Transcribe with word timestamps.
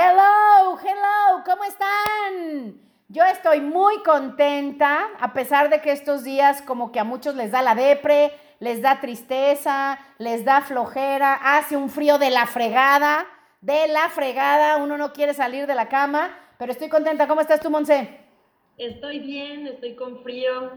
Hello, 0.00 0.78
hello, 0.78 1.42
¿cómo 1.44 1.64
están? 1.64 2.80
Yo 3.08 3.24
estoy 3.24 3.60
muy 3.60 4.00
contenta, 4.04 5.08
a 5.18 5.32
pesar 5.32 5.70
de 5.70 5.80
que 5.80 5.90
estos 5.90 6.22
días 6.22 6.62
como 6.62 6.92
que 6.92 7.00
a 7.00 7.04
muchos 7.04 7.34
les 7.34 7.50
da 7.50 7.62
la 7.62 7.74
depre, 7.74 8.30
les 8.60 8.80
da 8.80 9.00
tristeza, 9.00 9.98
les 10.18 10.44
da 10.44 10.60
flojera, 10.60 11.34
hace 11.34 11.76
un 11.76 11.90
frío 11.90 12.16
de 12.18 12.30
la 12.30 12.46
fregada, 12.46 13.26
de 13.60 13.88
la 13.88 14.08
fregada, 14.08 14.76
uno 14.76 14.96
no 14.96 15.12
quiere 15.12 15.34
salir 15.34 15.66
de 15.66 15.74
la 15.74 15.88
cama, 15.88 16.30
pero 16.60 16.70
estoy 16.70 16.88
contenta. 16.88 17.26
¿Cómo 17.26 17.40
estás 17.40 17.58
tú, 17.58 17.68
Monse? 17.68 18.20
Estoy 18.76 19.18
bien, 19.18 19.66
estoy 19.66 19.96
con 19.96 20.22
frío, 20.22 20.74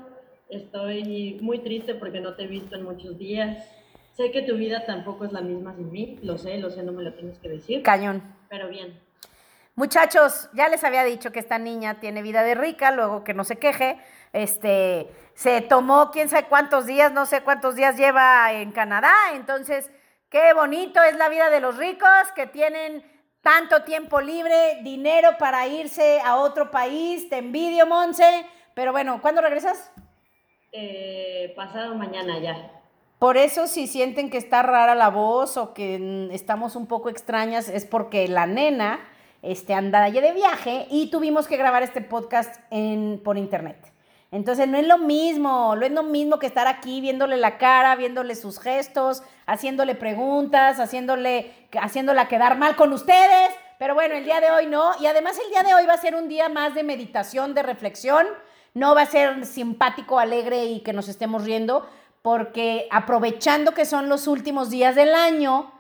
estoy 0.50 1.38
muy 1.44 1.60
triste 1.60 1.94
porque 1.94 2.22
no 2.22 2.34
te 2.34 2.46
he 2.46 2.48
visto 2.48 2.76
en 2.76 2.86
muchos 2.86 3.20
días. 3.20 3.70
Sé 4.14 4.32
que 4.32 4.42
tu 4.42 4.56
vida 4.56 4.84
tampoco 4.88 5.26
es 5.26 5.32
la 5.32 5.42
misma 5.42 5.76
sin 5.76 5.92
mí, 5.92 6.18
lo 6.24 6.40
sé, 6.40 6.58
lo 6.58 6.72
sé, 6.72 6.82
no 6.82 6.92
me 6.92 7.04
lo 7.04 7.14
tienes 7.14 7.38
que 7.38 7.50
decir. 7.50 7.84
Cañón. 7.84 8.24
Pero 8.50 8.68
bien. 8.68 9.11
Muchachos, 9.76 10.50
ya 10.54 10.68
les 10.68 10.84
había 10.84 11.04
dicho 11.04 11.32
que 11.32 11.40
esta 11.40 11.58
niña 11.58 12.00
tiene 12.00 12.22
vida 12.22 12.44
de 12.44 12.56
rica, 12.56 12.92
luego 12.92 13.24
que 13.24 13.34
no 13.34 13.44
se 13.44 13.58
queje. 13.58 14.00
Este, 14.34 15.10
se 15.34 15.62
tomó 15.62 16.12
quién 16.12 16.30
sabe 16.30 16.48
cuántos 16.48 16.86
días, 16.86 17.14
no 17.14 17.26
sé 17.26 17.42
cuántos 17.42 17.76
días 17.76 17.98
lleva 17.98 18.52
en 18.52 18.72
Canadá. 18.72 19.14
Entonces, 19.34 19.90
qué 20.30 20.54
bonito 20.54 21.02
es 21.02 21.16
la 21.16 21.30
vida 21.30 21.50
de 21.50 21.62
los 21.62 21.78
ricos 21.78 22.10
que 22.36 22.48
tienen 22.48 23.04
tanto 23.42 23.84
tiempo 23.84 24.22
libre, 24.22 24.80
dinero 24.84 25.38
para 25.40 25.66
irse 25.68 26.20
a 26.22 26.36
otro 26.36 26.70
país. 26.70 27.30
Te 27.30 27.38
envidio, 27.38 27.88
Monse. 27.88 28.46
Pero 28.74 28.92
bueno, 28.92 29.22
¿cuándo 29.22 29.42
regresas? 29.42 29.92
Eh, 30.74 31.54
pasado 31.56 31.96
mañana 31.96 32.40
ya. 32.40 32.72
Por 33.20 33.38
eso 33.38 33.68
si 33.68 33.88
sienten 33.88 34.30
que 34.30 34.38
está 34.38 34.64
rara 34.64 34.96
la 34.96 35.10
voz 35.10 35.56
o 35.56 35.74
que 35.74 36.30
estamos 36.32 36.76
un 36.76 36.88
poco 36.88 37.10
extrañas 37.10 37.70
es 37.70 37.86
porque 37.86 38.28
la 38.28 38.48
nena 38.48 39.00
este, 39.42 39.74
anda 39.74 40.04
allá 40.04 40.22
de 40.22 40.34
viaje 40.34 40.88
y 40.90 41.08
tuvimos 41.08 41.48
que 41.48 41.58
grabar 41.58 41.84
este 41.84 42.02
podcast 42.02 42.56
en, 42.70 43.22
por 43.24 43.38
internet. 43.38 43.92
Entonces 44.32 44.68
no 44.68 44.78
es 44.78 44.88
lo 44.88 44.98
mismo, 44.98 45.76
no 45.76 45.86
es 45.86 45.92
lo 45.92 46.04
mismo 46.04 46.40
que 46.40 46.48
estar 46.48 46.66
aquí 46.66 47.02
viéndole 47.02 47.36
la 47.36 47.58
cara, 47.58 47.96
viéndole 47.98 48.36
sus 48.36 48.60
gestos, 48.60 49.24
haciéndole 49.46 49.94
preguntas, 49.94 50.80
haciéndole, 50.80 51.52
haciéndola 51.74 52.30
quedar 52.30 52.58
mal 52.58 52.78
con 52.78 52.94
ustedes. 52.94 53.52
Pero 53.78 53.94
bueno, 53.94 54.16
el 54.16 54.24
día 54.24 54.40
de 54.40 54.52
hoy 54.52 54.68
no. 54.68 54.94
Y 55.02 55.08
además 55.08 55.38
el 55.44 55.52
día 55.52 55.64
de 55.64 55.74
hoy 55.74 55.86
va 55.86 55.96
a 55.96 55.98
ser 55.98 56.16
un 56.16 56.30
día 56.30 56.48
más 56.48 56.74
de 56.76 56.84
meditación, 56.84 57.54
de 57.54 57.64
reflexión. 57.64 58.26
No 58.74 58.96
va 58.96 59.02
a 59.02 59.06
ser 59.06 59.46
simpático, 59.46 60.18
alegre 60.18 60.64
y 60.64 60.80
que 60.80 60.94
nos 60.94 61.10
estemos 61.10 61.44
riendo, 61.44 61.90
porque 62.22 62.88
aprovechando 62.90 63.74
que 63.74 63.84
son 63.84 64.08
los 64.08 64.28
últimos 64.28 64.70
días 64.70 64.96
del 64.96 65.14
año 65.14 65.74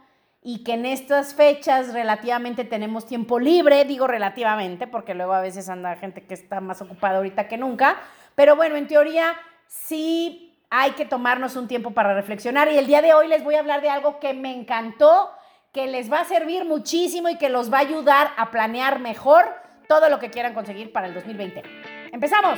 y 0.44 0.64
que 0.64 0.73
en 0.73 0.86
estas 0.86 1.36
fechas 1.36 1.94
relativamente 1.94 2.64
tenemos 2.64 3.06
tiempo 3.06 3.39
libre, 3.39 3.86
digo 3.86 4.08
relativamente, 4.08 4.88
porque 4.88 5.14
luego 5.14 5.34
a 5.34 5.42
veces 5.42 5.70
anda 5.70 5.95
gente 5.95 6.23
que 6.23 6.34
está 6.34 6.61
más 6.61 6.81
ocupada 6.81 7.17
ahorita 7.17 7.47
que 7.47 7.58
nunca, 7.58 7.97
pero 8.36 8.56
bueno, 8.56 8.75
en 8.75 8.88
teoría 8.88 9.36
sí 9.67 10.58
hay 10.69 10.92
que 10.92 11.06
tomarnos 11.06 11.56
un 11.56 11.67
tiempo 11.67 11.92
para 11.92 12.14
reflexionar 12.14 12.72
y 12.72 12.78
el 12.78 12.88
día 12.88 13.02
de 13.02 13.14
hoy 13.14 13.28
les 13.28 13.44
voy 13.44 13.56
a 13.56 13.59
hablar 13.59 13.81
de 13.81 13.89
algo 13.89 14.19
que 14.19 14.34
me 14.34 14.53
encantó, 14.53 15.31
que 15.72 15.88
les 15.88 16.12
va 16.12 16.22
a 16.22 16.25
servir 16.25 16.66
muchísimo 16.66 17.30
y 17.30 17.38
que 17.38 17.50
los 17.50 17.72
va 17.72 17.78
a 17.78 17.81
ayudar 17.81 18.31
a 18.38 18.52
planear 18.52 19.00
mejor 19.00 19.45
todo 19.88 20.09
lo 20.09 20.19
que 20.19 20.30
quieran 20.30 20.53
conseguir 20.53 20.92
para 20.92 21.08
el 21.08 21.14
2020. 21.14 21.62
¡Empezamos! 22.14 22.58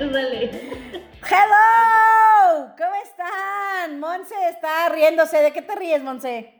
Hello, 0.00 0.14
¿cómo 2.78 2.94
están? 3.04 4.00
Monse 4.00 4.34
está 4.48 4.88
riéndose. 4.88 5.42
¿De 5.42 5.52
qué 5.52 5.60
te 5.60 5.74
ríes, 5.76 6.02
Monse? 6.02 6.54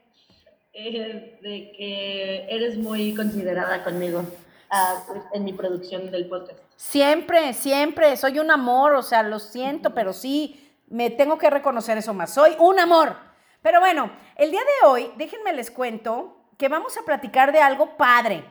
Eh, 0.74 1.38
de 1.40 1.72
que 1.72 2.46
eres 2.50 2.76
muy 2.76 3.14
considerada 3.14 3.82
conmigo 3.82 4.24
ah, 4.68 5.02
en 5.32 5.44
mi 5.44 5.54
producción 5.54 6.10
del 6.10 6.28
podcast. 6.28 6.58
Siempre, 6.76 7.54
siempre. 7.54 8.14
Soy 8.18 8.38
un 8.38 8.50
amor, 8.50 8.92
o 8.92 9.02
sea, 9.02 9.22
lo 9.22 9.38
siento, 9.38 9.94
pero 9.94 10.12
sí, 10.12 10.70
me 10.88 11.08
tengo 11.08 11.38
que 11.38 11.48
reconocer 11.48 11.96
eso 11.96 12.12
más. 12.12 12.34
Soy 12.34 12.54
un 12.58 12.78
amor. 12.78 13.16
Pero 13.62 13.80
bueno, 13.80 14.12
el 14.36 14.50
día 14.50 14.60
de 14.60 14.86
hoy, 14.86 15.10
déjenme 15.16 15.54
les 15.54 15.70
cuento 15.70 16.36
que 16.58 16.68
vamos 16.68 16.98
a 16.98 17.06
platicar 17.06 17.52
de 17.52 17.62
algo 17.62 17.96
padre 17.96 18.44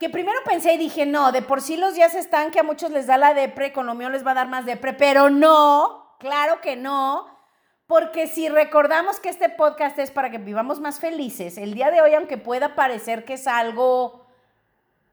que 0.00 0.08
primero 0.08 0.38
pensé 0.46 0.72
y 0.72 0.78
dije, 0.78 1.04
no, 1.04 1.30
de 1.30 1.42
por 1.42 1.60
sí 1.60 1.76
los 1.76 1.94
días 1.94 2.14
están 2.14 2.50
que 2.50 2.58
a 2.58 2.62
muchos 2.62 2.90
les 2.90 3.06
da 3.06 3.18
la 3.18 3.34
depre, 3.34 3.70
con 3.70 3.84
lo 3.84 3.94
mío 3.94 4.08
les 4.08 4.26
va 4.26 4.30
a 4.30 4.34
dar 4.34 4.48
más 4.48 4.64
depre, 4.64 4.94
pero 4.94 5.28
no, 5.28 6.16
claro 6.18 6.62
que 6.62 6.74
no, 6.74 7.26
porque 7.86 8.26
si 8.26 8.48
recordamos 8.48 9.20
que 9.20 9.28
este 9.28 9.50
podcast 9.50 9.98
es 9.98 10.10
para 10.10 10.30
que 10.30 10.38
vivamos 10.38 10.80
más 10.80 11.00
felices, 11.00 11.58
el 11.58 11.74
día 11.74 11.90
de 11.90 12.00
hoy, 12.00 12.14
aunque 12.14 12.38
pueda 12.38 12.74
parecer 12.74 13.26
que 13.26 13.34
es 13.34 13.46
algo 13.46 14.24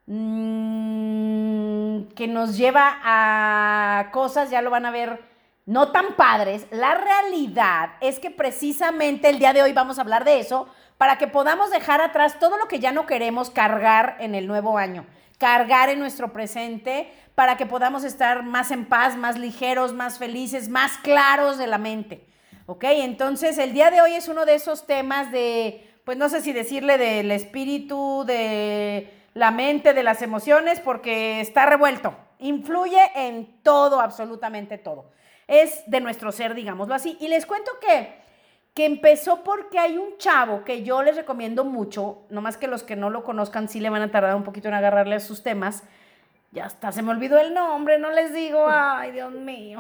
mmm, 0.06 2.04
que 2.16 2.30
nos 2.30 2.56
lleva 2.56 2.98
a 3.04 4.10
cosas, 4.14 4.50
ya 4.50 4.62
lo 4.62 4.70
van 4.70 4.86
a 4.86 4.92
ver, 4.92 5.22
no 5.66 5.92
tan 5.92 6.16
padres, 6.16 6.66
la 6.72 6.96
realidad 6.96 7.90
es 8.00 8.20
que 8.20 8.32
precisamente 8.32 9.30
el 9.30 9.38
día 9.38 9.52
de 9.52 9.64
hoy 9.64 9.74
vamos 9.74 9.98
a 9.98 10.02
hablar 10.04 10.24
de 10.24 10.40
eso, 10.40 10.70
para 10.98 11.18
que 11.18 11.28
podamos 11.28 11.70
dejar 11.70 12.02
atrás 12.02 12.40
todo 12.40 12.58
lo 12.58 12.68
que 12.68 12.80
ya 12.80 12.92
no 12.92 13.06
queremos 13.06 13.50
cargar 13.50 14.18
en 14.20 14.36
el 14.36 14.48
nuevo 14.48 14.78
año, 14.78 15.06
cargar 15.38 15.90
en 15.90 16.00
nuestro 16.00 16.34
presente, 16.34 17.12
para 17.36 17.56
que 17.56 17.68
podamos 17.68 18.04
estar 18.04 18.42
más 18.42 18.72
en 18.72 18.86
paz, 18.86 19.16
más 19.16 19.38
ligeros, 19.38 19.94
más 19.94 20.18
felices, 20.18 20.70
más 20.70 20.98
claros 20.98 21.60
de 21.60 21.68
la 21.68 21.78
mente. 21.78 22.26
¿Ok? 22.66 22.84
Entonces, 22.86 23.60
el 23.60 23.74
día 23.74 23.92
de 23.92 24.02
hoy 24.02 24.14
es 24.14 24.28
uno 24.28 24.44
de 24.46 24.56
esos 24.56 24.88
temas 24.88 25.32
de, 25.32 25.88
pues 26.04 26.18
no 26.18 26.30
sé 26.30 26.42
si 26.42 26.52
decirle 26.52 26.98
del 26.98 27.30
espíritu, 27.30 28.24
de 28.26 29.14
la 29.36 29.52
mente, 29.52 29.94
de 29.94 30.02
las 30.02 30.24
emociones, 30.24 30.80
porque 30.80 31.40
está 31.40 31.68
revuelto. 31.68 32.18
Influye 32.40 33.00
en 33.14 33.62
todo, 33.62 34.02
absolutamente 34.02 34.80
todo. 34.80 35.12
Es 35.48 35.84
de 35.86 36.02
nuestro 36.02 36.32
ser, 36.32 36.56
digámoslo 36.56 36.96
así. 36.96 37.18
Y 37.22 37.28
les 37.28 37.46
cuento 37.46 37.72
que 37.80 38.27
que 38.78 38.86
empezó 38.86 39.44
porque 39.44 39.80
hay 39.80 39.98
un 39.98 40.20
chavo 40.20 40.64
que 40.64 40.84
yo 40.84 41.02
les 41.02 41.16
recomiendo 41.16 41.66
mucho, 41.66 42.20
nomás 42.30 42.58
que 42.58 42.68
los 42.68 42.84
que 42.84 42.96
no 42.96 43.10
lo 43.10 43.24
conozcan 43.24 43.68
sí 43.68 43.80
le 43.80 43.90
van 43.90 44.04
a 44.04 44.12
tardar 44.12 44.36
un 44.36 44.44
poquito 44.44 44.68
en 44.68 44.76
agarrarle 44.76 45.16
a 45.16 45.20
sus 45.20 45.42
temas. 45.42 45.82
Ya 46.52 46.66
está, 46.66 46.92
se 46.92 47.02
me 47.02 47.10
olvidó 47.10 47.40
el 47.40 47.56
nombre, 47.56 47.98
no 47.98 48.12
les 48.12 48.32
digo, 48.36 48.68
ay, 48.70 49.14
Dios 49.14 49.32
mío. 49.32 49.80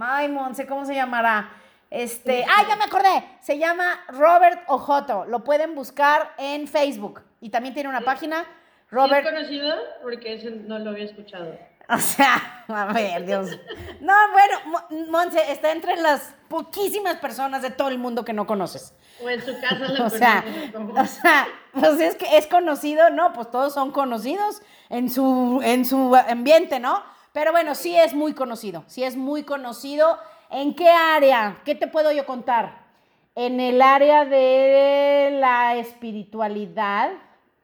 Ay, 0.00 0.30
Monse, 0.30 0.66
¿cómo 0.66 0.86
se 0.86 0.94
llamará? 0.94 1.50
Este, 1.90 2.42
ay, 2.48 2.64
ya 2.66 2.76
me 2.76 2.84
acordé, 2.84 3.22
se 3.42 3.58
llama 3.58 4.00
Robert 4.08 4.62
Ojoto, 4.68 5.26
lo 5.26 5.44
pueden 5.44 5.74
buscar 5.74 6.32
en 6.38 6.66
Facebook 6.66 7.20
y 7.42 7.50
también 7.50 7.74
tiene 7.74 7.90
una 7.90 8.00
página. 8.00 8.46
Robert. 8.90 9.26
¿Es 9.26 9.30
conocido? 9.30 9.76
Porque 10.00 10.36
ese 10.36 10.52
no 10.52 10.78
lo 10.78 10.92
había 10.92 11.04
escuchado. 11.04 11.54
O 11.94 11.98
sea, 11.98 12.64
a 12.68 12.92
ver, 12.92 13.24
Dios. 13.24 13.58
No, 14.00 14.12
bueno, 14.32 15.08
Monse 15.10 15.50
está 15.50 15.72
entre 15.72 15.96
las 15.96 16.34
poquísimas 16.48 17.16
personas 17.16 17.62
de 17.62 17.70
todo 17.70 17.88
el 17.88 17.98
mundo 17.98 18.26
que 18.26 18.34
no 18.34 18.46
conoces. 18.46 18.92
O 19.24 19.28
en 19.30 19.40
su 19.42 19.58
casa 19.58 19.86
o 20.04 20.10
sea, 20.10 20.44
o 20.74 21.06
sea, 21.06 21.48
pues 21.72 21.98
es 22.00 22.16
que 22.16 22.36
es 22.36 22.46
conocido, 22.46 23.08
no, 23.08 23.32
pues 23.32 23.50
todos 23.50 23.72
son 23.72 23.90
conocidos 23.90 24.60
en 24.90 25.08
su, 25.10 25.60
en 25.64 25.86
su 25.86 26.14
ambiente, 26.14 26.78
¿no? 26.78 27.02
Pero 27.32 27.52
bueno, 27.52 27.74
sí 27.74 27.96
es 27.96 28.12
muy 28.12 28.34
conocido, 28.34 28.84
sí 28.86 29.02
es 29.02 29.16
muy 29.16 29.44
conocido. 29.44 30.18
¿En 30.50 30.74
qué 30.74 30.90
área? 30.90 31.56
¿Qué 31.64 31.74
te 31.74 31.86
puedo 31.86 32.12
yo 32.12 32.26
contar? 32.26 32.86
En 33.34 33.60
el 33.60 33.80
área 33.80 34.26
de 34.26 35.38
la 35.40 35.76
espiritualidad, 35.76 37.12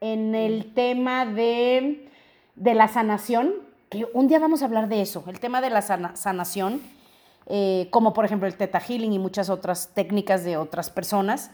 en 0.01 0.35
el 0.35 0.73
tema 0.73 1.27
de, 1.27 2.11
de 2.55 2.75
la 2.75 2.89
sanación, 2.89 3.64
un 4.13 4.29
día 4.29 4.39
vamos 4.39 4.63
a 4.63 4.65
hablar 4.65 4.89
de 4.89 5.01
eso, 5.01 5.25
el 5.29 5.41
tema 5.41 5.61
de 5.61 5.71
la 5.71 5.83
sanación, 5.83 6.83
eh, 7.47 7.89
como 7.91 8.13
por 8.13 8.25
ejemplo 8.25 8.49
el 8.49 8.57
Theta 8.57 8.81
Healing 8.81 9.13
y 9.13 9.19
muchas 9.19 9.51
otras 9.51 9.93
técnicas 9.95 10.45
de 10.45 10.57
otras 10.57 10.91
personas. 10.91 11.51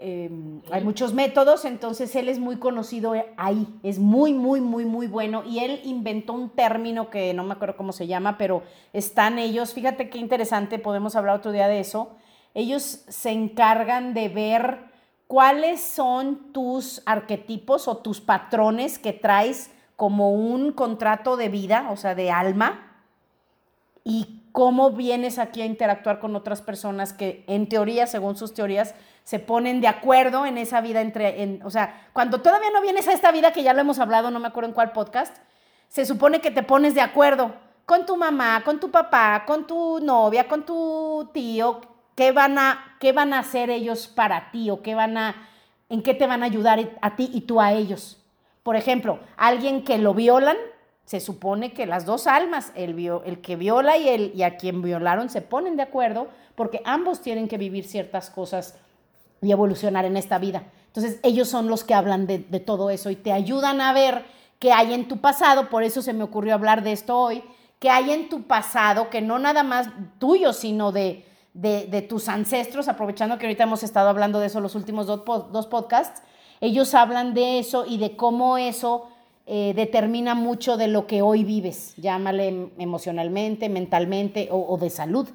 Em, 0.00 0.62
hay 0.70 0.84
muchos 0.84 1.12
métodos, 1.12 1.64
entonces 1.64 2.14
él 2.14 2.28
es 2.28 2.38
muy 2.38 2.56
conocido 2.56 3.14
ahí, 3.36 3.66
es 3.82 3.98
muy, 3.98 4.32
muy, 4.32 4.60
muy, 4.60 4.84
muy 4.84 5.06
bueno. 5.06 5.42
Y 5.44 5.58
él 5.58 5.80
inventó 5.84 6.32
un 6.32 6.50
término 6.50 7.10
que 7.10 7.34
no 7.34 7.44
me 7.44 7.54
acuerdo 7.54 7.76
cómo 7.76 7.92
se 7.92 8.06
llama, 8.06 8.38
pero 8.38 8.62
están 8.92 9.38
ellos, 9.38 9.74
fíjate 9.74 10.08
qué 10.08 10.18
interesante, 10.18 10.78
podemos 10.78 11.16
hablar 11.16 11.36
otro 11.36 11.52
día 11.52 11.68
de 11.68 11.80
eso. 11.80 12.10
Ellos 12.54 13.04
se 13.08 13.30
encargan 13.30 14.14
de 14.14 14.28
ver 14.28 14.88
¿cuáles 15.28 15.80
son 15.80 16.52
tus 16.52 17.02
arquetipos 17.06 17.86
o 17.86 17.98
tus 17.98 18.20
patrones 18.20 18.98
que 18.98 19.12
traes 19.12 19.70
como 19.98 20.30
un 20.30 20.70
contrato 20.70 21.36
de 21.36 21.48
vida, 21.48 21.88
o 21.90 21.96
sea, 21.96 22.14
de 22.14 22.30
alma? 22.30 23.02
¿Y 24.04 24.44
cómo 24.52 24.92
vienes 24.92 25.40
aquí 25.40 25.60
a 25.60 25.66
interactuar 25.66 26.20
con 26.20 26.36
otras 26.36 26.62
personas 26.62 27.12
que 27.12 27.42
en 27.48 27.68
teoría, 27.68 28.06
según 28.06 28.36
sus 28.36 28.54
teorías, 28.54 28.94
se 29.24 29.40
ponen 29.40 29.80
de 29.80 29.88
acuerdo 29.88 30.46
en 30.46 30.56
esa 30.56 30.80
vida 30.82 31.00
entre, 31.00 31.42
en, 31.42 31.60
o 31.64 31.70
sea, 31.70 32.08
cuando 32.12 32.40
todavía 32.40 32.70
no 32.72 32.80
vienes 32.80 33.08
a 33.08 33.12
esta 33.12 33.32
vida, 33.32 33.52
que 33.52 33.64
ya 33.64 33.74
lo 33.74 33.80
hemos 33.80 33.98
hablado, 33.98 34.30
no 34.30 34.38
me 34.38 34.46
acuerdo 34.46 34.68
en 34.68 34.74
cuál 34.74 34.92
podcast, 34.92 35.36
se 35.88 36.06
supone 36.06 36.40
que 36.40 36.52
te 36.52 36.62
pones 36.62 36.94
de 36.94 37.00
acuerdo 37.00 37.56
con 37.84 38.06
tu 38.06 38.16
mamá, 38.16 38.62
con 38.64 38.78
tu 38.78 38.92
papá, 38.92 39.42
con 39.48 39.66
tu 39.66 39.98
novia, 39.98 40.46
con 40.46 40.64
tu 40.64 41.28
tío, 41.34 41.80
qué 42.14 42.30
van 42.30 42.56
a, 42.56 42.96
qué 43.00 43.10
van 43.10 43.32
a 43.32 43.40
hacer 43.40 43.68
ellos 43.68 44.06
para 44.06 44.52
ti 44.52 44.70
o 44.70 44.80
qué 44.80 44.94
van 44.94 45.16
a, 45.16 45.48
en 45.88 46.04
qué 46.04 46.14
te 46.14 46.28
van 46.28 46.44
a 46.44 46.46
ayudar 46.46 46.78
a 47.00 47.16
ti 47.16 47.30
y 47.34 47.40
tú 47.40 47.60
a 47.60 47.72
ellos. 47.72 48.17
Por 48.68 48.76
ejemplo, 48.76 49.18
alguien 49.38 49.82
que 49.82 49.96
lo 49.96 50.12
violan, 50.12 50.58
se 51.06 51.20
supone 51.20 51.72
que 51.72 51.86
las 51.86 52.04
dos 52.04 52.26
almas, 52.26 52.70
el, 52.74 53.40
que 53.40 53.56
viola 53.56 53.96
y, 53.96 54.10
el, 54.10 54.32
y 54.34 54.42
a 54.42 54.58
quien 54.58 54.82
violaron, 54.82 55.30
se 55.30 55.40
ponen 55.40 55.78
de 55.78 55.84
acuerdo 55.84 56.28
porque 56.54 56.82
ambos 56.84 57.22
tienen 57.22 57.48
que 57.48 57.56
vivir 57.56 57.86
ciertas 57.86 58.28
cosas 58.28 58.74
y 59.40 59.52
evolucionar 59.52 60.04
en 60.04 60.18
esta 60.18 60.36
vida. 60.36 60.64
Entonces, 60.88 61.18
ellos 61.22 61.48
son 61.48 61.68
los 61.68 61.82
que 61.82 61.94
hablan 61.94 62.26
de, 62.26 62.40
todo 62.60 62.90
eso 62.90 63.08
y 63.08 63.16
te 63.16 63.32
ayudan 63.32 63.80
a 63.80 63.94
ver 63.94 64.26
qué 64.58 64.70
hay 64.70 64.92
en 64.92 65.08
tu 65.08 65.16
pasado, 65.16 65.70
por 65.70 65.82
eso 65.82 66.02
se 66.02 66.12
me 66.12 66.24
ocurrió 66.24 66.52
hablar 66.52 66.82
de 66.82 66.92
esto 66.92 67.16
hoy, 67.16 67.42
qué 67.78 67.88
hay 67.88 68.10
en 68.10 68.28
tu 68.28 68.42
pasado, 68.42 69.08
que 69.08 69.22
no 69.22 69.38
nada 69.38 69.62
más 69.62 69.88
tuyo, 70.18 70.52
sino 70.52 70.92
de, 70.92 71.24
tus 72.06 72.28
ancestros, 72.28 72.88
aprovechando 72.88 73.38
que 73.38 73.46
ahorita 73.46 73.62
hemos 73.62 73.82
estado 73.82 74.10
hablando 74.10 74.40
de 74.40 74.48
eso 74.48 74.60
los 74.60 74.74
últimos 74.74 75.06
dos 75.06 75.66
podcasts, 75.68 76.20
ellos 76.60 76.94
hablan 76.94 77.34
de 77.34 77.58
eso 77.58 77.84
y 77.86 77.98
de 77.98 78.16
cómo 78.16 78.58
eso 78.58 79.08
eh, 79.46 79.72
determina 79.74 80.34
mucho 80.34 80.76
de 80.76 80.88
lo 80.88 81.06
que 81.06 81.22
hoy 81.22 81.44
vives, 81.44 81.94
llámale 81.96 82.70
emocionalmente, 82.78 83.68
mentalmente 83.68 84.48
o, 84.50 84.76
de 84.76 84.90
salud. 84.90 85.28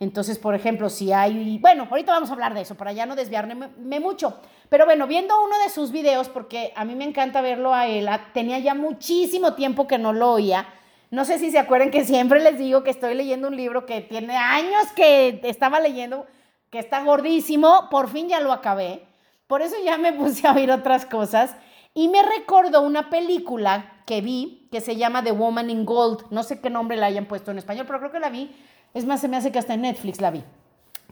Entonces, 0.00 0.38
por 0.38 0.54
ejemplo, 0.54 0.90
si 0.90 1.12
hay, 1.12 1.58
bueno, 1.58 1.86
ahorita 1.90 2.12
vamos 2.12 2.28
a 2.28 2.34
hablar 2.34 2.52
de 2.52 2.60
eso, 2.60 2.74
para 2.74 2.92
ya 2.92 3.06
no 3.06 3.16
desviarme 3.16 4.00
mucho, 4.00 4.38
pero 4.68 4.84
bueno, 4.84 5.06
viendo 5.06 5.34
uno 5.42 5.56
de 5.64 5.70
sus 5.70 5.92
videos, 5.92 6.28
porque 6.28 6.72
a 6.76 6.84
mí 6.84 6.94
me 6.94 7.04
encanta 7.04 7.40
verlo 7.40 7.72
a 7.72 7.86
él, 7.86 8.08
tenía 8.32 8.58
ya 8.58 8.74
muchísimo 8.74 9.54
tiempo 9.54 9.86
que 9.86 9.98
no 9.98 10.12
lo 10.12 10.32
oía, 10.32 10.66
no 11.14 11.24
sé 11.24 11.38
si 11.38 11.52
se 11.52 11.60
acuerdan 11.60 11.92
que 11.92 12.04
siempre 12.04 12.42
les 12.42 12.58
digo 12.58 12.82
que 12.82 12.90
estoy 12.90 13.14
leyendo 13.14 13.46
un 13.46 13.56
libro 13.56 13.86
que 13.86 14.00
tiene 14.00 14.36
años 14.36 14.84
que 14.96 15.40
estaba 15.44 15.78
leyendo, 15.78 16.26
que 16.70 16.80
está 16.80 17.04
gordísimo, 17.04 17.88
por 17.88 18.08
fin 18.08 18.28
ya 18.28 18.40
lo 18.40 18.52
acabé. 18.52 19.04
Por 19.46 19.62
eso 19.62 19.76
ya 19.84 19.98
me 19.98 20.12
puse 20.20 20.46
a 20.46 20.52
oír 20.52 20.70
otras 20.70 21.06
cosas 21.06 21.56
y 21.94 22.08
me 22.08 22.22
recordó 22.22 22.82
una 22.82 23.10
película 23.10 24.02
que 24.06 24.20
vi 24.20 24.68
que 24.70 24.80
se 24.80 24.96
llama 24.96 25.22
The 25.22 25.32
Woman 25.32 25.70
in 25.70 25.84
Gold. 25.84 26.30
No 26.30 26.42
sé 26.42 26.60
qué 26.60 26.70
nombre 26.70 26.96
la 26.96 27.06
hayan 27.06 27.26
puesto 27.26 27.50
en 27.50 27.58
español, 27.58 27.86
pero 27.86 28.00
creo 28.00 28.12
que 28.12 28.20
la 28.20 28.30
vi. 28.30 28.50
Es 28.92 29.04
más, 29.06 29.20
se 29.20 29.28
me 29.28 29.36
hace 29.36 29.52
que 29.52 29.58
hasta 29.58 29.74
en 29.74 29.82
Netflix 29.82 30.20
la 30.20 30.30
vi, 30.30 30.42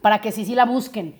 para 0.01 0.21
que 0.21 0.31
sí, 0.31 0.45
sí 0.45 0.55
la 0.55 0.65
busquen. 0.65 1.15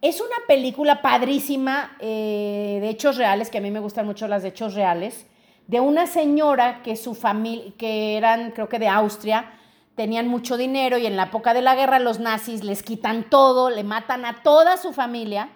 Es 0.00 0.20
una 0.20 0.36
película 0.48 1.00
padrísima 1.00 1.96
eh, 2.00 2.78
de 2.80 2.88
hechos 2.88 3.16
reales, 3.16 3.50
que 3.50 3.58
a 3.58 3.60
mí 3.60 3.70
me 3.70 3.80
gustan 3.80 4.04
mucho 4.04 4.26
las 4.28 4.42
de 4.42 4.48
hechos 4.48 4.74
reales 4.74 5.26
de 5.66 5.80
una 5.80 6.06
señora 6.06 6.82
que 6.82 6.96
su 6.96 7.14
familia, 7.14 7.72
que 7.78 8.16
eran 8.16 8.50
creo 8.50 8.68
que 8.68 8.78
de 8.78 8.88
Austria, 8.88 9.52
tenían 9.94 10.28
mucho 10.28 10.56
dinero 10.56 10.98
y 10.98 11.06
en 11.06 11.16
la 11.16 11.24
época 11.24 11.54
de 11.54 11.62
la 11.62 11.74
guerra 11.74 11.98
los 11.98 12.18
nazis 12.18 12.64
les 12.64 12.82
quitan 12.82 13.28
todo, 13.30 13.70
le 13.70 13.84
matan 13.84 14.24
a 14.24 14.42
toda 14.42 14.76
su 14.76 14.92
familia 14.92 15.50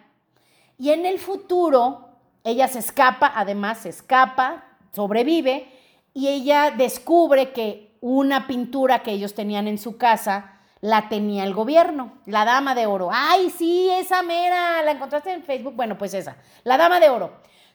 y 0.79 0.91
en 0.91 1.07
el 1.07 1.19
futuro 1.19 2.09
ella 2.45 2.69
se 2.69 2.79
escapa, 2.79 3.33
además 3.35 3.79
se 3.79 3.89
escapa, 3.89 4.65
sobrevive 4.93 5.69
y 6.15 6.29
ella 6.29 6.71
descubre 6.71 7.53
que 7.53 7.97
una 8.01 8.47
pintura 8.47 9.03
que 9.03 9.13
ellos 9.13 9.35
tenían 9.35 9.67
en 9.69 9.79
su 9.79 9.97
casa 9.97 10.53
la 10.81 11.09
tenía 11.09 11.45
el 11.45 11.55
gobierno, 11.55 12.13
la 12.27 12.45
dama 12.45 12.75
de 12.75 12.87
oro. 12.87 13.09
Ay, 13.11 13.51
sí, 13.51 13.91
esa 13.91 14.23
mera, 14.23 14.83
la 14.83 14.93
encontraste 14.93 15.33
en 15.33 15.43
Facebook. 15.43 15.75
Bueno, 15.75 15.99
pues 15.99 16.15
esa, 16.15 16.37
la 16.65 16.77
dama 16.77 17.01
de 17.01 17.11
oro. 17.11 17.33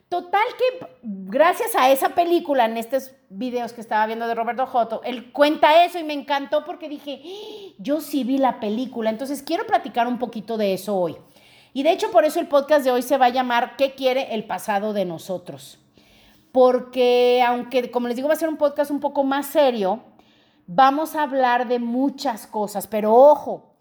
Total 0.07 0.43
que 0.57 0.87
gracias 1.03 1.75
a 1.75 1.89
esa 1.89 2.09
película, 2.09 2.65
en 2.65 2.77
estos 2.77 3.11
videos 3.29 3.71
que 3.71 3.81
estaba 3.81 4.05
viendo 4.05 4.27
de 4.27 4.35
Roberto 4.35 4.65
Joto, 4.65 5.01
él 5.03 5.31
cuenta 5.31 5.85
eso 5.85 5.99
y 5.99 6.03
me 6.03 6.13
encantó 6.13 6.65
porque 6.65 6.89
dije, 6.89 7.21
¡Ah! 7.23 7.73
yo 7.77 8.01
sí 8.01 8.23
vi 8.23 8.37
la 8.37 8.59
película, 8.59 9.09
entonces 9.09 9.41
quiero 9.41 9.65
platicar 9.65 10.07
un 10.07 10.19
poquito 10.19 10.57
de 10.57 10.73
eso 10.73 10.97
hoy. 10.97 11.15
Y 11.73 11.83
de 11.83 11.91
hecho 11.91 12.11
por 12.11 12.25
eso 12.25 12.39
el 12.39 12.47
podcast 12.47 12.83
de 12.83 12.91
hoy 12.91 13.01
se 13.01 13.17
va 13.17 13.27
a 13.27 13.29
llamar 13.29 13.75
¿Qué 13.77 13.93
quiere 13.95 14.33
el 14.33 14.45
pasado 14.45 14.93
de 14.93 15.05
nosotros? 15.05 15.79
Porque 16.51 17.43
aunque, 17.45 17.89
como 17.91 18.07
les 18.07 18.17
digo, 18.17 18.27
va 18.27 18.33
a 18.33 18.37
ser 18.37 18.49
un 18.49 18.57
podcast 18.57 18.91
un 18.91 18.99
poco 18.99 19.23
más 19.23 19.47
serio, 19.47 20.03
vamos 20.67 21.15
a 21.15 21.23
hablar 21.23 21.67
de 21.67 21.79
muchas 21.79 22.45
cosas, 22.45 22.87
pero 22.87 23.13
ojo, 23.15 23.75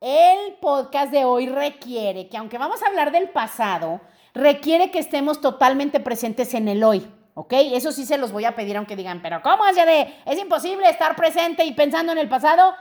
el 0.00 0.54
podcast 0.60 1.12
de 1.12 1.24
hoy 1.24 1.48
requiere 1.48 2.28
que 2.28 2.36
aunque 2.36 2.58
vamos 2.58 2.82
a 2.82 2.86
hablar 2.86 3.12
del 3.12 3.30
pasado, 3.30 4.00
requiere 4.34 4.90
que 4.90 4.98
estemos 4.98 5.40
totalmente 5.40 6.00
presentes 6.00 6.54
en 6.54 6.68
el 6.68 6.82
hoy. 6.84 7.06
¿Ok? 7.34 7.54
Eso 7.54 7.92
sí 7.92 8.04
se 8.04 8.18
los 8.18 8.30
voy 8.30 8.44
a 8.44 8.54
pedir 8.54 8.76
aunque 8.76 8.94
digan, 8.94 9.22
pero 9.22 9.40
¿cómo 9.40 9.66
es 9.66 9.76
de? 9.76 10.14
¿Es 10.26 10.38
imposible 10.38 10.88
estar 10.90 11.16
presente 11.16 11.64
y 11.64 11.72
pensando 11.72 12.12
en 12.12 12.18
el 12.18 12.28
pasado? 12.28 12.74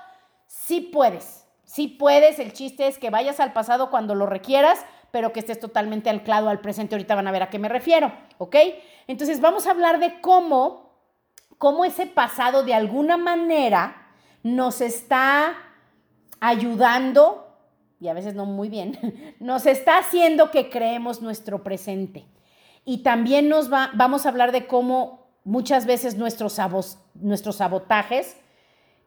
Sí 0.45 0.81
puedes, 0.81 1.40
sí 1.71 1.87
puedes. 1.87 2.37
El 2.39 2.51
chiste 2.51 2.87
es 2.87 2.97
que 2.97 3.09
vayas 3.09 3.39
al 3.39 3.53
pasado 3.53 3.89
cuando 3.89 4.13
lo 4.13 4.25
requieras, 4.25 4.85
pero 5.11 5.31
que 5.31 5.39
estés 5.39 5.59
totalmente 5.59 6.09
anclado 6.09 6.49
al 6.49 6.59
presente. 6.59 6.95
Ahorita 6.95 7.15
van 7.15 7.27
a 7.27 7.31
ver 7.31 7.43
a 7.43 7.49
qué 7.49 7.59
me 7.59 7.69
refiero, 7.69 8.11
¿ok? 8.39 8.55
Entonces 9.07 9.39
vamos 9.39 9.65
a 9.67 9.71
hablar 9.71 9.99
de 9.99 10.19
cómo, 10.19 10.97
cómo 11.57 11.85
ese 11.85 12.07
pasado 12.07 12.63
de 12.63 12.73
alguna 12.73 13.15
manera 13.15 14.09
nos 14.43 14.81
está 14.81 15.55
ayudando 16.41 17.47
y 18.01 18.09
a 18.09 18.13
veces 18.13 18.33
no 18.33 18.45
muy 18.45 18.67
bien, 18.67 19.35
nos 19.39 19.65
está 19.65 19.99
haciendo 19.99 20.51
que 20.51 20.69
creemos 20.69 21.21
nuestro 21.21 21.63
presente. 21.63 22.25
Y 22.83 23.03
también 23.03 23.47
nos 23.47 23.71
va, 23.71 23.91
vamos 23.93 24.25
a 24.25 24.29
hablar 24.29 24.51
de 24.51 24.67
cómo 24.67 25.27
muchas 25.45 25.85
veces 25.85 26.17
nuestros, 26.17 26.59
nuestros 27.13 27.57
sabotajes, 27.57 28.35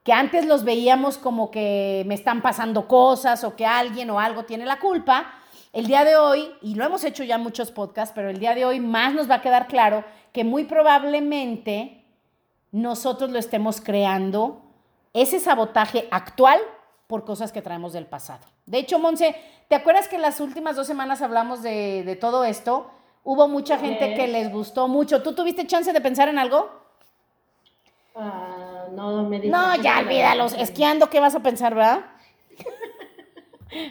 que 0.04 0.12
antes 0.12 0.44
los 0.44 0.64
veíamos 0.64 1.18
como 1.18 1.50
que 1.50 2.04
me 2.06 2.14
están 2.14 2.42
pasando 2.42 2.86
cosas 2.86 3.42
o 3.42 3.56
que 3.56 3.66
alguien 3.66 4.10
o 4.10 4.20
algo 4.20 4.44
tiene 4.44 4.66
la 4.66 4.78
culpa, 4.78 5.32
el 5.72 5.86
día 5.86 6.04
de 6.04 6.16
hoy, 6.16 6.52
y 6.62 6.76
lo 6.76 6.84
hemos 6.84 7.02
hecho 7.02 7.24
ya 7.24 7.36
muchos 7.38 7.72
podcasts, 7.72 8.12
pero 8.14 8.30
el 8.30 8.38
día 8.38 8.54
de 8.54 8.64
hoy 8.64 8.78
más 8.78 9.12
nos 9.14 9.28
va 9.28 9.36
a 9.36 9.42
quedar 9.42 9.66
claro 9.66 10.04
que 10.32 10.44
muy 10.44 10.64
probablemente 10.64 12.04
nosotros 12.70 13.30
lo 13.30 13.38
estemos 13.38 13.80
creando, 13.80 14.61
ese 15.14 15.40
sabotaje 15.40 16.06
actual 16.11 16.61
por 17.06 17.25
cosas 17.25 17.50
que 17.50 17.62
traemos 17.62 17.92
del 17.92 18.06
pasado. 18.06 18.44
De 18.66 18.78
hecho, 18.78 18.99
Monse, 18.99 19.37
¿te 19.68 19.75
acuerdas 19.75 20.08
que 20.08 20.18
las 20.18 20.40
últimas 20.40 20.76
dos 20.76 20.87
semanas 20.87 21.23
hablamos 21.23 21.62
de, 21.62 22.18
todo 22.20 22.44
esto? 22.44 22.90
Hubo 23.23 23.49
mucha 23.49 23.78
gente 23.78 24.14
que 24.14 24.26
les 24.26 24.50
gustó 24.50 24.87
mucho. 24.87 25.23
¿Tú 25.23 25.34
tuviste 25.34 25.66
chance 25.66 25.92
de 25.92 26.00
pensar 26.00 26.28
en 26.28 26.38
algo? 26.38 26.68
Ah, 28.16 28.74
no, 28.93 29.29
me 29.29 29.38
No, 29.41 29.76
ya 29.76 30.00
olvídalos. 30.00 30.55
Esquiando, 30.55 31.11
¿qué 31.11 31.21
vas 31.21 31.35
a 31.35 31.41
pensar, 31.41 31.75
verdad? 31.75 32.00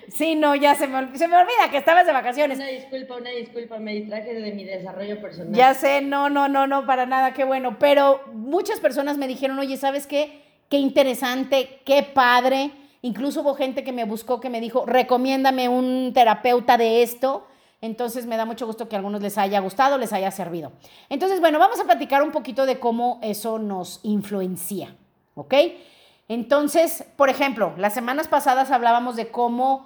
Sí, 0.07 0.35
no, 0.35 0.55
ya 0.55 0.75
se 0.75 0.87
me, 0.87 1.17
se 1.17 1.27
me 1.27 1.35
olvida 1.35 1.69
que 1.69 1.75
estabas 1.75 2.05
de 2.05 2.13
vacaciones. 2.13 2.57
Una 2.57 2.67
disculpa, 2.67 3.17
una 3.17 3.31
disculpa, 3.31 3.79
me 3.79 3.93
distraje 3.93 4.33
de 4.33 4.53
mi 4.53 4.63
desarrollo 4.63 5.19
personal. 5.19 5.53
Ya 5.53 5.73
sé, 5.73 6.01
no, 6.01 6.29
no, 6.29 6.47
no, 6.47 6.67
no, 6.67 6.85
para 6.85 7.05
nada, 7.05 7.33
qué 7.33 7.43
bueno. 7.43 7.77
Pero 7.79 8.21
muchas 8.31 8.79
personas 8.79 9.17
me 9.17 9.27
dijeron, 9.27 9.59
oye, 9.59 9.75
¿sabes 9.75 10.07
qué? 10.07 10.41
Qué 10.69 10.77
interesante, 10.77 11.81
qué 11.83 12.01
padre 12.01 12.71
Incluso 13.05 13.41
hubo 13.41 13.53
gente 13.53 13.83
que 13.83 13.91
me 13.91 14.05
buscó, 14.05 14.39
que 14.39 14.49
me 14.49 14.61
dijo, 14.61 14.85
recomiéndame 14.85 15.67
un 15.67 16.13
terapeuta 16.13 16.77
de 16.77 17.03
esto. 17.03 17.45
Entonces 17.83 18.25
me 18.25 18.37
da 18.37 18.45
mucho 18.45 18.65
gusto 18.65 18.87
que 18.87 18.95
a 18.95 18.99
algunos 18.99 19.21
les 19.21 19.37
haya 19.37 19.59
gustado, 19.59 19.97
les 19.97 20.13
haya 20.13 20.31
servido. 20.31 20.71
Entonces, 21.09 21.41
bueno, 21.41 21.59
vamos 21.59 21.81
a 21.81 21.83
platicar 21.83 22.23
un 22.23 22.31
poquito 22.31 22.65
de 22.65 22.79
cómo 22.79 23.19
eso 23.21 23.59
nos 23.59 23.99
influencia, 24.03 24.95
¿ok? 25.35 25.53
Entonces, 26.29 27.03
por 27.17 27.27
ejemplo, 27.27 27.73
las 27.75 27.93
semanas 27.93 28.29
pasadas 28.29 28.71
hablábamos 28.71 29.17
de 29.17 29.31
cómo 29.31 29.85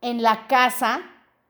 en 0.00 0.22
la 0.22 0.46
casa 0.46 1.00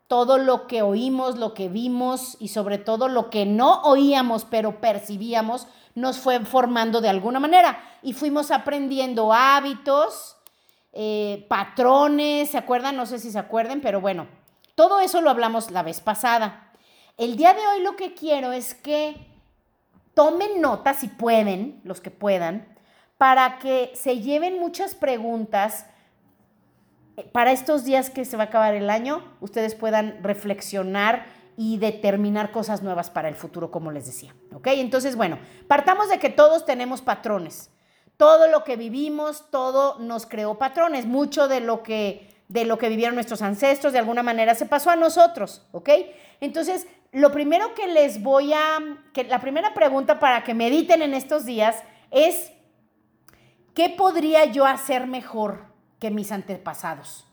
todo 0.09 0.39
lo 0.39 0.67
que 0.67 0.81
oímos, 0.81 1.37
lo 1.37 1.53
que 1.53 1.69
vimos 1.69 2.39
y 2.41 2.49
sobre 2.49 2.79
todo 2.79 3.09
lo 3.09 3.29
que 3.29 3.45
no 3.45 3.83
oíamos 3.83 4.47
pero 4.47 4.81
percibíamos 4.81 5.67
nos 5.95 6.17
fue 6.17 6.41
formando 6.41 7.03
de 7.03 7.11
alguna 7.11 7.39
manera 7.39 7.79
y 8.03 8.15
fuimos 8.15 8.51
aprendiendo 8.51 9.35
hábitos, 9.35 10.39
eh, 10.95 11.45
patrones, 11.51 12.51
¿se 12.51 12.57
acuerdan? 12.57 12.97
No 12.97 13.05
sé 13.05 13.19
si 13.19 13.31
se 13.31 13.39
acuerden, 13.39 13.83
pero 13.83 14.01
bueno, 14.01 14.27
todo 14.75 15.00
eso 15.00 15.21
lo 15.21 15.31
hablamos 15.31 15.71
la 15.71 15.83
vez 15.83 16.00
pasada. 16.00 16.73
El 17.17 17.37
día 17.37 17.55
de 17.55 17.67
hoy 17.67 17.83
lo 17.83 17.97
que 17.97 18.14
quiero 18.14 18.52
es 18.52 18.75
que 18.75 19.26
tomen 20.14 20.61
nota, 20.61 20.95
si 20.95 21.09
pueden, 21.09 21.81
los 21.85 22.00
que 22.00 22.11
puedan, 22.11 22.67
para 23.19 23.59
que 23.59 23.93
se 23.95 24.21
lleven 24.21 24.59
muchas 24.59 24.95
preguntas 24.95 25.87
para 27.33 27.52
estos 27.52 27.85
días 27.85 28.11
que 28.11 28.25
se 28.25 28.37
va 28.37 28.45
a 28.45 28.47
acabar 28.47 28.75
el 28.75 28.91
año, 28.91 29.23
ustedes 29.41 29.75
puedan 29.75 30.23
reflexionar 30.23 31.26
y 31.57 31.76
determinar 31.79 32.50
cosas 32.50 32.83
nuevas 32.83 33.11
para 33.11 33.29
el 33.29 33.35
futuro, 33.35 33.71
como 33.71 33.91
les 33.91 34.07
decía. 34.07 34.35
¿Ok? 34.55 34.69
Entonces, 34.69 35.17
bueno, 35.17 35.38
partamos 35.69 36.09
de 36.09 36.19
que 36.19 36.31
todos 36.31 36.64
tenemos 36.64 37.02
patrones. 37.02 37.71
Todo 38.17 38.49
lo 38.49 38.64
que 38.64 38.76
vivimos, 38.76 39.50
todo 39.50 39.99
nos 39.99 40.26
creó 40.26 40.59
patrones. 40.59 41.07
Mucho 41.07 41.49
de 41.49 41.61
lo 41.61 41.83
que, 41.83 42.32
de 42.53 42.67
lo 42.67 42.77
que 42.77 42.91
vivieron 42.91 43.15
nuestros 43.15 43.41
ancestros, 43.41 43.95
de 43.95 43.99
alguna 43.99 44.23
manera, 44.23 44.55
se 44.55 44.67
pasó 44.67 44.91
a 44.91 44.97
nosotros. 44.97 45.67
¿Ok? 45.73 45.89
Entonces, 46.41 46.87
lo 47.11 47.33
primero 47.33 47.73
que 47.75 47.87
les 47.87 48.23
voy 48.23 48.53
a, 48.53 48.79
que 49.15 49.25
la 49.25 49.41
primera 49.41 49.73
pregunta 49.73 50.19
para 50.19 50.45
que 50.45 50.53
mediten 50.53 51.01
en 51.01 51.15
estos 51.15 51.47
días 51.47 51.83
es, 52.11 52.53
¿qué 53.75 53.89
podría 53.89 54.45
yo 54.45 54.67
hacer 54.67 55.07
mejor 55.07 55.65
que 55.99 56.11
mis 56.11 56.31
antepasados? 56.31 57.25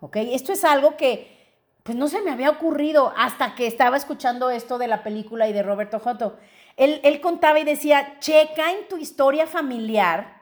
¿Ok? 0.00 0.16
Esto 0.16 0.54
es 0.54 0.64
algo 0.64 0.96
que 0.96 1.40
pues 1.82 1.98
no 1.98 2.08
se 2.08 2.22
me 2.22 2.30
había 2.30 2.48
ocurrido 2.48 3.12
hasta 3.16 3.54
que 3.54 3.66
estaba 3.66 3.98
escuchando 3.98 4.50
esto 4.50 4.78
de 4.78 4.86
la 4.86 5.02
película 5.02 5.48
y 5.48 5.52
de 5.52 5.62
Roberto 5.62 5.98
Joto. 5.98 6.38
Él, 6.78 7.00
él 7.04 7.20
contaba 7.20 7.58
y 7.58 7.64
decía, 7.64 8.16
checa 8.20 8.72
en 8.72 8.88
tu 8.88 8.96
historia 8.96 9.46
familiar 9.46 10.40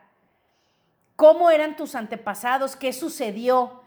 cómo 1.17 1.51
eran 1.51 1.77
tus 1.77 1.97
antepasados, 1.97 2.77
qué 2.77 2.93
sucedió. 2.93 3.80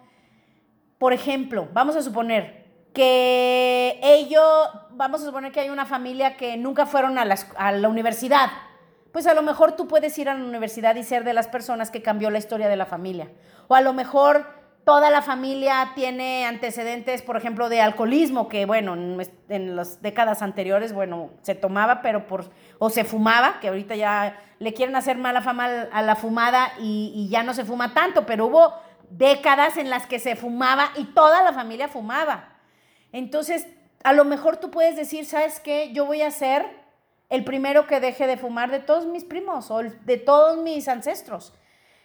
Por 0.98 1.14
ejemplo, 1.14 1.68
vamos 1.74 1.96
a 1.96 2.02
suponer 2.02 2.64
que 2.94 4.00
ellos, 4.04 4.70
vamos 4.92 5.22
a 5.22 5.26
suponer 5.26 5.52
que 5.52 5.62
hay 5.62 5.70
una 5.70 5.86
familia 5.86 6.38
que 6.38 6.56
nunca 6.58 6.86
fueron 6.86 7.18
a 7.18 7.26
la, 7.26 7.38
a 7.58 7.72
la 7.72 7.90
universidad. 7.90 8.50
Pues 9.12 9.28
a 9.28 9.34
lo 9.34 9.42
mejor 9.42 9.76
tú 9.76 9.88
puedes 9.88 10.18
ir 10.18 10.30
a 10.30 10.36
la 10.36 10.44
universidad 10.44 10.96
y 10.96 11.04
ser 11.04 11.24
de 11.24 11.34
las 11.34 11.48
personas 11.48 11.92
que 11.92 12.02
cambió 12.02 12.30
la 12.30 12.40
historia 12.40 12.68
de 12.68 12.76
la 12.76 12.86
familia. 12.86 13.30
O 13.68 13.76
a 13.76 13.82
lo 13.82 13.94
mejor 13.94 14.48
toda 14.86 15.10
la 15.10 15.22
familia 15.22 15.92
tiene 15.96 16.46
antecedentes, 16.46 17.22
por 17.22 17.38
ejemplo, 17.38 17.70
de 17.70 17.82
alcoholismo, 17.82 18.48
que 18.48 18.66
bueno, 18.66 18.96
en 18.96 19.76
las 19.76 20.02
décadas 20.02 20.42
anteriores, 20.42 20.94
bueno, 20.94 21.32
se 21.42 21.56
tomaba, 21.56 22.02
pero 22.02 22.28
por, 22.28 22.50
o 22.80 22.90
se 22.90 23.04
fumaba, 23.04 23.60
que 23.62 23.70
ahorita 23.70 23.96
ya 23.96 24.40
le 24.60 24.74
quieren 24.74 24.96
hacer 24.96 25.18
mala 25.18 25.42
fama 25.42 25.88
a 25.92 26.02
la 26.02 26.16
fumada 26.16 26.74
y 26.80 27.28
ya 27.30 27.44
no 27.44 27.54
se 27.54 27.66
fuma 27.66 27.94
tanto, 27.94 28.26
pero 28.26 28.48
hubo 28.48 28.74
décadas 29.18 29.78
en 29.78 29.90
las 29.90 30.08
que 30.08 30.20
se 30.20 30.36
fumaba 30.36 30.92
y 30.96 31.06
toda 31.06 31.44
la 31.44 31.54
familia 31.54 31.88
fumaba. 31.88 32.50
Entonces, 33.12 33.68
a 34.04 34.14
lo 34.14 34.26
mejor 34.26 34.58
tú 34.58 34.72
puedes 34.72 34.96
decir, 34.96 35.26
¿sabes 35.26 35.60
qué? 35.60 35.92
Yo 35.94 36.06
voy 36.06 36.22
a 36.22 36.32
ser 36.32 36.66
el 37.30 37.44
primero 37.44 37.88
que 37.88 38.00
deje 38.00 38.28
de 38.28 38.38
fumar 38.38 38.72
de 38.72 38.80
todos 38.80 39.06
mis 39.06 39.24
primos 39.24 39.72
o 39.72 39.82
de 39.82 40.18
todos 40.18 40.58
mis 40.58 40.88
ancestros. 40.88 41.54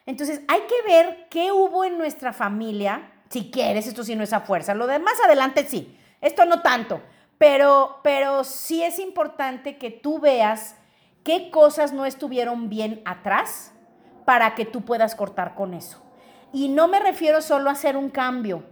Entonces, 0.07 0.43
hay 0.49 0.61
que 0.63 0.91
ver 0.91 1.27
qué 1.31 1.53
hubo 1.53 1.85
en 1.85 1.99
nuestra 1.99 2.33
familia, 2.33 3.11
si 3.31 3.51
quieres, 3.51 3.87
esto 3.87 4.05
sí 4.05 4.15
no 4.15 4.25
es 4.25 4.33
a 4.33 4.41
fuerza, 4.41 4.75
lo 4.75 4.87
de 4.87 4.99
más 4.99 5.21
adelante 5.23 5.67
sí, 5.69 5.99
esto 6.23 6.47
no 6.47 6.63
tanto, 6.63 7.03
pero, 7.37 8.01
pero 8.03 8.43
sí 8.43 8.83
es 8.83 8.99
importante 8.99 9.77
que 9.77 9.91
tú 9.91 10.19
veas 10.19 10.77
qué 11.25 11.51
cosas 11.51 11.93
no 11.93 12.07
estuvieron 12.07 12.71
bien 12.71 13.03
atrás 13.05 13.73
para 14.25 14.55
que 14.55 14.65
tú 14.65 14.83
puedas 14.83 15.15
cortar 15.15 15.55
con 15.55 15.75
eso. 15.75 16.08
Y 16.53 16.69
no 16.69 16.89
me 16.89 17.01
refiero 17.01 17.43
solo 17.43 17.71
a 17.71 17.75
hacer 17.75 17.97
un 17.97 18.11
cambio, 18.11 18.65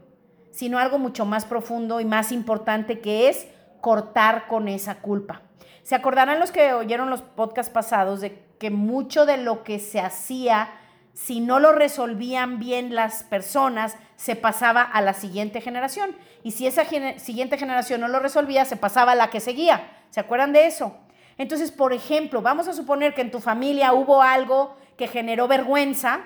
sino 0.50 0.78
algo 0.78 0.98
mucho 0.98 1.24
más 1.24 1.44
profundo 1.44 2.00
y 2.00 2.04
más 2.04 2.32
importante 2.32 3.00
que 3.00 3.28
es 3.28 3.46
cortar 3.80 4.46
con 4.48 4.68
esa 4.68 5.00
culpa. 5.00 5.42
Se 5.82 5.94
acordarán 5.94 6.40
los 6.40 6.50
que 6.50 6.72
oyeron 6.72 7.10
los 7.10 7.22
podcasts 7.22 7.72
pasados 7.72 8.20
de 8.20 8.44
que 8.58 8.70
mucho 8.70 9.26
de 9.26 9.36
lo 9.36 9.62
que 9.62 9.78
se 9.78 10.00
hacía 10.00 10.70
si 11.16 11.40
no 11.40 11.60
lo 11.60 11.72
resolvían 11.72 12.58
bien 12.58 12.94
las 12.94 13.22
personas, 13.22 13.96
se 14.16 14.36
pasaba 14.36 14.82
a 14.82 15.00
la 15.00 15.14
siguiente 15.14 15.62
generación. 15.62 16.14
Y 16.42 16.50
si 16.50 16.66
esa 16.66 16.84
siguiente 17.16 17.56
generación 17.56 18.02
no 18.02 18.08
lo 18.08 18.20
resolvía, 18.20 18.66
se 18.66 18.76
pasaba 18.76 19.12
a 19.12 19.14
la 19.14 19.30
que 19.30 19.40
seguía. 19.40 19.88
¿Se 20.10 20.20
acuerdan 20.20 20.52
de 20.52 20.66
eso? 20.66 20.94
Entonces, 21.38 21.72
por 21.72 21.94
ejemplo, 21.94 22.42
vamos 22.42 22.68
a 22.68 22.74
suponer 22.74 23.14
que 23.14 23.22
en 23.22 23.30
tu 23.30 23.40
familia 23.40 23.94
hubo 23.94 24.20
algo 24.20 24.76
que 24.98 25.08
generó 25.08 25.48
vergüenza, 25.48 26.20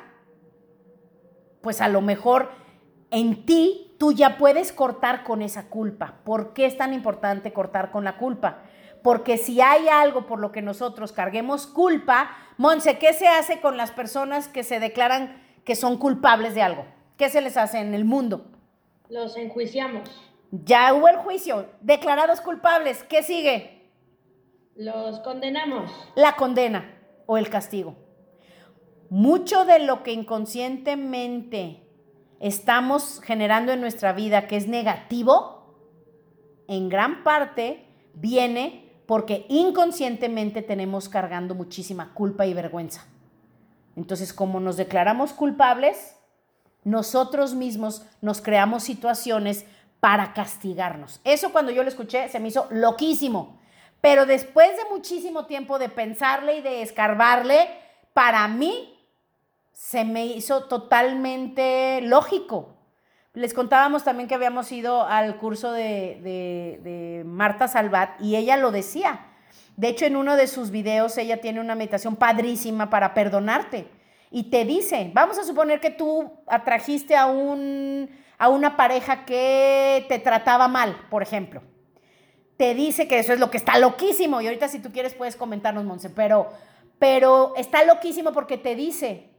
pues 1.60 1.80
a 1.80 1.88
lo 1.88 2.00
mejor 2.00 2.50
en 3.10 3.44
ti 3.44 3.94
tú 3.98 4.12
ya 4.12 4.38
puedes 4.38 4.72
cortar 4.72 5.24
con 5.24 5.42
esa 5.42 5.68
culpa. 5.68 6.20
¿Por 6.24 6.52
qué 6.52 6.66
es 6.66 6.76
tan 6.76 6.94
importante 6.94 7.52
cortar 7.52 7.90
con 7.90 8.04
la 8.04 8.16
culpa? 8.16 8.62
Porque 9.02 9.38
si 9.38 9.60
hay 9.60 9.88
algo 9.88 10.26
por 10.26 10.38
lo 10.38 10.52
que 10.52 10.62
nosotros 10.62 11.12
carguemos 11.12 11.66
culpa, 11.66 12.30
Monse, 12.56 12.98
¿qué 12.98 13.12
se 13.12 13.28
hace 13.28 13.60
con 13.60 13.76
las 13.76 13.90
personas 13.90 14.48
que 14.48 14.62
se 14.62 14.80
declaran 14.80 15.42
que 15.64 15.74
son 15.74 15.96
culpables 15.96 16.54
de 16.54 16.62
algo? 16.62 16.84
¿Qué 17.16 17.28
se 17.28 17.40
les 17.40 17.56
hace 17.56 17.78
en 17.78 17.94
el 17.94 18.04
mundo? 18.04 18.50
Los 19.08 19.36
enjuiciamos. 19.36 20.08
Ya 20.50 20.92
hubo 20.94 21.08
el 21.08 21.16
juicio, 21.16 21.66
declarados 21.80 22.40
culpables, 22.40 23.04
¿qué 23.04 23.22
sigue? 23.22 23.90
Los 24.76 25.20
condenamos. 25.20 25.90
La 26.14 26.36
condena 26.36 26.98
o 27.26 27.38
el 27.38 27.48
castigo. 27.48 27.96
Mucho 29.10 29.64
de 29.64 29.80
lo 29.80 30.04
que 30.04 30.12
inconscientemente 30.12 31.82
estamos 32.38 33.20
generando 33.20 33.72
en 33.72 33.80
nuestra 33.80 34.12
vida 34.12 34.46
que 34.46 34.56
es 34.56 34.68
negativo, 34.68 35.74
en 36.68 36.88
gran 36.88 37.24
parte 37.24 37.88
viene 38.14 38.88
porque 39.06 39.46
inconscientemente 39.48 40.62
tenemos 40.62 41.08
cargando 41.08 41.56
muchísima 41.56 42.14
culpa 42.14 42.46
y 42.46 42.54
vergüenza. 42.54 43.04
Entonces, 43.96 44.32
como 44.32 44.60
nos 44.60 44.76
declaramos 44.76 45.32
culpables, 45.32 46.14
nosotros 46.84 47.54
mismos 47.54 48.06
nos 48.20 48.40
creamos 48.40 48.84
situaciones 48.84 49.66
para 49.98 50.32
castigarnos. 50.34 51.20
Eso 51.24 51.50
cuando 51.50 51.72
yo 51.72 51.82
lo 51.82 51.88
escuché 51.88 52.28
se 52.28 52.38
me 52.38 52.46
hizo 52.46 52.68
loquísimo. 52.70 53.58
Pero 54.00 54.24
después 54.24 54.70
de 54.76 54.88
muchísimo 54.88 55.46
tiempo 55.46 55.80
de 55.80 55.88
pensarle 55.88 56.58
y 56.58 56.62
de 56.62 56.82
escarbarle, 56.82 57.68
para 58.14 58.46
mí 58.46 58.99
se 59.80 60.04
me 60.04 60.26
hizo 60.26 60.64
totalmente 60.64 62.02
lógico. 62.02 62.76
Les 63.32 63.54
contábamos 63.54 64.04
también 64.04 64.28
que 64.28 64.34
habíamos 64.34 64.70
ido 64.70 65.06
al 65.06 65.38
curso 65.38 65.72
de, 65.72 67.22
Marta 67.24 67.66
Salvat 67.66 68.20
y 68.20 68.36
ella 68.36 68.58
lo 68.58 68.72
decía. 68.72 69.28
De 69.78 69.88
hecho, 69.88 70.04
en 70.04 70.16
uno 70.16 70.36
de 70.36 70.48
sus 70.48 70.70
videos 70.70 71.16
ella 71.16 71.40
tiene 71.40 71.60
una 71.60 71.74
meditación 71.74 72.16
padrísima 72.16 72.90
para 72.90 73.14
perdonarte. 73.14 73.88
Y 74.30 74.50
te 74.50 74.66
dice, 74.66 75.10
vamos 75.14 75.38
a 75.38 75.44
suponer 75.44 75.80
que 75.80 75.90
tú 75.90 76.30
atrajiste 76.46 77.16
a, 77.16 77.24
un, 77.26 78.10
a 78.36 78.50
una 78.50 78.76
pareja 78.76 79.24
que 79.24 80.04
te 80.10 80.18
trataba 80.18 80.68
mal, 80.68 80.94
por 81.08 81.22
ejemplo. 81.22 81.62
Te 82.58 82.74
dice 82.74 83.08
que 83.08 83.18
eso 83.18 83.32
es 83.32 83.40
lo 83.40 83.50
que 83.50 83.56
está 83.56 83.78
loquísimo. 83.78 84.42
Y 84.42 84.46
ahorita 84.46 84.68
si 84.68 84.80
tú 84.80 84.92
quieres 84.92 85.14
puedes 85.14 85.36
comentarnos, 85.36 85.84
Monse, 85.84 86.10
pero, 86.10 86.50
pero 86.98 87.54
está 87.56 87.82
loquísimo 87.84 88.32
porque 88.32 88.58
te 88.58 88.76
dice, 88.76 89.29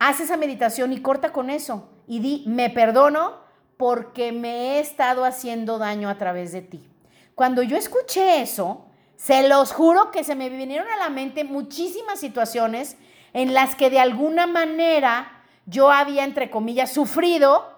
haz 0.00 0.18
esa 0.18 0.36
meditación 0.36 0.92
y 0.92 1.00
corta 1.00 1.30
con 1.30 1.50
eso 1.50 1.88
y 2.08 2.18
di, 2.18 2.44
me 2.46 2.70
perdono 2.70 3.38
porque 3.76 4.32
me 4.32 4.50
he 4.50 4.80
estado 4.80 5.24
haciendo 5.24 5.78
daño 5.78 6.08
a 6.08 6.18
través 6.18 6.52
de 6.52 6.62
ti. 6.62 6.90
Cuando 7.36 7.62
yo 7.62 7.76
escuché 7.76 8.42
eso, 8.42 8.86
se 9.16 9.46
los 9.48 9.72
juro 9.72 10.10
que 10.10 10.24
se 10.24 10.34
me 10.34 10.48
vinieron 10.48 10.88
a 10.88 10.96
la 10.96 11.10
mente 11.10 11.44
muchísimas 11.44 12.18
situaciones 12.18 12.96
en 13.32 13.54
las 13.54 13.74
que 13.74 13.90
de 13.90 14.00
alguna 14.00 14.46
manera 14.46 15.44
yo 15.66 15.90
había, 15.90 16.24
entre 16.24 16.50
comillas, 16.50 16.92
sufrido, 16.92 17.70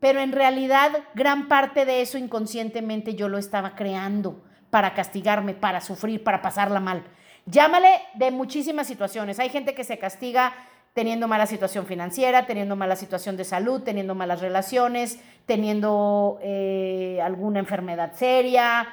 pero 0.00 0.20
en 0.20 0.32
realidad 0.32 0.90
gran 1.14 1.48
parte 1.48 1.84
de 1.84 2.02
eso 2.02 2.18
inconscientemente 2.18 3.14
yo 3.14 3.28
lo 3.28 3.38
estaba 3.38 3.76
creando 3.76 4.42
para 4.70 4.92
castigarme, 4.94 5.54
para 5.54 5.80
sufrir, 5.80 6.22
para 6.22 6.42
pasarla 6.42 6.80
mal. 6.80 7.04
Llámale 7.46 7.88
de 8.14 8.30
muchísimas 8.32 8.88
situaciones. 8.88 9.38
Hay 9.38 9.48
gente 9.48 9.74
que 9.74 9.84
se 9.84 9.98
castiga 9.98 10.52
teniendo 10.94 11.28
mala 11.28 11.46
situación 11.46 11.86
financiera, 11.86 12.46
teniendo 12.46 12.76
mala 12.76 12.96
situación 12.96 13.36
de 13.36 13.44
salud, 13.44 13.82
teniendo 13.82 14.14
malas 14.14 14.40
relaciones, 14.40 15.18
teniendo 15.46 16.38
eh, 16.42 17.20
alguna 17.22 17.60
enfermedad 17.60 18.12
seria, 18.14 18.88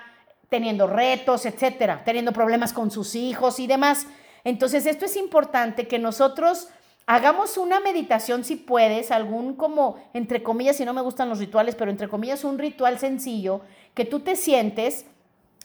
teniendo 0.50 0.88
retos, 0.88 1.46
etcétera, 1.46 2.04
teniendo 2.06 2.32
problemas 2.32 2.74
con 2.74 2.92
sus 2.92 3.16
hijos 3.16 3.60
y 3.60 3.68
demás. 3.68 4.08
Entonces, 4.44 4.86
esto 4.86 5.06
es 5.06 5.18
importante 5.18 5.88
que 5.88 6.00
nosotros 6.00 6.70
hagamos 7.08 7.58
una 7.58 7.80
meditación 7.80 8.44
si 8.44 8.56
puedes, 8.56 9.12
algún 9.12 9.56
como, 9.56 9.98
entre 10.14 10.44
comillas, 10.44 10.78
si 10.78 10.86
no 10.86 10.94
me 10.94 11.02
gustan 11.02 11.30
los 11.30 11.40
rituales, 11.40 11.76
pero 11.76 11.92
entre 11.92 12.08
comillas, 12.08 12.44
un 12.44 12.58
ritual 12.58 13.00
sencillo, 13.00 13.62
que 13.94 14.06
tú 14.06 14.20
te 14.22 14.36
sientes, 14.36 15.06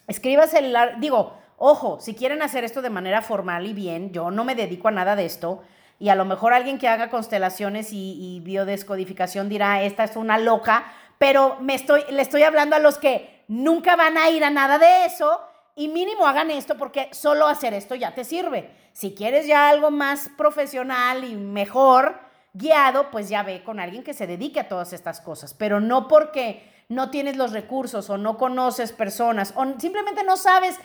escribas 0.07 0.55
el, 0.55 0.75
digo, 0.99 1.35
ojo, 1.57 2.01
si 2.01 2.15
quieren 2.15 2.43
hacer 2.43 2.65
esto 2.65 2.83
de 2.83 2.91
manera 2.91 3.23
formal 3.23 3.67
y 3.67 3.75
bien, 3.75 4.13
yo 4.13 4.31
no 4.31 4.45
me 4.45 4.55
dedico 4.55 4.89
a 4.89 4.93
nada 4.93 5.17
de 5.17 5.27
esto, 5.27 5.63
y 6.01 6.09
a 6.09 6.15
lo 6.15 6.25
mejor 6.25 6.55
alguien 6.55 6.79
que 6.79 6.89
haga 6.89 7.11
constelaciones 7.11 7.91
y, 7.93 8.41
biodescodificación 8.43 9.51
dirá, 9.51 9.83
esta 9.83 10.03
es 10.03 10.17
una 10.17 10.39
loca, 10.39 10.85
pero 11.19 11.59
me 11.61 11.75
estoy, 11.75 12.03
le 12.11 12.23
estoy 12.23 12.43
hablando 12.43 12.75
a 12.75 12.79
los 12.79 12.97
que 12.97 13.45
nunca 13.49 13.97
van 13.97 14.17
a 14.17 14.31
ir 14.31 14.43
a 14.43 14.49
nada 14.49 14.79
de 14.79 15.05
eso 15.05 15.43
y 15.77 15.89
mínimo 15.89 16.27
hagan 16.27 16.51
esto 16.51 16.79
porque 16.79 17.11
solo 17.13 17.47
hacer 17.47 17.75
esto 17.75 17.95
ya 17.95 18.15
te 18.15 18.25
sirve. 18.25 18.71
Si 18.95 19.15
quieres 19.15 19.47
ya 19.47 19.69
algo 19.69 19.91
más 19.91 20.31
profesional 20.39 21.23
y 21.23 21.37
mejor, 21.37 22.19
guiado, 22.55 23.11
pues 23.11 23.29
ya 23.29 23.43
ve 23.43 23.63
con 23.63 23.79
alguien 23.79 24.03
que 24.03 24.15
se 24.15 24.27
dedique 24.27 24.59
a 24.59 24.69
todas 24.69 24.95
estas 24.95 25.21
cosas, 25.21 25.53
pero 25.53 25.81
no 25.81 26.09
porque 26.09 26.67
no 26.89 27.11
tienes 27.11 27.37
los 27.37 27.53
recursos 27.53 28.09
o 28.09 28.17
no 28.17 28.39
conoces 28.39 28.93
personas 28.93 29.53
o 29.55 29.65
simplemente 29.79 30.25
no 30.25 30.39
sabes 30.39 30.77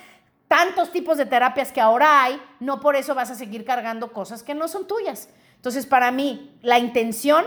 tantos 0.55 0.89
tipos 0.89 1.17
de 1.17 1.25
terapias 1.25 1.73
que 1.73 1.81
ahora 1.81 2.23
hay, 2.23 2.41
no 2.61 2.79
por 2.79 2.95
eso 2.95 3.13
vas 3.13 3.29
a 3.29 3.35
seguir 3.35 3.65
cargando 3.65 4.13
cosas 4.13 4.41
que 4.41 4.55
no 4.55 4.69
son 4.69 4.87
tuyas. 4.87 5.27
Entonces, 5.57 5.85
para 5.85 6.11
mí, 6.11 6.57
la 6.61 6.79
intención 6.79 7.43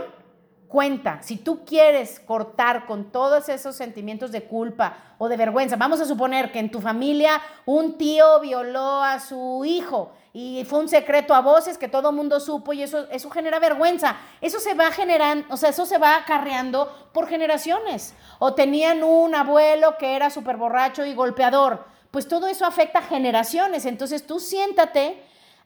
cuenta. 0.69 1.23
Si 1.23 1.39
tú 1.39 1.65
quieres 1.65 2.21
cortar 2.21 2.85
con 2.85 3.11
todos 3.11 3.49
esos 3.49 3.75
sentimientos 3.77 4.31
de 4.31 4.45
culpa 4.45 5.15
o 5.17 5.31
de 5.31 5.39
vergüenza, 5.39 5.77
vamos 5.77 6.03
a 6.03 6.05
suponer 6.05 6.53
que 6.53 6.59
en 6.59 6.71
tu 6.71 6.83
familia 6.83 7.41
un 7.65 7.97
tío 7.97 8.41
violó 8.41 9.03
a 9.03 9.21
su 9.21 9.65
hijo 9.65 10.13
y 10.35 10.67
fue 10.67 10.81
un 10.81 10.91
secreto 10.91 11.35
a 11.35 11.41
voces 11.41 11.79
que 11.79 11.89
todo 11.89 12.13
mundo 12.13 12.39
supo 12.41 12.75
y 12.75 12.83
eso, 12.83 13.09
eso 13.11 13.31
genera 13.31 13.59
vergüenza. 13.59 14.17
Eso 14.43 14.61
se 14.61 14.75
va 14.75 14.91
generando, 14.91 15.47
o 15.49 15.57
sea, 15.57 15.71
eso 15.71 15.87
se 15.87 15.97
va 15.97 16.17
acarreando 16.17 17.11
por 17.15 17.27
generaciones. 17.27 18.15
O 18.39 18.53
tenían 18.53 19.03
un 19.03 19.35
abuelo 19.35 19.97
que 19.99 20.15
era 20.15 20.29
súper 20.29 20.59
borracho 20.59 21.07
y 21.07 21.15
golpeador. 21.15 21.97
Pues 22.11 22.29
todo 22.29 22.47
eso 22.47 22.65
afecta 22.65 23.03
generaciones. 23.03 23.85
Entonces 23.85 24.27
tú 24.27 24.41
siéntate 24.41 25.23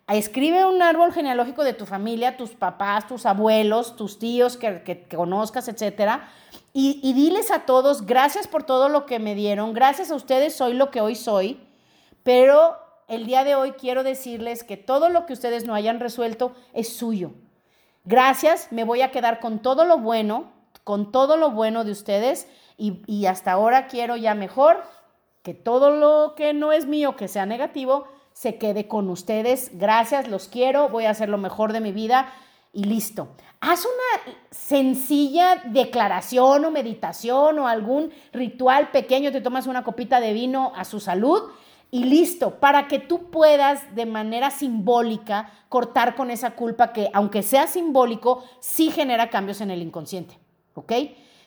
Escribe 0.09 0.67
un 0.67 0.83
árbol 0.83 1.13
genealógico 1.13 1.63
de 1.63 1.75
tu 1.75 1.87
familia, 1.87 2.37
tus 2.37 2.51
papás, 2.51 3.07
tus 3.07 3.25
abuelos, 3.25 3.97
tus 3.97 4.19
tíos 4.19 4.57
que, 4.57 5.07
conozcas, 5.15 5.69
etcétera, 5.69 6.29
y, 6.75 7.13
diles 7.15 7.51
a 7.51 7.61
todos, 7.61 8.05
gracias 8.05 8.49
por 8.49 8.65
todo 8.65 8.89
lo 8.89 9.07
que 9.07 9.19
me 9.19 9.35
dieron, 9.35 9.73
gracias 9.73 10.11
a 10.11 10.17
ustedes 10.17 10.55
soy 10.55 10.75
lo 10.75 10.91
que 10.91 11.01
hoy 11.01 11.15
soy, 11.15 11.61
pero 12.25 12.77
el 13.09 13.27
día 13.27 13.45
de 13.45 13.55
hoy 13.55 13.73
quiero 13.73 14.03
decirles 14.03 14.65
que 14.65 14.77
todo 14.77 15.09
lo 15.09 15.25
que 15.25 15.35
ustedes 15.35 15.67
no 15.67 15.75
hayan 15.75 16.01
resuelto 16.01 16.55
es 16.73 16.95
suyo. 16.95 17.33
Gracias, 18.05 18.69
me 18.71 18.85
voy 18.85 19.03
a 19.03 19.13
quedar 19.13 19.39
con 19.39 19.61
todo 19.61 19.85
lo 19.85 19.99
bueno, 19.99 20.53
con 20.83 21.13
todo 21.13 21.37
lo 21.37 21.53
bueno 21.53 21.85
de 21.85 21.93
ustedes, 21.93 22.49
y 22.77 23.27
hasta 23.27 23.53
ahora 23.53 23.87
quiero 23.87 24.17
ya 24.17 24.35
mejor 24.35 24.83
que 25.43 25.55
todo 25.55 25.91
lo 25.91 26.35
que 26.35 26.55
no 26.55 26.73
es 26.73 26.87
mío, 26.87 27.17
que 27.17 27.29
sea 27.29 27.47
negativo, 27.47 28.07
se 28.33 28.57
quede 28.57 28.89
con 28.89 29.11
ustedes. 29.11 29.71
Gracias, 29.75 30.29
los 30.29 30.49
quiero, 30.49 30.89
voy 30.89 31.05
a 31.05 31.11
hacer 31.11 31.29
lo 31.29 31.39
mejor 31.39 31.73
de 31.73 31.81
mi 31.81 31.93
vida 31.93 32.33
y 32.73 32.85
listo. 32.85 33.29
Haz 33.61 33.85
una 33.85 34.35
sencilla 34.51 35.63
declaración 35.67 36.65
o 36.65 36.71
meditación 36.71 37.59
o 37.59 37.69
algún 37.69 38.11
ritual 38.33 38.91
pequeño, 38.91 39.31
te 39.31 39.41
tomas 39.41 39.67
una 39.67 39.85
copita 39.85 40.21
de 40.21 40.33
vino 40.33 40.73
a 40.75 40.85
su 40.85 40.99
salud 40.99 41.51
y 41.91 42.05
listo, 42.05 42.59
para 42.59 42.89
que 42.89 42.99
tú 42.99 43.31
puedas 43.31 43.95
de 43.95 44.07
manera 44.07 44.51
simbólica 44.51 45.51
cortar 45.69 46.15
con 46.15 46.31
esa 46.31 46.53
culpa 46.53 46.93
que, 46.93 47.11
aunque 47.13 47.43
sea 47.43 47.67
simbólico, 47.67 48.43
sí 48.61 48.91
genera 48.91 49.29
cambios 49.29 49.61
en 49.61 49.71
el 49.71 49.83
inconsciente, 49.83 50.39
¿ok? 50.75 50.93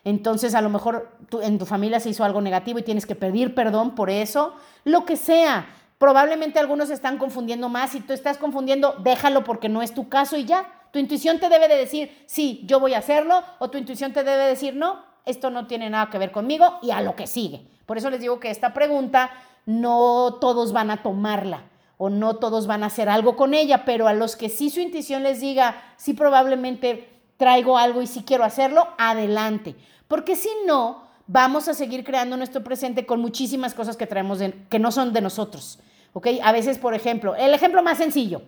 Entonces, 0.06 0.54
a 0.56 0.62
lo 0.62 0.70
mejor 0.70 1.10
en 1.42 1.58
tu 1.58 1.66
familia 1.66 2.00
se 2.00 2.10
hizo 2.10 2.24
algo 2.24 2.40
negativo 2.40 2.80
y 2.80 2.84
tienes 2.84 3.06
que 3.06 3.16
pedir 3.16 3.54
perdón 3.56 3.96
por 3.96 4.10
eso, 4.10 4.54
lo 4.86 5.04
que 5.04 5.18
sea. 5.18 5.68
Probablemente 5.98 6.60
algunos 6.60 6.92
están 6.92 7.18
confundiendo 7.18 7.70
más. 7.70 7.92
Si 7.92 8.02
tú 8.02 8.14
estás 8.14 8.38
confundiendo, 8.38 8.96
déjalo 9.04 9.44
porque 9.44 9.68
no 9.68 9.82
es 9.82 9.94
tu 9.94 10.08
caso 10.08 10.38
y 10.38 10.46
ya. 10.46 10.66
Tu 10.92 11.00
intuición 11.00 11.40
te 11.40 11.50
debe 11.50 11.68
de 11.68 11.76
decir, 11.76 12.24
sí, 12.28 12.62
yo 12.66 12.80
voy 12.80 12.94
a 12.94 13.00
hacerlo, 13.00 13.44
o 13.60 13.70
tu 13.70 13.78
intuición 13.78 14.14
te 14.14 14.24
debe 14.24 14.46
decir, 14.46 14.76
no, 14.76 15.04
esto 15.26 15.50
no 15.50 15.66
tiene 15.66 15.90
nada 15.90 16.10
que 16.10 16.20
ver 16.20 16.32
conmigo 16.32 16.78
y 16.84 16.92
a 16.92 17.02
lo 17.02 17.16
que 17.16 17.26
sigue. 17.26 17.68
Por 17.88 17.98
eso 17.98 18.10
les 18.10 18.22
digo 18.22 18.40
que 18.40 18.52
esta 18.52 18.74
pregunta 18.74 19.32
no 19.66 20.38
todos 20.40 20.72
van 20.72 20.92
a 20.92 21.02
tomarla 21.02 21.64
o 21.98 22.10
no 22.10 22.36
todos 22.36 22.68
van 22.68 22.84
a 22.84 22.88
hacer 22.88 23.10
algo 23.10 23.36
con 23.36 23.54
ella, 23.54 23.86
pero 23.86 24.08
a 24.08 24.14
los 24.14 24.36
que 24.36 24.50
sí 24.50 24.70
su 24.70 24.82
intuición 24.82 25.24
les 25.24 25.40
diga, 25.40 25.82
sí 25.98 26.14
probablemente 26.14 27.10
traigo 27.38 27.78
algo 27.78 28.02
y 28.02 28.08
sí 28.08 28.24
quiero 28.26 28.44
hacerlo, 28.44 28.88
adelante. 28.98 29.76
Porque 30.08 30.36
si 30.36 30.50
no, 30.66 31.06
vamos 31.28 31.68
a 31.68 31.74
seguir 31.74 32.04
creando 32.04 32.38
nuestro 32.38 32.64
presente 32.64 33.06
con 33.06 33.20
muchísimas 33.20 33.74
cosas 33.74 33.98
que 33.98 34.08
traemos 34.08 34.40
que 34.70 34.80
no 34.80 34.92
son 34.92 35.14
de 35.14 35.22
nosotros. 35.22 35.80
¿Ok? 36.14 36.28
A 36.44 36.52
veces, 36.52 36.78
por 36.78 36.94
ejemplo, 36.94 37.36
el 37.36 37.54
ejemplo 37.54 37.84
más 37.84 37.98
sencillo, 37.98 38.42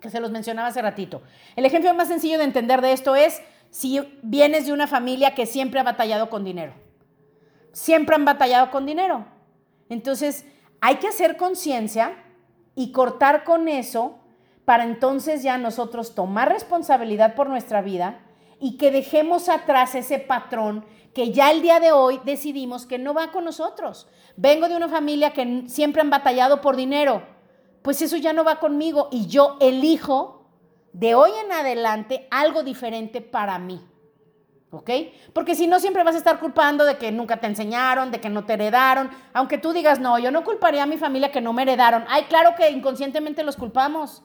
que 0.00 0.10
se 0.10 0.20
los 0.20 0.30
mencionaba 0.30 0.68
hace 0.68 0.82
ratito, 0.82 1.22
el 1.56 1.64
ejemplo 1.64 1.92
más 1.94 2.08
sencillo 2.08 2.38
de 2.38 2.44
entender 2.44 2.82
de 2.82 2.92
esto 2.92 3.16
es 3.16 3.40
si 3.70 4.00
vienes 4.22 4.66
de 4.66 4.72
una 4.72 4.86
familia 4.86 5.34
que 5.34 5.46
siempre 5.46 5.80
ha 5.80 5.84
batallado 5.84 6.30
con 6.30 6.44
dinero. 6.44 6.74
Siempre 7.72 8.14
han 8.14 8.24
batallado 8.24 8.70
con 8.70 8.86
dinero. 8.86 9.26
Entonces, 9.88 10.44
hay 10.80 10.96
que 10.96 11.08
hacer 11.08 11.36
conciencia 11.36 12.16
y 12.74 12.92
cortar 12.92 13.44
con 13.44 13.68
eso 13.68 14.18
para 14.64 14.84
entonces 14.84 15.42
ya 15.42 15.56
nosotros 15.58 16.14
tomar 16.14 16.50
responsabilidad 16.50 17.34
por 17.34 17.48
nuestra 17.48 17.80
vida 17.80 18.20
y 18.60 18.76
que 18.76 18.90
dejemos 18.90 19.48
atrás 19.48 19.94
ese 19.94 20.18
patrón 20.18 20.84
que 21.14 21.32
ya 21.32 21.50
el 21.50 21.62
día 21.62 21.80
de 21.80 21.92
hoy 21.92 22.20
decidimos 22.24 22.86
que 22.86 22.98
no 22.98 23.14
va 23.14 23.30
con 23.30 23.44
nosotros. 23.44 24.06
Vengo 24.36 24.68
de 24.68 24.76
una 24.76 24.88
familia 24.88 25.32
que 25.32 25.64
siempre 25.66 26.00
han 26.00 26.10
batallado 26.10 26.60
por 26.60 26.76
dinero, 26.76 27.22
pues 27.82 28.02
eso 28.02 28.16
ya 28.16 28.32
no 28.32 28.44
va 28.44 28.60
conmigo 28.60 29.08
y 29.10 29.26
yo 29.26 29.56
elijo 29.60 30.46
de 30.92 31.14
hoy 31.14 31.30
en 31.44 31.52
adelante 31.52 32.26
algo 32.30 32.62
diferente 32.62 33.20
para 33.20 33.58
mí. 33.58 33.80
¿Ok? 34.70 34.90
Porque 35.32 35.54
si 35.54 35.66
no, 35.66 35.80
siempre 35.80 36.04
vas 36.04 36.14
a 36.14 36.18
estar 36.18 36.38
culpando 36.38 36.84
de 36.84 36.98
que 36.98 37.10
nunca 37.10 37.38
te 37.38 37.46
enseñaron, 37.46 38.10
de 38.10 38.20
que 38.20 38.28
no 38.28 38.44
te 38.44 38.52
heredaron. 38.52 39.10
Aunque 39.32 39.56
tú 39.56 39.72
digas, 39.72 39.98
no, 39.98 40.18
yo 40.18 40.30
no 40.30 40.44
culparía 40.44 40.82
a 40.82 40.86
mi 40.86 40.98
familia 40.98 41.32
que 41.32 41.40
no 41.40 41.54
me 41.54 41.62
heredaron. 41.62 42.04
Ay, 42.06 42.24
claro 42.24 42.54
que 42.54 42.68
inconscientemente 42.68 43.42
los 43.42 43.56
culpamos. 43.56 44.22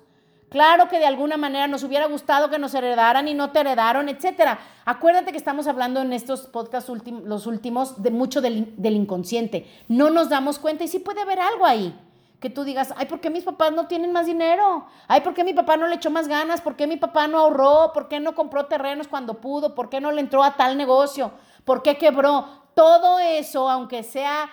Claro 0.54 0.88
que 0.88 1.00
de 1.00 1.08
alguna 1.08 1.36
manera 1.36 1.66
nos 1.66 1.82
hubiera 1.82 2.06
gustado 2.06 2.52
que 2.52 2.60
nos 2.60 2.76
heredaran 2.76 3.28
y 3.28 3.34
no 3.34 3.50
te 3.50 3.62
heredaron, 3.62 4.08
etcétera. 4.08 4.60
Acuérdate 4.86 5.32
que 5.32 5.38
estamos 5.40 5.66
hablando 5.66 6.00
en 6.00 6.14
estos 6.14 6.42
podcasts 6.42 6.92
los 7.08 7.48
últimos 7.48 8.04
de 8.04 8.12
mucho 8.12 8.40
del, 8.40 8.76
inconsciente. 8.78 9.66
No 9.88 10.12
nos 10.12 10.30
damos 10.30 10.60
cuenta 10.60 10.84
y 10.84 10.88
sí 10.88 11.00
puede 11.00 11.22
haber 11.24 11.40
algo 11.40 11.66
ahí. 11.66 12.00
Que 12.40 12.52
tú 12.52 12.64
digas, 12.64 12.94
ay, 12.98 13.08
¿por 13.08 13.20
qué 13.20 13.32
mis 13.32 13.44
papás 13.44 13.72
no 13.72 13.88
tienen 13.88 14.12
más 14.12 14.28
dinero? 14.28 14.86
Ay, 15.08 15.22
¿por 15.22 15.34
qué 15.34 15.44
mi 15.44 15.56
papá 15.56 15.76
no 15.76 15.88
le 15.88 15.96
echó 15.96 16.12
más 16.12 16.28
ganas? 16.28 16.62
¿Por 16.62 16.76
qué 16.76 16.86
mi 16.86 16.98
papá 16.98 17.28
no 17.28 17.40
ahorró? 17.40 17.90
¿Por 17.92 18.08
qué 18.08 18.20
no 18.20 18.36
compró 18.36 18.68
terrenos 18.68 19.08
cuando 19.08 19.42
pudo? 19.42 19.74
¿Por 19.74 19.90
qué 19.90 20.00
no 20.02 20.12
le 20.12 20.22
entró 20.22 20.44
a 20.44 20.56
tal 20.56 20.78
negocio? 20.78 21.32
¿Por 21.66 21.82
qué 21.82 21.98
quebró? 21.98 22.46
Todo 22.76 23.18
eso, 23.18 23.72
aunque 23.72 24.04
sea 24.04 24.52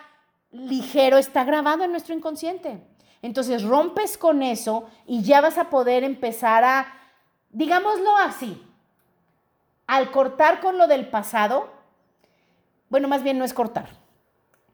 ligero, 0.50 1.18
está 1.18 1.44
grabado 1.44 1.84
en 1.84 1.90
nuestro 1.90 2.14
inconsciente. 2.14 2.89
Entonces 3.22 3.62
rompes 3.62 4.16
con 4.16 4.42
eso 4.42 4.88
y 5.06 5.22
ya 5.22 5.40
vas 5.40 5.58
a 5.58 5.70
poder 5.70 6.04
empezar 6.04 6.64
a, 6.64 6.86
digámoslo 7.50 8.16
así, 8.18 8.62
al 9.86 10.10
cortar 10.10 10.60
con 10.60 10.78
lo 10.78 10.86
del 10.86 11.08
pasado, 11.08 11.70
bueno, 12.88 13.08
más 13.08 13.22
bien 13.22 13.38
no 13.38 13.44
es 13.44 13.54
cortar, 13.54 13.88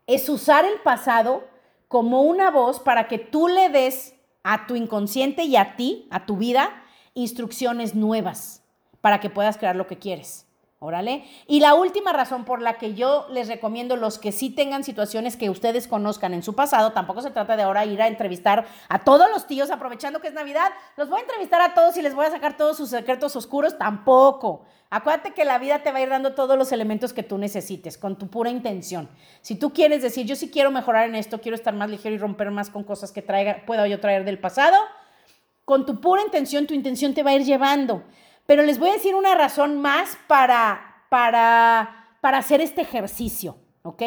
es 0.07 0.29
usar 0.29 0.65
el 0.65 0.81
pasado 0.81 1.45
como 1.89 2.23
una 2.23 2.51
voz 2.51 2.81
para 2.81 3.09
que 3.09 3.19
tú 3.19 3.49
le 3.49 3.69
des 3.69 4.15
a 4.43 4.67
tu 4.67 4.77
inconsciente 4.77 5.45
y 5.45 5.57
a 5.57 5.77
ti, 5.77 6.07
a 6.11 6.25
tu 6.25 6.37
vida, 6.37 6.85
instrucciones 7.15 7.95
nuevas 7.95 8.63
para 9.01 9.21
que 9.21 9.31
puedas 9.31 9.57
crear 9.57 9.75
lo 9.75 9.87
que 9.87 9.99
quieres. 9.99 10.46
Órale. 10.79 11.25
Y 11.47 11.61
la 11.61 11.73
última 11.75 12.12
razón 12.12 12.45
por 12.45 12.61
la 12.61 12.77
que 12.77 12.93
yo 12.93 13.27
les 13.31 13.49
recomiendo 13.49 13.97
los 13.97 14.19
que 14.19 14.31
sí 14.31 14.51
tengan 14.51 14.85
situaciones 14.85 15.35
que 15.39 15.49
ustedes 15.49 15.89
conozcan 15.89 16.35
en 16.35 16.43
su 16.43 16.55
pasado, 16.55 16.93
tampoco 16.93 17.23
se 17.23 17.31
trata 17.31 17.57
de 17.57 17.62
ahora 17.62 17.87
ir 17.87 18.03
a 18.03 18.09
entrevistar 18.09 18.67
a 18.91 19.03
todos 19.03 19.31
los 19.31 19.47
tíos 19.47 19.71
aprovechando 19.71 20.21
que 20.21 20.29
es 20.29 20.35
Navidad, 20.35 20.71
los 20.99 21.09
voy 21.09 21.21
a 21.21 21.23
entrevistar 21.23 21.62
a 21.62 21.73
todos 21.73 21.97
y 21.97 22.03
les 22.03 22.15
voy 22.15 22.27
a 22.27 22.31
sacar 22.31 22.59
todos 22.59 22.77
sus 22.77 22.91
secretos 22.91 23.35
oscuros, 23.37 23.79
tampoco. 23.79 24.67
Acuérdate 24.91 25.33
que 25.33 25.47
la 25.47 25.59
vida 25.59 25.83
te 25.83 25.93
va 25.93 25.99
a 25.99 26.03
ir 26.03 26.11
dando 26.11 26.35
todos 26.35 26.59
los 26.59 26.71
elementos 26.73 27.15
que 27.15 27.23
tú 27.23 27.39
necesites 27.39 27.97
con 27.97 28.19
tu 28.19 28.29
pura 28.29 28.51
intención. 28.51 29.09
Si 29.41 29.55
tú 29.55 29.73
quieres 29.73 30.03
decir, 30.03 30.27
yo 30.27 30.37
sí 30.37 30.51
quiero 30.51 30.71
mejorar 30.71 31.09
en 31.09 31.15
esto, 31.15 31.41
quiero 31.41 31.57
estar 31.57 31.73
más 31.73 31.89
ligero 31.89 32.15
y 32.15 32.19
romper 32.19 32.51
más 32.51 32.69
con 32.69 32.85
cosas 32.85 33.12
que 33.12 33.23
traiga, 33.23 33.62
pueda 33.65 33.89
yo 33.89 33.99
traer 33.99 34.27
del 34.27 34.39
pasado, 34.39 34.77
con 35.65 35.87
tu 35.87 36.03
pura 36.03 36.21
intención, 36.21 36.67
tu 36.67 36.75
intención 36.75 37.15
te 37.15 37.23
va 37.23 37.31
a 37.31 37.35
ir 37.35 37.45
llevando. 37.45 38.05
Pero 38.47 38.63
les 38.63 38.79
voy 38.79 38.91
a 38.91 38.95
decir 38.95 39.15
una 39.15 39.35
razón 39.35 39.81
más 39.81 40.17
para, 40.27 41.03
para, 41.09 42.17
para 42.21 42.39
hacer 42.39 42.61
este 42.61 42.83
ejercicio, 42.83 43.57
¿ok? 43.83 44.03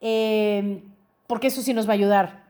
Eh, 0.00 0.82
porque 1.26 1.48
eso 1.48 1.62
sí 1.62 1.74
nos 1.74 1.86
va 1.86 1.92
a 1.92 1.94
ayudar. 1.94 2.48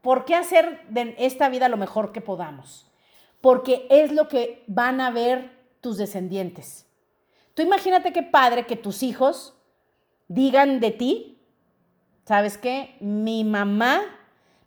¿Por 0.00 0.24
qué 0.24 0.34
hacer 0.34 0.86
de 0.88 1.14
esta 1.18 1.48
vida 1.48 1.68
lo 1.68 1.76
mejor 1.76 2.12
que 2.12 2.20
podamos? 2.20 2.90
Porque 3.40 3.86
es 3.90 4.12
lo 4.12 4.28
que 4.28 4.64
van 4.66 5.00
a 5.00 5.10
ver 5.10 5.50
tus 5.80 5.98
descendientes. 5.98 6.86
Tú 7.54 7.62
imagínate 7.62 8.12
qué 8.12 8.22
padre 8.22 8.66
que 8.66 8.76
tus 8.76 9.02
hijos 9.02 9.54
digan 10.28 10.80
de 10.80 10.92
ti, 10.92 11.38
¿sabes 12.24 12.56
qué? 12.56 12.96
Mi 13.00 13.42
mamá 13.44 14.02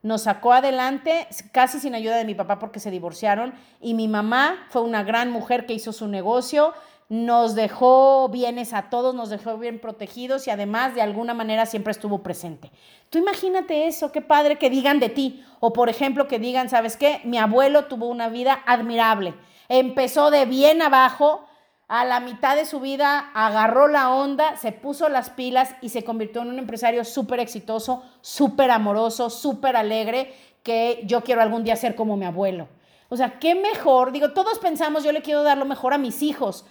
nos 0.04 0.24
sacó 0.24 0.54
adelante 0.54 1.28
casi 1.52 1.80
sin 1.80 1.96
ayuda 1.96 2.18
de 2.18 2.26
mi 2.26 2.36
papá 2.36 2.60
porque 2.60 2.80
se 2.80 2.92
divorciaron 2.92 3.54
y 3.82 3.94
mi 3.94 4.08
mamá 4.08 4.68
fue 4.70 4.82
una 4.82 5.04
gran 5.04 5.32
mujer 5.32 5.66
que 5.66 5.74
hizo 5.74 5.94
su 5.94 6.08
negocio, 6.08 6.74
nos 7.08 7.56
dejó 7.56 8.28
bienes 8.30 8.74
a 8.74 8.90
todos, 8.90 9.16
nos 9.16 9.30
dejó 9.30 9.58
bien 9.58 9.80
protegidos 9.80 10.46
y 10.48 10.52
además 10.52 10.94
de 10.94 11.02
alguna 11.02 11.34
manera 11.34 11.66
siempre 11.66 11.92
estuvo 11.92 12.22
presente. 12.22 12.70
Tú 13.10 13.18
imagínate 13.18 13.88
eso, 13.88 14.12
qué 14.12 14.22
padre 14.22 14.58
que 14.58 14.70
digan 14.70 15.00
de 15.00 15.10
ti 15.10 15.44
o 15.62 15.72
por 15.72 15.88
ejemplo 15.90 16.28
que 16.28 16.38
digan, 16.38 16.70
¿sabes 16.70 16.98
qué? 16.98 17.22
Mi 17.24 17.38
abuelo 17.38 17.86
tuvo 17.86 18.08
una 18.08 18.28
vida 18.28 18.62
admirable. 18.66 19.34
Empezó 19.70 20.32
de 20.32 20.46
bien 20.46 20.82
abajo, 20.82 21.46
a 21.94 22.06
la 22.06 22.20
mitad 22.20 22.56
de 22.56 22.66
su 22.66 22.80
vida 22.80 23.30
agarró 23.36 23.88
la 23.88 24.10
onda, 24.10 24.58
se 24.58 24.72
puso 24.72 25.10
las 25.10 25.30
pilas 25.30 25.76
y 25.80 25.90
se 25.90 26.04
convirtió 26.04 26.42
en 26.42 26.48
un 26.48 26.58
empresario 26.58 27.06
súper 27.06 27.40
exitoso, 27.40 28.04
súper 28.22 28.72
amoroso, 28.72 29.30
súper 29.30 29.76
alegre, 29.76 30.34
que 30.64 31.04
yo 31.06 31.22
quiero 31.22 31.44
algún 31.44 31.64
día 31.64 31.76
ser 31.76 31.94
como 31.94 32.18
mi 32.18 32.26
abuelo. 32.26 32.68
O 33.10 33.16
sea, 33.16 33.38
qué 33.38 33.54
mejor, 33.54 34.12
digo, 34.12 34.32
todos 34.32 34.58
pensamos, 34.58 35.04
yo 35.04 35.12
le 35.12 35.22
quiero 35.22 35.44
dar 35.44 35.60
lo 35.60 35.66
mejor 35.66 35.94
a 35.94 36.00
mis 36.00 36.24
hijos, 36.24 36.66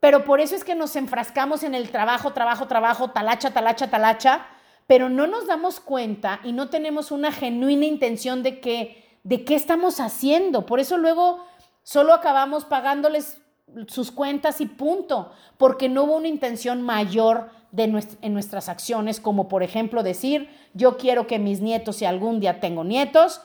pero 0.00 0.24
por 0.24 0.40
eso 0.40 0.56
es 0.56 0.64
que 0.64 0.74
nos 0.74 0.96
enfrascamos 0.96 1.62
en 1.62 1.74
el 1.74 1.90
trabajo, 1.90 2.32
trabajo, 2.32 2.66
trabajo, 2.66 3.10
talacha, 3.10 3.50
talacha, 3.50 3.90
talacha, 3.90 4.46
pero 4.86 5.10
no 5.10 5.26
nos 5.26 5.46
damos 5.46 5.78
cuenta 5.78 6.40
y 6.42 6.52
no 6.52 6.70
tenemos 6.70 7.10
una 7.10 7.32
genuina 7.32 7.84
intención 7.84 8.42
de 8.42 8.60
que 8.60 9.18
de 9.24 9.44
qué 9.44 9.56
estamos 9.56 10.00
haciendo. 10.00 10.64
Por 10.64 10.80
eso 10.80 10.96
luego 10.96 11.44
solo 11.82 12.14
acabamos 12.14 12.64
pagándoles 12.64 13.43
sus 13.88 14.10
cuentas 14.10 14.60
y 14.60 14.66
punto, 14.66 15.32
porque 15.56 15.88
no 15.88 16.04
hubo 16.04 16.16
una 16.16 16.28
intención 16.28 16.82
mayor 16.82 17.50
de 17.72 17.84
en 18.22 18.32
nuestras 18.34 18.68
acciones, 18.68 19.18
como 19.18 19.48
por 19.48 19.62
ejemplo 19.62 20.02
decir, 20.02 20.48
yo 20.74 20.96
quiero 20.96 21.26
que 21.26 21.38
mis 21.38 21.60
nietos, 21.60 21.96
si 21.96 22.04
algún 22.04 22.38
día 22.38 22.60
tengo 22.60 22.84
nietos, 22.84 23.40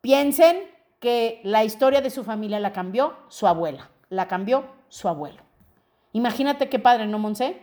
piensen 0.00 0.56
que 0.98 1.40
la 1.44 1.64
historia 1.64 2.00
de 2.00 2.10
su 2.10 2.24
familia 2.24 2.58
la 2.58 2.72
cambió 2.72 3.14
su 3.28 3.46
abuela, 3.46 3.90
la 4.08 4.26
cambió 4.28 4.64
su 4.88 5.08
abuelo. 5.08 5.42
Imagínate 6.12 6.68
qué 6.68 6.78
padre, 6.78 7.06
¿no, 7.06 7.18
Monse? 7.18 7.56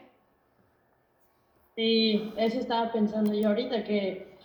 Sí, 1.75 2.33
eso 2.35 2.59
estaba 2.59 2.91
pensando 2.91 3.33
yo 3.33 3.49
ahorita, 3.49 3.83
que, 3.83 4.37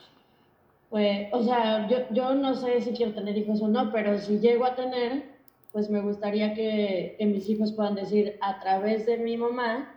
pues, 0.90 1.28
o 1.32 1.42
sea, 1.42 1.88
yo, 1.88 1.98
yo 2.10 2.34
no 2.34 2.54
sé 2.54 2.80
si 2.80 2.92
quiero 2.92 3.12
tener 3.12 3.36
hijos 3.36 3.60
o 3.62 3.68
no, 3.68 3.90
pero 3.92 4.18
si 4.18 4.38
llego 4.38 4.64
a 4.64 4.74
tener, 4.74 5.33
pues 5.74 5.90
me 5.90 6.00
gustaría 6.00 6.54
que, 6.54 7.16
mis 7.18 7.48
hijos 7.48 7.72
puedan 7.72 7.96
decir, 7.96 8.38
a 8.40 8.60
través 8.60 9.06
de 9.06 9.18
mi 9.18 9.36
mamá 9.36 9.92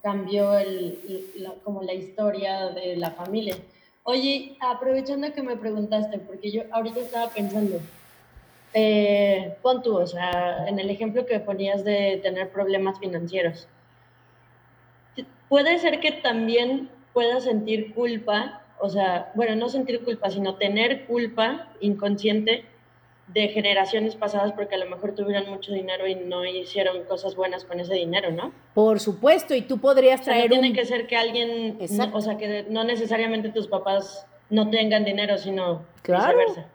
cambió 0.00 0.56
el, 0.56 0.96
como 1.64 1.82
la 1.82 1.92
historia 1.92 2.68
de 2.68 2.94
la 2.96 3.10
familia. 3.10 3.56
Oye, 4.04 4.56
aprovechando 4.60 5.32
que 5.32 5.42
me 5.42 5.56
preguntaste, 5.56 6.20
porque 6.20 6.52
yo 6.52 6.62
ahorita 6.70 7.00
estaba 7.00 7.30
pensando, 7.32 7.80
eh, 8.74 9.56
pon 9.60 9.82
tú, 9.82 9.96
o 9.96 10.06
sea, 10.06 10.68
en 10.68 10.78
el 10.78 10.88
ejemplo 10.88 11.26
que 11.26 11.40
ponías 11.40 11.82
de 11.82 12.20
tener 12.22 12.52
problemas 12.52 13.00
financieros, 13.00 13.66
puede 15.48 15.80
ser 15.80 15.98
que 15.98 16.12
también 16.12 16.90
puedas 17.12 17.42
sentir 17.42 17.92
culpa, 17.92 18.62
o 18.80 18.88
sea, 18.88 19.32
bueno, 19.34 19.56
no 19.56 19.68
sentir 19.68 20.04
culpa, 20.04 20.30
sino 20.30 20.54
tener 20.54 21.06
culpa 21.06 21.72
inconsciente 21.80 22.64
de 23.28 23.48
generaciones 23.48 24.16
pasadas 24.16 24.52
porque 24.52 24.74
a 24.74 24.78
lo 24.78 24.88
mejor 24.88 25.14
tuvieron 25.14 25.50
mucho 25.50 25.72
dinero 25.72 26.06
y 26.06 26.14
no 26.14 26.44
hicieron 26.44 27.04
cosas 27.04 27.36
buenas 27.36 27.64
con 27.64 27.78
ese 27.78 27.94
dinero, 27.94 28.30
¿no? 28.30 28.52
Por 28.74 29.00
supuesto, 29.00 29.54
y 29.54 29.62
tú 29.62 29.78
podrías 29.78 30.22
traer 30.22 30.46
o 30.46 30.48
tiene 30.48 30.72
que 30.72 30.84
ser 30.84 31.06
que 31.06 31.16
alguien, 31.16 31.78
o 32.12 32.20
sea, 32.20 32.38
que 32.38 32.66
no 32.68 32.84
necesariamente 32.84 33.50
tus 33.50 33.66
papás 33.66 34.26
no 34.50 34.70
tengan 34.70 35.04
dinero, 35.04 35.36
sino 35.36 35.84
claro. 36.02 36.38
viceversa. 36.38 36.68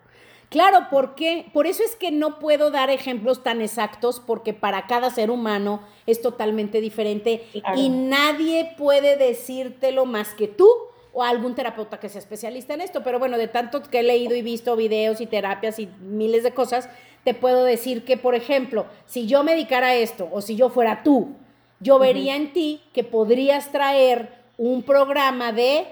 Claro, 0.49 0.85
porque 0.91 1.49
por 1.51 1.65
eso 1.65 1.81
es 1.83 1.95
que 1.95 2.11
no 2.11 2.37
puedo 2.37 2.69
dar 2.69 2.91
ejemplos 2.91 3.41
tan 3.41 3.59
exactos 3.59 4.19
porque 4.19 4.53
para 4.53 4.85
cada 4.85 5.09
ser 5.09 5.31
humano 5.31 5.81
es 6.05 6.21
totalmente 6.21 6.79
diferente 6.79 7.43
y 7.75 7.89
nadie 7.89 8.75
puede 8.77 9.17
decírtelo 9.17 10.05
más 10.05 10.35
que 10.35 10.47
tú 10.47 10.69
o 11.13 11.23
algún 11.23 11.55
terapeuta 11.55 11.99
que 11.99 12.09
sea 12.09 12.19
especialista 12.19 12.73
en 12.73 12.81
esto. 12.81 13.03
Pero 13.03 13.19
bueno, 13.19 13.37
de 13.37 13.47
tanto 13.47 13.81
que 13.83 13.99
he 13.99 14.03
leído 14.03 14.35
y 14.35 14.41
visto 14.41 14.75
videos 14.75 15.21
y 15.21 15.27
terapias 15.27 15.79
y 15.79 15.87
miles 16.01 16.43
de 16.43 16.53
cosas, 16.53 16.89
te 17.23 17.33
puedo 17.33 17.63
decir 17.63 18.03
que, 18.03 18.17
por 18.17 18.35
ejemplo, 18.35 18.87
si 19.05 19.27
yo 19.27 19.43
me 19.43 19.53
dedicara 19.53 19.87
a 19.87 19.95
esto 19.95 20.27
o 20.31 20.41
si 20.41 20.55
yo 20.55 20.69
fuera 20.69 21.03
tú, 21.03 21.35
yo 21.79 21.99
vería 21.99 22.35
en 22.35 22.51
ti 22.51 22.81
que 22.93 23.03
podrías 23.03 23.71
traer 23.71 24.43
un 24.57 24.83
programa 24.83 25.51
de 25.51 25.85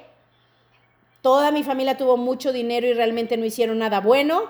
toda 1.22 1.52
mi 1.52 1.64
familia 1.64 1.98
tuvo 1.98 2.18
mucho 2.18 2.52
dinero 2.52 2.88
y 2.88 2.94
realmente 2.94 3.38
no 3.38 3.46
hicieron 3.46 3.78
nada 3.78 4.00
bueno, 4.00 4.50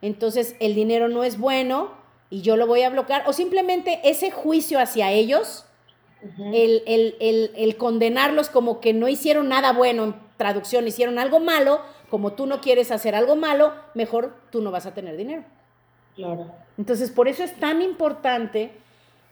entonces 0.00 0.56
el 0.60 0.74
dinero 0.74 1.08
no 1.08 1.24
es 1.24 1.38
bueno 1.38 1.90
y 2.30 2.40
yo 2.40 2.56
lo 2.56 2.66
voy 2.66 2.82
a 2.82 2.90
bloquear, 2.90 3.24
o 3.26 3.32
simplemente 3.32 4.00
ese 4.02 4.30
juicio 4.30 4.80
hacia 4.80 5.12
ellos 5.12 5.65
el, 6.52 7.76
condenarlos 7.78 8.48
como 8.48 8.80
que 8.80 8.92
no 8.92 9.08
hicieron 9.08 9.48
nada 9.48 9.72
bueno, 9.72 10.04
en 10.04 10.14
traducción, 10.36 10.86
hicieron 10.86 11.18
algo 11.18 11.40
malo, 11.40 11.80
como 12.10 12.32
tú 12.32 12.46
no 12.46 12.60
quieres 12.60 12.90
hacer 12.90 13.14
algo 13.14 13.36
malo, 13.36 13.72
mejor 13.94 14.34
tú 14.50 14.62
no 14.62 14.70
vas 14.70 14.86
a 14.86 14.94
tener 14.94 15.16
dinero. 15.16 15.44
Claro. 16.14 16.50
Entonces, 16.78 17.10
por 17.10 17.28
eso 17.28 17.42
es 17.44 17.54
tan 17.56 17.82
importante 17.82 18.72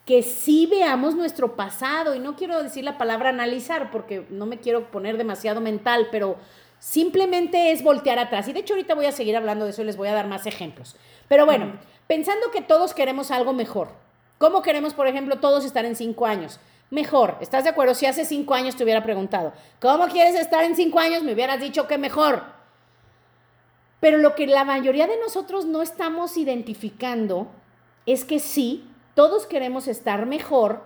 que 0.04 0.22
sí 0.22 0.66
veamos 0.66 1.14
nuestro 1.14 1.56
pasado, 1.56 2.14
y 2.14 2.18
no 2.18 2.36
quiero 2.36 2.62
decir 2.62 2.84
la 2.84 2.98
palabra 2.98 3.30
analizar, 3.30 3.90
porque 3.90 4.26
no 4.28 4.46
me 4.46 4.58
quiero 4.58 4.90
poner 4.90 5.16
demasiado 5.16 5.60
mental, 5.60 6.08
pero 6.10 6.36
simplemente 6.78 7.72
es 7.72 7.82
voltear 7.82 8.18
atrás. 8.18 8.46
Y 8.48 8.52
de 8.52 8.60
hecho 8.60 8.74
ahorita 8.74 8.94
voy 8.94 9.06
a 9.06 9.12
seguir 9.12 9.36
hablando 9.36 9.64
de 9.64 9.70
eso 9.70 9.82
y 9.82 9.86
les 9.86 9.96
voy 9.96 10.08
a 10.08 10.14
dar 10.14 10.26
más 10.26 10.46
ejemplos. 10.46 10.96
Pero 11.28 11.46
bueno, 11.46 11.78
pensando 12.06 12.50
que 12.50 12.60
todos 12.60 12.92
queremos 12.92 13.30
algo 13.30 13.54
mejor, 13.54 13.88
¿cómo 14.36 14.60
queremos, 14.60 14.92
por 14.92 15.06
ejemplo, 15.06 15.38
todos 15.40 15.64
estar 15.64 15.86
en 15.86 15.96
cinco 15.96 16.26
años? 16.26 16.60
Mejor. 16.90 17.36
¿Estás 17.40 17.64
de 17.64 17.70
acuerdo? 17.70 17.94
Si 17.94 18.06
hace 18.06 18.24
cinco 18.24 18.54
años 18.54 18.76
te 18.76 18.84
hubiera 18.84 19.02
preguntado, 19.02 19.52
¿cómo 19.80 20.06
quieres 20.08 20.34
estar 20.34 20.64
en 20.64 20.76
cinco 20.76 21.00
años? 21.00 21.22
Me 21.22 21.32
hubieras 21.32 21.60
dicho 21.60 21.86
que 21.86 21.98
mejor. 21.98 22.42
Pero 24.00 24.18
lo 24.18 24.34
que 24.34 24.46
la 24.46 24.64
mayoría 24.64 25.06
de 25.06 25.18
nosotros 25.18 25.64
no 25.64 25.82
estamos 25.82 26.36
identificando 26.36 27.48
es 28.06 28.24
que 28.24 28.38
sí, 28.38 28.86
todos 29.14 29.46
queremos 29.46 29.88
estar 29.88 30.26
mejor, 30.26 30.82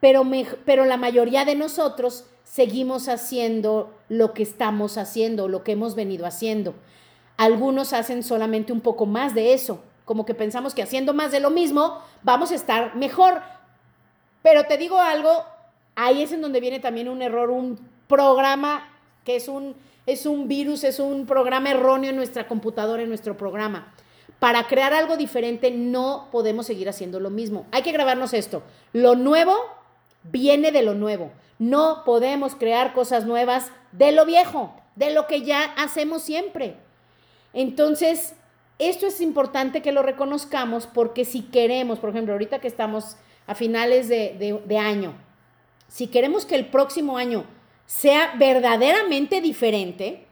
pero, 0.00 0.26
pero 0.64 0.84
la 0.84 0.96
mayoría 0.96 1.44
de 1.44 1.54
nosotros 1.54 2.24
seguimos 2.42 3.08
haciendo 3.08 3.94
lo 4.08 4.34
que 4.34 4.42
estamos 4.42 4.98
haciendo, 4.98 5.46
lo 5.46 5.62
que 5.62 5.72
hemos 5.72 5.94
venido 5.94 6.26
haciendo. 6.26 6.74
Algunos 7.36 7.92
hacen 7.92 8.22
solamente 8.22 8.72
un 8.72 8.80
poco 8.80 9.06
más 9.06 9.34
de 9.34 9.54
eso, 9.54 9.80
como 10.04 10.26
que 10.26 10.34
pensamos 10.34 10.74
que 10.74 10.82
haciendo 10.82 11.14
más 11.14 11.30
de 11.30 11.40
lo 11.40 11.50
mismo 11.50 12.02
vamos 12.22 12.50
a 12.50 12.56
estar 12.56 12.96
mejor, 12.96 13.42
pero 14.42 14.64
te 14.64 14.76
digo 14.76 14.98
algo, 14.98 15.44
ahí 15.94 16.22
es 16.22 16.32
en 16.32 16.42
donde 16.42 16.60
viene 16.60 16.80
también 16.80 17.08
un 17.08 17.22
error, 17.22 17.50
un 17.50 17.78
programa 18.08 18.88
que 19.24 19.36
es 19.36 19.48
un, 19.48 19.74
es 20.06 20.26
un 20.26 20.48
virus, 20.48 20.84
es 20.84 20.98
un 20.98 21.26
programa 21.26 21.70
erróneo 21.70 22.10
en 22.10 22.16
nuestra 22.16 22.48
computadora, 22.48 23.02
en 23.02 23.08
nuestro 23.08 23.36
programa. 23.36 23.94
Para 24.38 24.66
crear 24.66 24.92
algo 24.92 25.16
diferente 25.16 25.70
no 25.70 26.28
podemos 26.32 26.66
seguir 26.66 26.88
haciendo 26.88 27.20
lo 27.20 27.30
mismo. 27.30 27.66
Hay 27.70 27.82
que 27.82 27.92
grabarnos 27.92 28.34
esto. 28.34 28.62
Lo 28.92 29.14
nuevo 29.14 29.54
viene 30.24 30.72
de 30.72 30.82
lo 30.82 30.94
nuevo. 30.94 31.30
No 31.60 32.02
podemos 32.04 32.56
crear 32.56 32.92
cosas 32.92 33.24
nuevas 33.24 33.70
de 33.92 34.10
lo 34.10 34.26
viejo, 34.26 34.74
de 34.96 35.12
lo 35.12 35.28
que 35.28 35.42
ya 35.42 35.64
hacemos 35.76 36.22
siempre. 36.22 36.74
Entonces, 37.52 38.34
esto 38.80 39.06
es 39.06 39.20
importante 39.20 39.80
que 39.80 39.92
lo 39.92 40.02
reconozcamos 40.02 40.88
porque 40.88 41.24
si 41.24 41.42
queremos, 41.42 42.00
por 42.00 42.10
ejemplo, 42.10 42.32
ahorita 42.32 42.58
que 42.58 42.66
estamos 42.66 43.16
a 43.46 43.54
finales 43.54 44.08
de, 44.08 44.78
año, 44.78 45.14
si 45.88 46.06
queremos 46.06 46.46
que 46.46 46.54
el 46.54 46.66
próximo 46.66 47.16
año 47.16 47.44
sea 47.86 48.34
verdaderamente 48.36 49.40
diferente, 49.40 50.26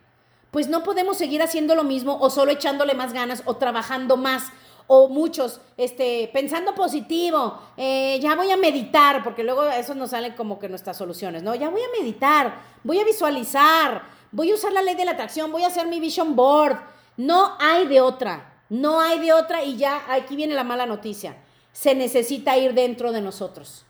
pues 0.51 0.68
no 0.68 0.83
podemos 0.83 1.18
seguir 1.18 1.42
haciendo 1.42 1.75
lo 1.75 1.85
mismo 1.85 2.18
o 2.20 2.31
solo 2.31 2.51
echándole 2.53 2.94
más 2.94 3.12
ganas 3.12 3.42
o 3.44 3.57
trabajando 3.57 4.16
más 4.16 4.51
o 4.87 5.09
muchos 5.09 5.61
este, 5.77 6.29
pensando 6.33 6.75
positivo, 6.75 7.61
eh, 7.77 8.18
ya 8.20 8.35
voy 8.35 8.51
a 8.51 8.57
meditar, 8.57 9.23
porque 9.23 9.44
luego 9.44 9.64
eso 9.68 9.94
nos 9.94 10.11
sale 10.11 10.35
como 10.35 10.59
que 10.59 10.68
nuestras 10.68 10.96
soluciones, 10.96 11.44
¿no? 11.44 11.55
Ya 11.55 11.68
voy 11.68 11.83
a 11.83 12.01
meditar, 12.01 12.61
voy 12.83 12.99
a 12.99 13.05
visualizar, 13.05 14.03
voy 14.33 14.51
a 14.51 14.55
usar 14.55 14.73
la 14.73 14.83
ley 14.83 14.96
de 14.96 15.05
la 15.05 15.12
atracción, 15.12 15.53
voy 15.53 15.62
a 15.62 15.68
hacer 15.68 15.87
mi 15.87 16.01
vision 16.01 16.35
board. 16.35 16.79
No 17.16 17.57
hay 17.61 17.87
de 17.87 18.01
otra, 18.01 18.64
no 18.68 19.01
hay 19.01 19.20
de 19.20 19.33
otra 19.33 19.62
y 19.62 19.77
ya 19.77 20.03
aquí 20.09 20.35
viene 20.35 20.55
la 20.55 20.64
mala 20.64 20.87
noticia 20.87 21.37
se 21.72 21.94
necesita 21.94 22.56
ir 22.56 22.74
dentro 22.74 23.12
de 23.12 23.20
nosotros. 23.20 23.85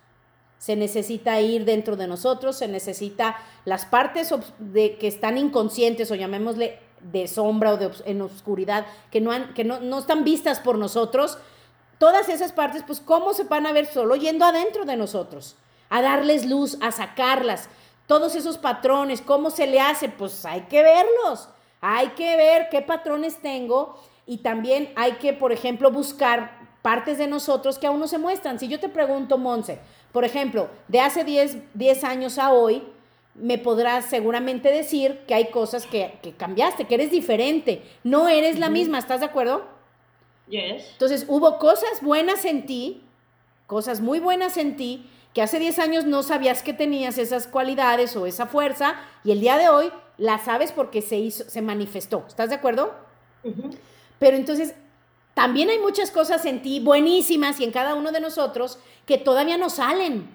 Se 0.58 0.76
necesita 0.76 1.40
ir 1.40 1.64
dentro 1.64 1.96
de 1.96 2.06
nosotros, 2.06 2.58
se 2.58 2.68
necesita 2.68 3.38
las 3.64 3.86
partes 3.86 4.34
de, 4.58 4.96
que 4.98 5.08
están 5.08 5.38
inconscientes 5.38 6.10
o 6.10 6.14
llamémosle 6.14 6.78
de 7.00 7.28
sombra 7.28 7.72
o 7.72 7.76
de, 7.78 7.90
en 8.04 8.20
oscuridad, 8.20 8.86
que, 9.10 9.22
no, 9.22 9.32
han, 9.32 9.54
que 9.54 9.64
no, 9.64 9.80
no 9.80 9.98
están 10.00 10.22
vistas 10.22 10.60
por 10.60 10.76
nosotros. 10.76 11.38
Todas 11.98 12.28
esas 12.28 12.52
partes, 12.52 12.82
pues, 12.86 13.00
¿cómo 13.00 13.32
se 13.32 13.44
van 13.44 13.66
a 13.66 13.72
ver 13.72 13.86
solo 13.86 14.16
yendo 14.16 14.44
adentro 14.44 14.84
de 14.84 14.96
nosotros? 14.96 15.56
A 15.88 16.02
darles 16.02 16.44
luz, 16.46 16.76
a 16.82 16.92
sacarlas. 16.92 17.68
Todos 18.06 18.34
esos 18.34 18.58
patrones, 18.58 19.22
¿cómo 19.22 19.50
se 19.50 19.66
le 19.66 19.80
hace? 19.80 20.08
Pues 20.10 20.44
hay 20.44 20.62
que 20.62 20.82
verlos. 20.82 21.48
Hay 21.80 22.08
que 22.08 22.36
ver 22.36 22.68
qué 22.70 22.82
patrones 22.82 23.40
tengo 23.40 23.98
y 24.26 24.38
también 24.38 24.92
hay 24.96 25.12
que, 25.12 25.32
por 25.32 25.52
ejemplo, 25.52 25.90
buscar 25.90 26.59
partes 26.82 27.18
de 27.18 27.26
nosotros 27.26 27.78
que 27.78 27.86
aún 27.86 28.00
no 28.00 28.08
se 28.08 28.18
muestran. 28.18 28.58
Si 28.58 28.68
yo 28.68 28.80
te 28.80 28.88
pregunto, 28.88 29.38
Monse, 29.38 29.78
por 30.12 30.24
ejemplo, 30.24 30.68
de 30.88 31.00
hace 31.00 31.24
10, 31.24 32.04
años 32.04 32.38
a 32.38 32.52
hoy, 32.52 32.82
me 33.34 33.58
podrás 33.58 34.06
seguramente 34.06 34.70
decir 34.70 35.20
que 35.26 35.34
hay 35.34 35.50
cosas 35.50 35.86
que, 35.86 36.18
cambiaste, 36.36 36.86
que 36.86 36.94
eres 36.94 37.10
diferente, 37.10 37.82
no 38.02 38.28
eres 38.28 38.58
la 38.58 38.68
misma, 38.68 38.98
¿estás 38.98 39.20
de 39.20 39.26
acuerdo? 39.26 39.64
Yes. 40.48 40.88
Entonces, 40.92 41.24
hubo 41.28 41.58
cosas 41.58 42.02
buenas 42.02 42.44
en 42.44 42.66
ti, 42.66 43.04
cosas 43.66 44.00
muy 44.00 44.18
buenas 44.18 44.56
en 44.56 44.76
ti 44.76 45.08
que 45.32 45.42
hace 45.42 45.58
10 45.58 45.78
años 45.78 46.04
no 46.04 46.22
sabías 46.22 46.62
que 46.62 46.72
tenías 46.72 47.18
esas 47.18 47.46
cualidades 47.46 48.16
o 48.16 48.26
esa 48.26 48.46
fuerza 48.46 48.96
y 49.22 49.30
el 49.30 49.40
día 49.40 49.56
de 49.58 49.68
hoy 49.68 49.92
la 50.18 50.38
sabes 50.38 50.72
porque 50.72 51.02
se 51.02 51.16
hizo, 51.16 51.48
se 51.48 51.62
manifestó. 51.62 52.24
¿Estás 52.26 52.50
de 52.50 52.56
acuerdo? 52.56 52.92
Pero 54.18 54.36
entonces 54.36 54.74
también 55.40 55.70
hay 55.70 55.78
muchas 55.78 56.10
cosas 56.10 56.44
en 56.44 56.60
ti 56.60 56.80
buenísimas 56.80 57.58
y 57.60 57.64
en 57.64 57.70
cada 57.70 57.94
uno 57.94 58.12
de 58.12 58.20
nosotros 58.20 58.78
que 59.06 59.16
todavía 59.16 59.56
no 59.56 59.70
salen, 59.70 60.28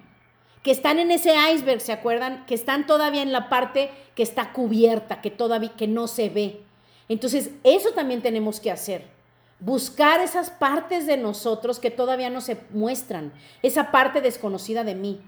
que 0.64 0.72
están 0.72 0.98
en 0.98 1.12
ese 1.12 1.32
iceberg, 1.54 1.80
¿se 1.80 1.92
acuerdan? 1.92 2.44
Que 2.46 2.56
están 2.56 2.88
todavía 2.88 3.22
en 3.22 3.30
la 3.30 3.48
parte 3.48 3.92
que 4.16 4.24
está 4.24 4.52
cubierta, 4.52 5.20
que 5.20 5.30
todavía 5.30 5.76
que 5.76 5.86
no 5.86 6.08
se 6.08 6.28
ve. 6.28 6.60
Entonces, 7.08 7.50
eso 7.62 7.92
también 7.92 8.20
tenemos 8.20 8.58
que 8.58 8.72
hacer. 8.72 9.04
Buscar 9.60 10.20
esas 10.20 10.50
partes 10.50 11.06
de 11.06 11.16
nosotros 11.16 11.78
que 11.78 11.92
todavía 11.92 12.28
no 12.28 12.40
se 12.40 12.58
muestran, 12.70 13.32
esa 13.62 13.92
parte 13.92 14.20
desconocida 14.20 14.82
de 14.82 14.96
mí, 14.96 15.20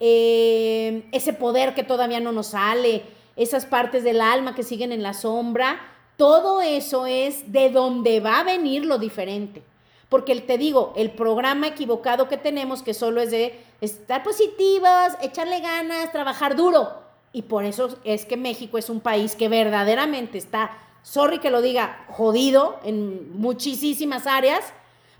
eh, 0.00 1.04
ese 1.12 1.32
poder 1.32 1.74
que 1.74 1.84
todavía 1.84 2.18
no 2.18 2.32
nos 2.32 2.48
sale, 2.48 3.04
esas 3.36 3.66
partes 3.66 4.02
del 4.02 4.20
alma 4.20 4.56
que 4.56 4.64
siguen 4.64 4.90
en 4.90 5.04
la 5.04 5.14
sombra, 5.14 5.91
todo 6.22 6.62
eso 6.62 7.04
es 7.06 7.50
de 7.50 7.68
donde 7.68 8.20
va 8.20 8.38
a 8.38 8.44
venir 8.44 8.86
lo 8.86 8.98
diferente. 8.98 9.60
Porque 10.08 10.40
te 10.40 10.56
digo, 10.56 10.92
el 10.94 11.10
programa 11.10 11.66
equivocado 11.66 12.28
que 12.28 12.36
tenemos, 12.36 12.84
que 12.84 12.94
solo 12.94 13.20
es 13.20 13.32
de 13.32 13.58
estar 13.80 14.22
positivas, 14.22 15.18
echarle 15.20 15.58
ganas, 15.58 16.12
trabajar 16.12 16.54
duro. 16.54 16.92
Y 17.32 17.42
por 17.42 17.64
eso 17.64 17.98
es 18.04 18.24
que 18.24 18.36
México 18.36 18.78
es 18.78 18.88
un 18.88 19.00
país 19.00 19.34
que 19.34 19.48
verdaderamente 19.48 20.38
está 20.38 20.70
sorry 21.02 21.40
que 21.40 21.50
lo 21.50 21.60
diga, 21.60 22.04
jodido 22.06 22.78
en 22.84 23.36
muchísimas 23.36 24.28
áreas, 24.28 24.62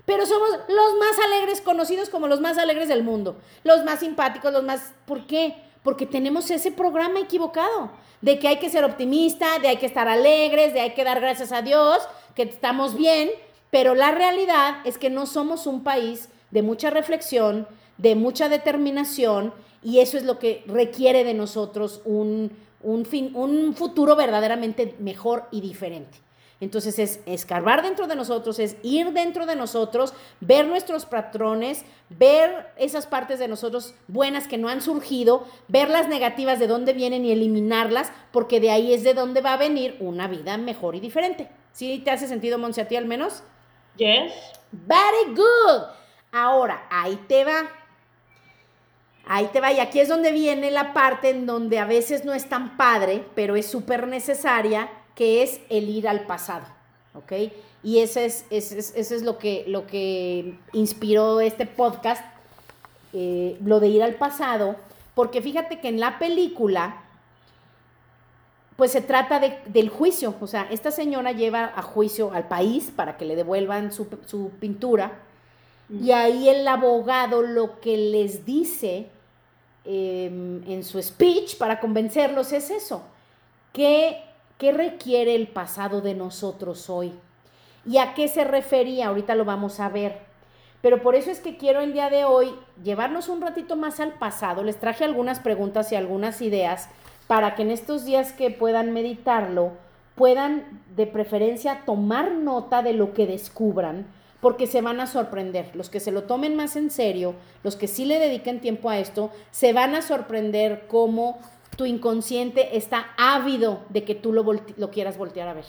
pero 0.05 0.25
somos 0.25 0.51
los 0.69 0.99
más 1.01 1.19
alegres, 1.25 1.59
conocidos 1.59 2.07
como 2.07 2.29
los 2.29 2.39
más 2.39 2.57
alegres 2.57 2.87
del 2.87 3.03
mundo, 3.03 3.35
los 3.65 3.83
más 3.83 3.99
simpáticos, 3.99 4.53
los 4.53 4.63
más... 4.63 4.93
¿Por 5.05 5.27
qué? 5.27 5.57
Porque 5.83 6.05
tenemos 6.05 6.49
ese 6.49 6.71
programa 6.71 7.19
equivocado, 7.19 7.91
de 8.21 8.39
que 8.39 8.47
hay 8.47 8.57
que 8.57 8.69
ser 8.69 8.85
optimista, 8.85 9.59
de 9.59 9.67
hay 9.67 9.77
que 9.77 9.85
estar 9.85 10.07
alegres, 10.07 10.73
de 10.73 10.79
hay 10.79 10.93
que 10.93 11.03
dar 11.03 11.19
gracias 11.19 11.51
a 11.51 11.61
Dios, 11.61 11.97
que 12.35 12.43
estamos 12.43 12.95
bien, 12.95 13.29
pero 13.69 13.95
la 13.95 14.11
realidad 14.11 14.77
es 14.85 14.97
que 14.97 15.09
no 15.09 15.25
somos 15.25 15.67
un 15.67 15.83
país 15.83 16.29
de 16.51 16.61
mucha 16.61 16.89
reflexión, 16.89 17.67
de 17.97 18.15
mucha 18.15 18.47
determinación, 18.47 19.53
y 19.81 19.99
eso 19.99 20.17
es 20.17 20.23
lo 20.23 20.39
que 20.39 20.63
requiere 20.67 21.23
de 21.23 21.33
nosotros 21.33 22.01
un, 22.05 22.51
un, 22.81 23.05
fin, 23.05 23.31
un 23.35 23.73
futuro 23.73 24.15
verdaderamente 24.15 24.95
mejor 24.99 25.45
y 25.51 25.61
diferente. 25.61 26.17
Entonces 26.63 26.97
es 26.99 27.19
escarbar 27.25 27.81
dentro 27.81 28.07
de 28.07 28.15
nosotros, 28.15 28.59
es 28.59 28.77
ir 28.83 29.11
dentro 29.11 29.45
de 29.45 29.55
nosotros, 29.55 30.13
ver 30.39 30.67
nuestros 30.67 31.05
patrones, 31.05 31.83
ver 32.09 32.71
esas 32.77 33.07
partes 33.07 33.39
de 33.39 33.47
nosotros 33.47 33.95
buenas 34.07 34.47
que 34.47 34.57
no 34.57 34.69
han 34.69 34.81
surgido, 34.81 35.45
ver 35.67 35.89
las 35.89 36.07
negativas 36.07 36.59
de 36.59 36.67
dónde 36.67 36.93
vienen 36.93 37.25
y 37.25 37.31
eliminarlas, 37.31 38.11
porque 38.31 38.59
de 38.59 38.71
ahí 38.71 38.93
es 38.93 39.03
de 39.03 39.13
donde 39.13 39.41
va 39.41 39.53
a 39.53 39.57
venir 39.57 39.97
una 39.99 40.27
vida 40.27 40.57
mejor 40.57 40.95
y 40.95 40.99
diferente. 40.99 41.49
¿Sí 41.71 42.01
te 42.03 42.11
hace 42.11 42.27
sentido, 42.27 42.57
Monse, 42.57 42.81
a 42.81 42.87
ti 42.87 42.95
al 42.95 43.05
menos? 43.05 43.43
Yes. 43.97 44.33
Very 44.71 45.35
good. 45.35 45.83
Ahora, 46.31 46.87
ahí 46.89 47.15
te 47.27 47.43
va. 47.43 47.69
Ahí 49.25 49.49
te 49.53 49.61
va, 49.61 49.71
y 49.71 49.79
aquí 49.79 49.99
es 49.99 50.09
donde 50.09 50.31
viene 50.31 50.69
la 50.69 50.93
parte 50.93 51.29
en 51.29 51.45
donde 51.45 51.79
a 51.79 51.85
veces 51.85 52.25
no 52.25 52.33
es 52.33 52.49
tan 52.49 52.75
padre, 52.75 53.23
pero 53.35 53.55
es 53.55 53.67
súper 53.67 54.07
necesaria, 54.07 54.89
que 55.15 55.43
es 55.43 55.59
el 55.69 55.89
ir 55.89 56.07
al 56.07 56.25
pasado, 56.25 56.65
¿ok? 57.13 57.33
Y 57.83 57.99
ese 57.99 58.25
es, 58.25 58.45
ese 58.49 58.97
es, 58.97 59.23
lo, 59.23 59.37
que, 59.37 59.65
lo 59.67 59.85
que 59.85 60.57
inspiró 60.71 61.41
este 61.41 61.65
podcast, 61.65 62.23
eh, 63.11 63.57
lo 63.63 63.79
de 63.79 63.89
ir 63.89 64.03
al 64.03 64.15
pasado, 64.15 64.75
porque 65.15 65.41
fíjate 65.41 65.79
que 65.79 65.89
en 65.89 65.99
la 65.99 66.17
película, 66.17 67.03
pues 68.77 68.91
se 68.91 69.01
trata 69.01 69.39
del 69.39 69.89
juicio, 69.89 70.35
o 70.39 70.47
sea, 70.47 70.67
esta 70.71 70.91
señora 70.91 71.31
lleva 71.31 71.73
a 71.75 71.81
juicio 71.81 72.31
al 72.33 72.47
país 72.47 72.91
para 72.95 73.17
que 73.17 73.25
le 73.25 73.35
devuelvan 73.35 73.91
su, 73.91 74.07
su 74.25 74.51
pintura, 74.59 75.19
y 75.89 76.11
ahí 76.11 76.49
el 76.49 76.67
abogado 76.67 77.41
lo 77.41 77.79
que 77.79 77.97
les 77.97 78.45
dice 78.45 79.07
em, 79.85 80.63
en 80.67 80.83
su 80.83 81.01
speech 81.01 81.57
para 81.57 81.79
convencerlos 81.79 82.51
es 82.51 82.71
eso. 82.71 83.03
¿Qué, 83.73 84.23
¿Qué 84.57 84.71
requiere 84.71 85.35
el 85.35 85.47
pasado 85.47 86.01
de 86.01 86.13
nosotros 86.13 86.89
hoy? 86.89 87.13
¿Y 87.85 87.97
a 87.97 88.13
qué 88.13 88.27
se 88.27 88.43
refería? 88.43 89.07
Ahorita 89.07 89.35
lo 89.35 89.45
vamos 89.45 89.79
a 89.79 89.89
ver. 89.89 90.19
Pero 90.81 91.01
por 91.01 91.15
eso 91.15 91.31
es 91.31 91.39
que 91.39 91.57
quiero 91.57 91.81
el 91.81 91.93
día 91.93 92.09
de 92.09 92.25
hoy 92.25 92.53
llevarnos 92.83 93.29
un 93.29 93.41
ratito 93.41 93.75
más 93.75 93.99
al 93.99 94.13
pasado. 94.13 94.63
Les 94.63 94.79
traje 94.79 95.03
algunas 95.03 95.39
preguntas 95.39 95.91
y 95.91 95.95
algunas 95.95 96.41
ideas 96.41 96.89
para 97.27 97.55
que 97.55 97.63
en 97.63 97.71
estos 97.71 98.05
días 98.05 98.33
que 98.33 98.51
puedan 98.51 98.91
meditarlo, 98.91 99.71
puedan 100.15 100.81
de 100.95 101.07
preferencia 101.07 101.83
tomar 101.85 102.31
nota 102.31 102.83
de 102.83 102.93
lo 102.93 103.13
que 103.13 103.25
descubran 103.25 104.05
porque 104.43 104.67
se 104.67 104.81
van 104.81 104.99
a 104.99 105.07
sorprender. 105.07 105.73
Los 105.73 105.89
que 105.89 106.01
se 106.01 106.11
lo 106.11 106.23
tomen 106.23 106.55
más 106.57 106.75
en 106.75 106.91
serio, 106.91 107.33
los 107.63 107.77
que 107.77 107.87
sí 107.87 108.03
le 108.03 108.19
dediquen 108.19 108.59
tiempo 108.59 108.89
a 108.89 108.99
esto, 108.99 109.31
se 109.51 109.71
van 109.71 109.95
a 109.95 110.01
sorprender 110.01 110.85
cómo 110.89 111.39
tu 111.75 111.85
inconsciente 111.85 112.77
está 112.77 113.13
ávido 113.17 113.81
de 113.89 114.03
que 114.03 114.15
tú 114.15 114.33
lo, 114.33 114.91
quieras 114.91 115.17
voltear 115.17 115.47
a 115.47 115.53
ver. 115.53 115.65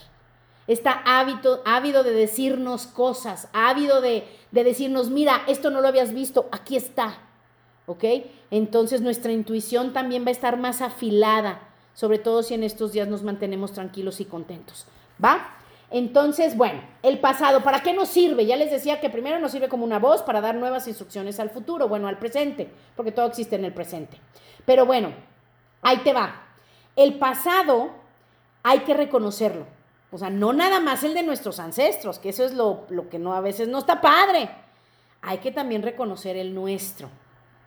Está 0.66 1.02
ávido, 1.04 1.62
ávido 1.66 2.02
de 2.02 2.12
decirnos 2.12 2.86
cosas, 2.86 3.48
ávido 3.52 4.00
de, 4.00 4.24
de 4.50 4.64
decirnos, 4.64 5.10
mira, 5.10 5.42
esto 5.46 5.70
no 5.70 5.80
lo 5.80 5.88
habías 5.88 6.14
visto, 6.14 6.48
aquí 6.52 6.76
está. 6.76 7.18
¿Ok? 7.86 8.04
Entonces 8.50 9.02
nuestra 9.02 9.32
intuición 9.32 9.92
también 9.92 10.24
va 10.24 10.28
a 10.28 10.32
estar 10.32 10.56
más 10.58 10.80
afilada, 10.80 11.60
sobre 11.92 12.18
todo 12.18 12.42
si 12.42 12.54
en 12.54 12.62
estos 12.62 12.92
días 12.92 13.08
nos 13.08 13.22
mantenemos 13.22 13.72
tranquilos 13.72 14.20
y 14.20 14.24
contentos. 14.24 14.86
¿Va? 15.22 15.54
Entonces, 15.90 16.56
bueno, 16.56 16.80
el 17.02 17.20
pasado, 17.20 17.62
¿para 17.62 17.82
qué 17.82 17.92
nos 17.92 18.08
sirve? 18.08 18.46
Ya 18.46 18.56
les 18.56 18.70
decía 18.70 19.00
que 19.00 19.10
primero 19.10 19.38
nos 19.38 19.52
sirve 19.52 19.68
como 19.68 19.84
una 19.84 19.98
voz 19.98 20.22
para 20.22 20.40
dar 20.40 20.54
nuevas 20.56 20.88
instrucciones 20.88 21.38
al 21.38 21.50
futuro, 21.50 21.88
bueno, 21.88 22.08
al 22.08 22.18
presente, 22.18 22.68
porque 22.96 23.12
todo 23.12 23.26
existe 23.26 23.54
en 23.54 23.64
el 23.64 23.72
presente. 23.72 24.18
Pero 24.66 24.86
bueno, 24.86 25.12
ahí 25.84 25.98
te 25.98 26.12
va. 26.12 26.42
El 26.96 27.18
pasado 27.18 27.90
hay 28.64 28.80
que 28.80 28.94
reconocerlo. 28.94 29.66
O 30.10 30.18
sea, 30.18 30.30
no 30.30 30.52
nada 30.52 30.80
más 30.80 31.04
el 31.04 31.14
de 31.14 31.22
nuestros 31.22 31.60
ancestros, 31.60 32.18
que 32.18 32.30
eso 32.30 32.44
es 32.44 32.54
lo, 32.54 32.86
lo 32.88 33.08
que 33.08 33.18
no 33.18 33.34
a 33.34 33.40
veces 33.40 33.68
no 33.68 33.78
está 33.78 34.00
padre. 34.00 34.50
Hay 35.22 35.38
que 35.38 35.52
también 35.52 35.82
reconocer 35.82 36.36
el 36.36 36.54
nuestro, 36.54 37.08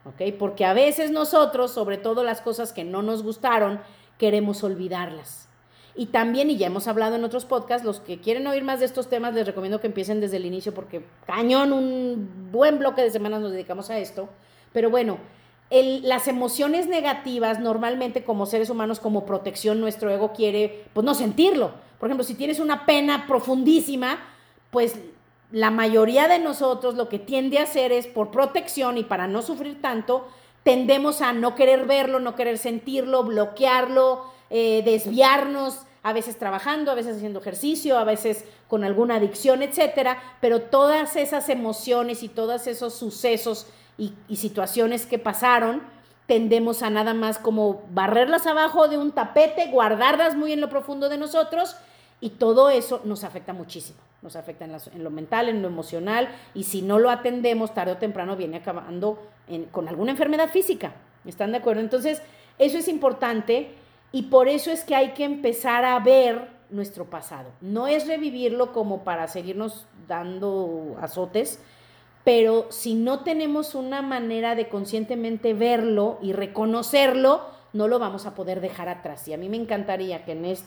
¿ok? 0.06 0.34
Porque 0.38 0.66
a 0.66 0.74
veces 0.74 1.12
nosotros, 1.12 1.72
sobre 1.72 1.98
todo 1.98 2.24
las 2.24 2.42
cosas 2.42 2.72
que 2.72 2.84
no 2.84 3.02
nos 3.02 3.24
gustaron, 3.24 3.82
queremos 4.18 4.64
olvidarlas. 4.64 5.48
Y 5.94 6.08
también, 6.08 6.52
y 6.52 6.58
ya 6.58 6.68
hemos 6.68 6.88
hablado 6.88 7.16
en 7.16 7.24
otros 7.24 7.46
podcasts, 7.46 7.86
los 7.86 8.00
que 8.00 8.22
quieren 8.22 8.46
oír 8.46 8.64
más 8.64 8.80
de 8.80 8.86
estos 8.86 9.10
temas, 9.10 9.34
les 9.34 9.48
recomiendo 9.48 9.82
que 9.82 9.88
empiecen 9.88 10.22
desde 10.22 10.38
el 10.38 10.46
inicio 10.46 10.74
porque 10.74 11.04
cañón, 11.26 11.74
un 11.74 12.50
buen 12.52 12.78
bloque 12.78 13.02
de 13.02 13.10
semanas 13.10 13.42
nos 13.42 13.52
dedicamos 13.52 13.90
a 13.90 13.98
esto. 13.98 14.30
Pero 14.74 14.92
bueno, 14.92 15.18
las 15.70 16.28
emociones 16.28 16.88
negativas 16.88 17.60
normalmente 17.60 18.24
como 18.24 18.46
seres 18.46 18.70
humanos, 18.70 19.00
como 19.00 19.26
protección, 19.26 19.82
nuestro 19.82 20.10
ego 20.10 20.34
quiere, 20.34 20.86
pues 20.94 21.06
no 21.06 21.14
sentirlo. 21.14 21.72
Por 22.00 22.10
ejemplo, 22.10 22.24
si 22.24 22.36
tienes 22.36 22.60
una 22.60 22.86
pena 22.86 23.26
profundísima, 23.28 24.20
pues 24.72 24.96
la 25.52 25.72
mayoría 25.72 26.28
de 26.28 26.40
nosotros 26.40 26.96
lo 26.96 27.10
que 27.10 27.20
tiende 27.20 27.60
a 27.60 27.64
hacer 27.64 27.92
es 27.92 28.08
por 28.08 28.32
protección 28.32 28.98
y 28.98 29.04
para 29.04 29.28
no 29.28 29.42
sufrir 29.42 29.82
tanto, 29.82 30.28
tendemos 30.64 31.22
a 31.22 31.34
no 31.34 31.56
querer 31.56 31.86
verlo, 31.86 32.20
no 32.20 32.36
querer 32.36 32.58
sentirlo, 32.58 33.24
bloquearlo, 33.24 34.26
eh, 34.50 34.82
desviarnos 34.84 35.82
a 36.04 36.14
veces 36.14 36.38
trabajando, 36.38 36.92
a 36.92 36.96
veces 36.96 37.18
haciendo 37.18 37.40
ejercicio, 37.40 37.98
a 37.98 38.06
veces 38.06 38.46
con 38.68 38.84
alguna 38.84 39.16
adicción, 39.16 39.62
etcétera, 39.62 40.22
pero 40.40 40.62
todas 40.62 41.16
esas 41.16 41.50
emociones 41.50 42.24
y 42.24 42.30
todos 42.30 42.68
esos 42.68 42.94
sucesos 42.94 43.68
y, 43.98 44.14
situaciones 44.36 45.06
que 45.06 45.20
pasaron, 45.20 45.82
tendemos 46.28 46.84
a 46.84 46.90
nada 46.90 47.14
más 47.14 47.40
como 47.40 47.84
barrerlas 47.92 48.46
abajo 48.46 48.88
de 48.88 48.98
un 48.98 49.12
tapete, 49.12 49.72
guardarlas 49.72 50.36
muy 50.36 50.52
en 50.52 50.62
lo 50.62 50.70
profundo 50.70 51.10
de 51.10 51.18
nosotros 51.18 51.76
y 52.20 52.32
todo 52.32 52.70
eso 52.70 53.02
nos 53.06 53.24
afecta 53.24 53.54
muchísimo. 53.54 54.00
Nos 54.22 54.36
afecta 54.36 54.66
en, 54.66 55.04
lo 55.04 55.10
mental, 55.10 55.48
en 55.48 55.62
lo 55.62 55.68
emocional 55.68 56.30
y 56.54 56.64
si 56.64 56.82
no 56.82 57.00
lo 57.00 57.10
atendemos, 57.10 57.74
tarde 57.74 57.94
o 57.94 57.98
temprano 57.98 58.36
viene 58.36 58.58
acabando 58.58 59.20
con 59.72 59.88
alguna 59.88 60.12
enfermedad 60.12 60.50
física. 60.50 60.94
¿Están 61.26 61.52
de 61.52 61.58
acuerdo? 61.58 61.82
Entonces, 61.82 62.22
eso 62.58 62.78
es 62.78 62.88
importante 62.88 63.72
y 64.12 64.24
por 64.24 64.48
eso 64.48 64.72
es 64.72 64.84
que 64.84 64.96
hay 64.96 65.14
que 65.14 65.24
empezar 65.24 65.86
a 65.86 66.00
ver 66.00 66.50
nuestro 66.70 67.06
pasado. 67.06 67.50
No 67.62 67.88
es 67.88 68.08
revivirlo 68.08 68.74
como 68.74 69.04
para 69.04 69.28
seguirnos 69.28 69.86
dando 70.08 70.98
azotes, 71.02 71.60
pero 72.28 72.66
si 72.68 72.94
no 72.94 73.22
tenemos 73.22 73.74
una 73.74 74.02
manera 74.02 74.54
de 74.54 74.68
conscientemente 74.68 75.54
verlo 75.54 76.20
y 76.22 76.34
reconocerlo, 76.34 77.46
no 77.72 77.88
lo 77.88 78.00
vamos 78.00 78.26
a 78.26 78.36
poder 78.36 78.60
dejar 78.60 78.90
atrás. 78.90 79.26
Y 79.30 79.34
a 79.34 79.38
mí 79.38 79.48
me 79.48 79.56
encantaría 79.56 80.26
que 80.26 80.34
en, 80.34 80.58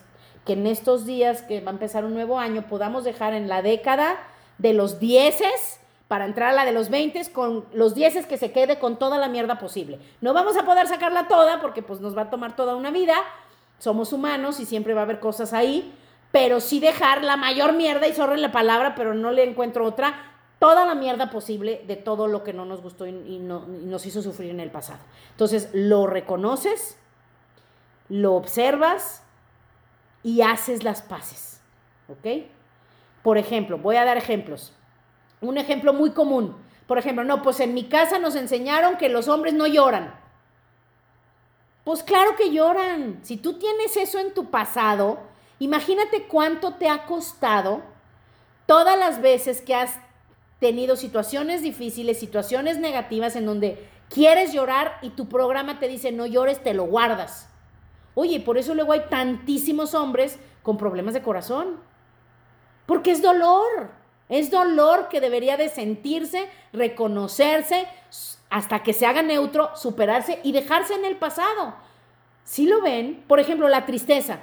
que 0.46 0.55
en 0.55 0.66
estos 0.66 1.05
días 1.05 1.42
que 1.42 1.61
va 1.61 1.70
a 1.70 1.75
empezar 1.75 2.07
un 2.07 2.14
nuevo 2.14 2.38
año 2.38 2.66
podamos 2.66 3.05
dejar 3.05 3.35
en 3.35 3.46
la 3.46 3.61
década 3.61 4.16
de 4.57 4.73
los 4.73 5.01
dieces, 5.01 5.81
para 6.09 6.25
entrar 6.25 6.49
a 6.49 6.55
la 6.55 6.64
de 6.64 6.73
los 6.73 6.88
20 6.88 7.31
con 7.31 7.66
los 7.75 7.94
10 7.94 8.25
que 8.25 8.38
se 8.38 8.53
quede 8.53 8.79
con 8.79 8.99
toda 8.99 9.18
la 9.18 9.29
mierda 9.29 9.59
posible. 9.59 9.99
No 10.23 10.33
vamos 10.33 10.57
a 10.57 10.64
poder 10.64 10.87
sacarla 10.87 11.29
toda 11.29 11.61
porque 11.61 11.83
pues 11.83 12.01
nos 12.01 12.16
va 12.16 12.23
a 12.23 12.31
tomar 12.31 12.57
toda 12.57 12.75
una 12.75 12.90
vida. 12.90 13.16
Somos 13.79 14.14
humanos 14.14 14.61
y 14.61 14.64
siempre 14.64 14.94
va 14.94 15.03
a 15.03 15.05
haber 15.05 15.20
cosas 15.20 15.53
ahí, 15.53 15.94
pero 16.33 16.61
sí 16.61 16.81
dejar 16.81 17.23
la 17.23 17.37
mayor 17.37 17.75
mierda 17.75 18.09
y 18.09 18.14
sorry 18.14 18.40
la 18.40 18.51
palabra, 18.51 18.94
pero 18.94 19.12
no 19.12 19.31
le 19.31 19.44
encuentro 19.44 19.85
otra, 19.85 20.30
toda 20.61 20.87
la 20.87 20.94
mierda 20.94 21.31
posible 21.31 21.83
de 21.88 21.96
todo 21.96 22.29
lo 22.29 22.44
que 22.44 22.53
no 22.53 22.64
nos 22.64 22.83
gustó 22.83 23.07
y, 23.07 23.11
y 23.11 23.38
nos 23.40 24.07
hizo 24.07 24.23
sufrir 24.23 24.51
en 24.51 24.61
el 24.61 24.70
pasado. 24.70 25.01
Entonces, 25.33 25.70
lo 25.73 26.07
reconoces, 26.07 26.96
lo 28.09 28.35
observas 28.35 29.25
y 30.23 30.42
haces 30.42 30.85
las 30.85 31.03
paces. 31.03 31.61
¿Ok? 32.09 32.46
Por 33.23 33.38
ejemplo, 33.38 33.79
voy 33.79 33.96
a 33.96 34.05
dar 34.05 34.16
ejemplos. 34.16 34.73
Un 35.40 35.59
ejemplo 35.59 35.92
muy 35.92 36.11
común. 36.11 36.57
Por 36.87 36.99
ejemplo, 36.99 37.25
no, 37.25 37.42
pues 37.42 37.61
en 37.61 37.73
mi 37.73 37.85
casa 37.85 38.18
nos 38.18 38.35
enseñaron 38.35 38.96
que 38.96 39.09
los 39.09 39.29
hombres 39.29 39.55
no 39.55 39.66
lloran. 39.66 40.14
Pues 41.85 42.03
claro 42.03 42.37
que 42.37 42.53
lloran. 42.53 43.20
Si 43.23 43.37
tú 43.37 43.59
tienes 43.59 43.96
eso 43.96 44.18
en 44.18 44.35
tu 44.35 44.51
pasado, 44.51 45.20
imagínate 45.59 46.25
cuánto 46.25 46.75
te 46.75 46.88
ha 46.88 47.07
costado 47.07 47.83
todas 48.66 48.99
las 48.99 49.23
veces 49.23 49.62
que 49.62 49.75
has 49.75 49.99
tenido 50.61 50.94
situaciones 50.94 51.62
difíciles, 51.62 52.20
situaciones 52.20 52.79
negativas 52.79 53.35
en 53.35 53.46
donde 53.46 53.88
quieres 54.09 54.53
llorar 54.53 54.99
y 55.03 55.11
tu 55.11 55.29
programa 55.29 55.81
te 55.81 55.88
dice 55.88 56.12
no 56.12 56.27
llores, 56.27 56.62
te 56.62 56.75
lo 56.75 56.85
guardas. 56.85 57.49
Oye, 58.14 58.40
por 58.40 58.59
eso 58.59 58.75
luego 58.75 58.92
hay 58.92 59.05
tantísimos 59.09 59.94
hombres 59.94 60.38
con 60.62 60.77
problemas 60.77 61.14
de 61.14 61.23
corazón. 61.23 61.81
Porque 62.87 63.11
es 63.12 63.23
dolor. 63.23 63.90
Es 64.29 64.51
dolor 64.51 65.09
que 65.09 65.20
debería 65.20 65.57
de 65.57 65.68
sentirse, 65.68 66.49
reconocerse, 66.73 67.88
hasta 68.49 68.83
que 68.83 68.92
se 68.92 69.07
haga 69.07 69.23
neutro, 69.23 69.70
superarse 69.75 70.40
y 70.42 70.53
dejarse 70.53 70.94
en 70.94 71.05
el 71.05 71.16
pasado. 71.16 71.75
Si 72.44 72.66
lo 72.66 72.81
ven, 72.83 73.25
por 73.27 73.40
ejemplo, 73.40 73.68
la 73.68 73.87
tristeza. 73.87 74.40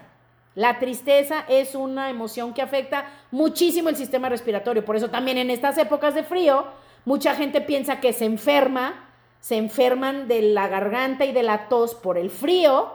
La 0.57 0.79
tristeza 0.79 1.45
es 1.47 1.75
una 1.75 2.09
emoción 2.09 2.51
que 2.51 2.63
afecta 2.63 3.05
muchísimo 3.29 3.89
el 3.89 3.95
sistema 3.95 4.27
respiratorio. 4.27 4.83
Por 4.83 4.95
eso 4.95 5.11
también 5.11 5.37
en 5.37 5.51
estas 5.51 5.77
épocas 5.77 6.15
de 6.15 6.23
frío, 6.23 6.65
mucha 7.05 7.35
gente 7.35 7.61
piensa 7.61 7.99
que 7.99 8.11
se 8.11 8.25
enferma, 8.25 9.07
se 9.39 9.57
enferman 9.57 10.27
de 10.27 10.41
la 10.41 10.67
garganta 10.67 11.25
y 11.25 11.31
de 11.31 11.43
la 11.43 11.69
tos 11.69 11.93
por 11.93 12.17
el 12.17 12.31
frío, 12.31 12.91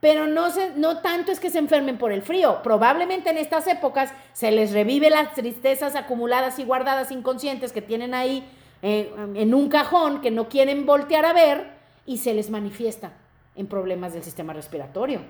pero 0.00 0.26
no, 0.26 0.50
se, 0.50 0.72
no 0.74 0.98
tanto 0.98 1.30
es 1.30 1.38
que 1.38 1.48
se 1.50 1.60
enfermen 1.60 1.96
por 1.96 2.10
el 2.10 2.22
frío. 2.22 2.60
Probablemente 2.64 3.30
en 3.30 3.38
estas 3.38 3.68
épocas 3.68 4.12
se 4.32 4.50
les 4.50 4.72
revive 4.72 5.10
las 5.10 5.32
tristezas 5.34 5.94
acumuladas 5.94 6.58
y 6.58 6.64
guardadas 6.64 7.12
inconscientes 7.12 7.70
que 7.70 7.82
tienen 7.82 8.14
ahí 8.14 8.44
eh, 8.82 9.14
en 9.36 9.54
un 9.54 9.68
cajón 9.68 10.20
que 10.20 10.32
no 10.32 10.48
quieren 10.48 10.86
voltear 10.86 11.24
a 11.24 11.34
ver 11.34 11.70
y 12.04 12.18
se 12.18 12.34
les 12.34 12.50
manifiesta 12.50 13.12
en 13.54 13.68
problemas 13.68 14.12
del 14.12 14.24
sistema 14.24 14.52
respiratorio. 14.52 15.20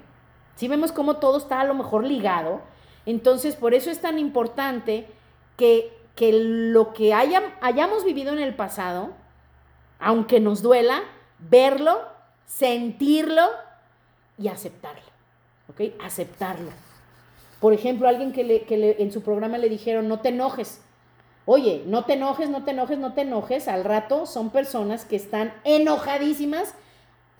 Si 0.60 0.68
vemos 0.68 0.92
cómo 0.92 1.16
todo 1.16 1.38
está 1.38 1.62
a 1.62 1.64
lo 1.64 1.72
mejor 1.72 2.04
ligado, 2.04 2.60
entonces 3.06 3.56
por 3.56 3.72
eso 3.72 3.90
es 3.90 4.02
tan 4.02 4.18
importante 4.18 5.06
que, 5.56 5.90
que 6.14 6.34
lo 6.34 6.92
que 6.92 7.14
hayamos 7.14 8.04
vivido 8.04 8.34
en 8.34 8.40
el 8.40 8.54
pasado, 8.54 9.14
aunque 9.98 10.38
nos 10.38 10.60
duela, 10.60 11.00
verlo, 11.38 12.02
sentirlo 12.44 13.40
y 14.36 14.48
aceptarlo. 14.48 15.00
¿Ok? 15.70 15.94
Aceptarlo. 16.04 16.72
Por 17.58 17.72
ejemplo, 17.72 18.06
alguien 18.06 18.34
que, 18.34 18.96
en 18.98 19.12
su 19.12 19.22
programa 19.22 19.56
le 19.56 19.70
dijeron, 19.70 20.08
no 20.08 20.20
te 20.20 20.28
enojes. 20.28 20.82
Oye, 21.46 21.84
no 21.86 22.04
te 22.04 22.12
enojes, 22.12 22.50
no 22.50 22.64
te 22.64 22.72
enojes, 22.72 22.98
no 22.98 23.14
te 23.14 23.22
enojes. 23.22 23.66
Al 23.66 23.82
rato 23.82 24.26
son 24.26 24.50
personas 24.50 25.06
que 25.06 25.16
están 25.16 25.54
enojadísimas 25.64 26.74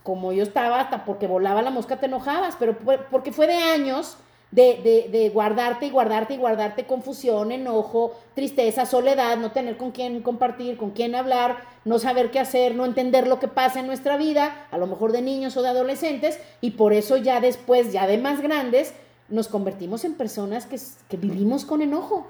como 0.02 0.32
yo 0.32 0.42
estaba, 0.42 0.80
hasta 0.80 1.04
porque 1.04 1.26
volaba 1.26 1.62
la 1.62 1.70
mosca 1.70 1.98
te 1.98 2.06
enojabas, 2.06 2.56
pero 2.58 2.76
porque 3.10 3.32
fue 3.32 3.46
de 3.46 3.56
años 3.56 4.16
de, 4.50 5.30
guardarte 5.32 5.86
y 5.86 5.90
guardarte 5.90 6.34
y 6.34 6.38
guardarte 6.38 6.86
confusión, 6.86 7.52
enojo, 7.52 8.16
tristeza, 8.34 8.86
soledad, 8.86 9.36
no 9.36 9.52
tener 9.52 9.76
con 9.76 9.92
quién 9.92 10.22
compartir, 10.22 10.76
con 10.76 10.90
quién 10.90 11.14
hablar, 11.14 11.58
no 11.84 11.98
saber 11.98 12.30
qué 12.30 12.40
hacer, 12.40 12.74
no 12.74 12.84
entender 12.84 13.28
lo 13.28 13.38
que 13.38 13.48
pasa 13.48 13.80
en 13.80 13.86
nuestra 13.86 14.16
vida, 14.16 14.66
a 14.70 14.78
lo 14.78 14.86
mejor 14.86 15.12
de 15.12 15.22
niños 15.22 15.56
o 15.56 15.62
de 15.62 15.68
adolescentes, 15.68 16.40
y 16.60 16.72
por 16.72 16.92
eso 16.92 17.16
ya 17.16 17.40
después, 17.40 17.92
ya 17.92 18.06
de 18.06 18.18
más 18.18 18.40
grandes, 18.40 18.94
nos 19.28 19.46
convertimos 19.46 20.04
en 20.04 20.14
personas 20.14 20.66
que, 20.66 20.78
que 21.08 21.16
vivimos 21.16 21.64
con 21.64 21.82
enojo. 21.82 22.26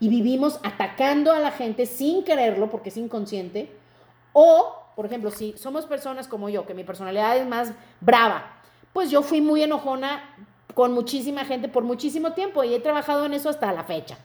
Y 0.00 0.08
vivimos 0.08 0.60
atacando 0.62 1.32
a 1.32 1.40
la 1.40 1.50
gente 1.50 1.84
sin 1.84 2.22
quererlo 2.22 2.70
porque 2.70 2.90
es 2.90 2.96
inconsciente, 2.96 3.68
o 4.32 4.77
por 4.98 5.06
ejemplo, 5.06 5.30
si 5.30 5.56
somos 5.56 5.86
personas 5.86 6.26
como 6.26 6.48
yo, 6.48 6.66
que 6.66 6.74
mi 6.74 6.82
personalidad 6.82 7.36
es 7.36 7.46
más 7.46 7.70
brava, 8.00 8.50
pues 8.92 9.12
yo 9.12 9.22
fui 9.22 9.40
muy 9.40 9.62
enojona 9.62 10.24
con 10.74 10.92
muchísima 10.92 11.44
gente 11.44 11.68
por 11.68 11.84
muchísimo 11.84 12.32
tiempo 12.32 12.64
y 12.64 12.74
he 12.74 12.80
trabajado 12.80 13.24
en 13.24 13.32
eso 13.32 13.48
hasta 13.48 13.72
la 13.72 13.84
fecha. 13.84 14.18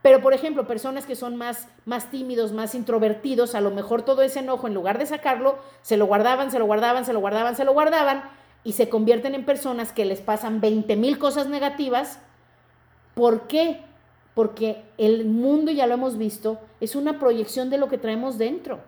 Pero, 0.00 0.22
por 0.22 0.32
ejemplo, 0.32 0.66
personas 0.66 1.04
que 1.04 1.16
son 1.16 1.36
más, 1.36 1.68
más 1.84 2.10
tímidos, 2.10 2.52
más 2.52 2.74
introvertidos, 2.74 3.54
a 3.54 3.60
lo 3.60 3.72
mejor 3.72 4.00
todo 4.00 4.22
ese 4.22 4.38
enojo, 4.38 4.68
en 4.68 4.72
lugar 4.72 4.96
de 4.96 5.04
sacarlo, 5.04 5.58
se 5.82 5.98
lo 5.98 6.06
guardaban, 6.06 6.50
se 6.50 6.58
lo 6.58 6.64
guardaban, 6.64 7.04
se 7.04 7.12
lo 7.12 7.20
guardaban, 7.20 7.54
se 7.54 7.64
lo 7.66 7.74
guardaban, 7.74 8.22
y 8.64 8.72
se 8.72 8.88
convierten 8.88 9.34
en 9.34 9.44
personas 9.44 9.92
que 9.92 10.06
les 10.06 10.22
pasan 10.22 10.62
20 10.62 10.96
mil 10.96 11.18
cosas 11.18 11.46
negativas. 11.48 12.20
¿Por 13.12 13.48
qué? 13.48 13.82
Porque 14.32 14.82
el 14.96 15.26
mundo, 15.26 15.70
ya 15.70 15.86
lo 15.86 15.92
hemos 15.92 16.16
visto, 16.16 16.58
es 16.80 16.96
una 16.96 17.18
proyección 17.18 17.68
de 17.68 17.76
lo 17.76 17.88
que 17.88 17.98
traemos 17.98 18.38
dentro. 18.38 18.80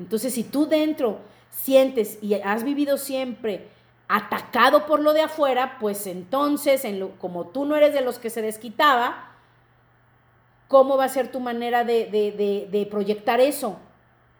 Entonces, 0.00 0.34
si 0.34 0.42
tú 0.42 0.66
dentro 0.66 1.18
sientes 1.50 2.18
y 2.22 2.34
has 2.34 2.64
vivido 2.64 2.96
siempre 2.96 3.68
atacado 4.08 4.86
por 4.86 5.00
lo 5.00 5.12
de 5.12 5.20
afuera, 5.20 5.76
pues 5.78 6.06
entonces, 6.08 6.84
en 6.84 6.98
lo, 6.98 7.10
como 7.18 7.48
tú 7.48 7.64
no 7.66 7.76
eres 7.76 7.94
de 7.94 8.00
los 8.00 8.18
que 8.18 8.30
se 8.30 8.42
desquitaba, 8.42 9.30
¿cómo 10.66 10.96
va 10.96 11.04
a 11.04 11.08
ser 11.08 11.30
tu 11.30 11.38
manera 11.38 11.84
de, 11.84 12.88
proyectar 12.90 13.40
eso? 13.40 13.78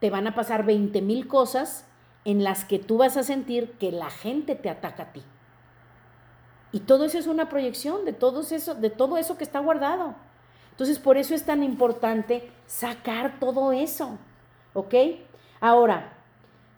Te 0.00 0.10
van 0.10 0.26
a 0.26 0.34
pasar 0.34 0.64
20 0.64 1.02
mil 1.02 1.28
cosas 1.28 1.84
en 2.24 2.42
las 2.42 2.64
que 2.64 2.78
tú 2.78 2.96
vas 2.96 3.16
a 3.16 3.22
sentir 3.22 3.72
que 3.72 3.92
la 3.92 4.10
gente 4.10 4.54
te 4.54 4.70
ataca 4.70 5.04
a 5.04 5.12
ti. 5.12 5.22
Y 6.72 6.80
todo 6.80 7.04
eso 7.04 7.18
es 7.18 7.26
una 7.26 7.48
proyección 7.48 8.04
de 8.04 8.12
todo 8.12 8.40
eso, 8.40 8.74
de 8.74 8.90
todo 8.90 9.18
eso 9.18 9.36
que 9.36 9.44
está 9.44 9.58
guardado. 9.58 10.14
Entonces, 10.70 10.98
por 10.98 11.18
eso 11.18 11.34
es 11.34 11.44
tan 11.44 11.62
importante 11.62 12.50
sacar 12.66 13.38
todo 13.38 13.72
eso. 13.72 14.18
¿Ok? 14.72 14.94
Ahora, 15.60 16.12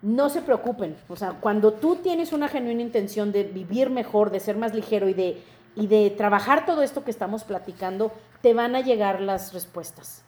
no 0.01 0.29
se 0.29 0.41
preocupen, 0.41 0.97
o 1.07 1.15
sea, 1.15 1.31
cuando 1.39 1.71
tú 1.73 1.95
tienes 1.95 2.33
una 2.33 2.49
genuina 2.49 2.81
intención 2.81 3.31
de 3.31 3.43
vivir 3.43 3.89
mejor, 3.89 4.31
de 4.31 4.41
ser 4.41 4.57
más 4.57 4.73
ligero 4.73 5.07
y 5.07 5.13
de, 5.13 5.41
y 5.75 5.87
de 5.87 6.09
trabajar 6.09 6.65
todo 6.65 6.81
esto 6.81 7.05
que 7.05 7.11
estamos 7.11 7.45
platicando, 7.45 8.11
te 8.41 8.53
van 8.53 8.75
a 8.75 8.81
llegar 8.81 9.21
las 9.21 9.53
respuestas. 9.53 10.23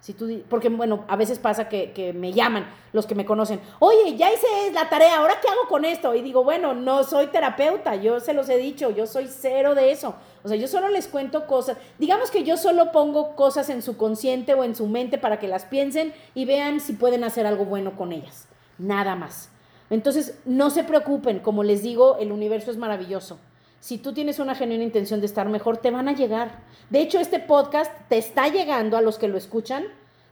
Si 0.00 0.14
tú, 0.14 0.42
porque 0.48 0.70
bueno, 0.70 1.04
a 1.08 1.16
veces 1.16 1.38
pasa 1.38 1.68
que, 1.68 1.92
que, 1.92 2.14
me 2.14 2.32
llaman 2.32 2.66
los 2.94 3.04
que 3.04 3.14
me 3.14 3.26
conocen, 3.26 3.60
oye, 3.80 4.16
ya 4.16 4.32
hice 4.32 4.72
la 4.72 4.88
tarea, 4.88 5.18
¿ahora 5.18 5.34
qué 5.42 5.48
hago 5.48 5.68
con 5.68 5.84
esto? 5.84 6.14
Y 6.14 6.22
digo, 6.22 6.42
bueno, 6.42 6.72
no 6.72 7.04
soy 7.04 7.26
terapeuta, 7.26 7.96
yo 7.96 8.18
se 8.18 8.32
los 8.32 8.48
he 8.48 8.56
dicho, 8.56 8.90
yo 8.90 9.06
soy 9.06 9.28
cero 9.28 9.74
de 9.74 9.92
eso. 9.92 10.14
O 10.42 10.48
sea, 10.48 10.56
yo 10.56 10.68
solo 10.68 10.88
les 10.88 11.06
cuento 11.06 11.46
cosas. 11.46 11.76
Digamos 11.98 12.30
que 12.30 12.44
yo 12.44 12.56
solo 12.56 12.92
pongo 12.92 13.36
cosas 13.36 13.68
en 13.68 13.82
su 13.82 13.98
consciente 13.98 14.54
o 14.54 14.64
en 14.64 14.74
su 14.74 14.86
mente 14.86 15.18
para 15.18 15.38
que 15.38 15.48
las 15.48 15.66
piensen 15.66 16.14
y 16.34 16.46
vean 16.46 16.80
si 16.80 16.94
pueden 16.94 17.22
hacer 17.22 17.46
algo 17.46 17.66
bueno 17.66 17.94
con 17.94 18.12
ellas. 18.12 18.48
Nada 18.78 19.16
más. 19.16 19.50
Entonces, 19.90 20.38
no 20.46 20.70
se 20.70 20.84
preocupen, 20.84 21.40
como 21.40 21.62
les 21.62 21.82
digo, 21.82 22.16
el 22.18 22.32
universo 22.32 22.70
es 22.70 22.78
maravilloso. 22.78 23.38
Si 23.80 23.96
tú 23.96 24.12
tienes 24.12 24.38
una 24.38 24.54
genuina 24.54 24.84
intención 24.84 25.20
de 25.20 25.26
estar 25.26 25.48
mejor, 25.48 25.78
te 25.78 25.90
van 25.90 26.08
a 26.08 26.12
llegar. 26.12 26.60
De 26.90 27.00
hecho, 27.00 27.18
este 27.18 27.40
podcast 27.40 27.90
te 28.08 28.18
está 28.18 28.48
llegando 28.48 28.98
a 28.98 29.00
los 29.00 29.18
que 29.18 29.26
lo 29.26 29.38
escuchan, 29.38 29.84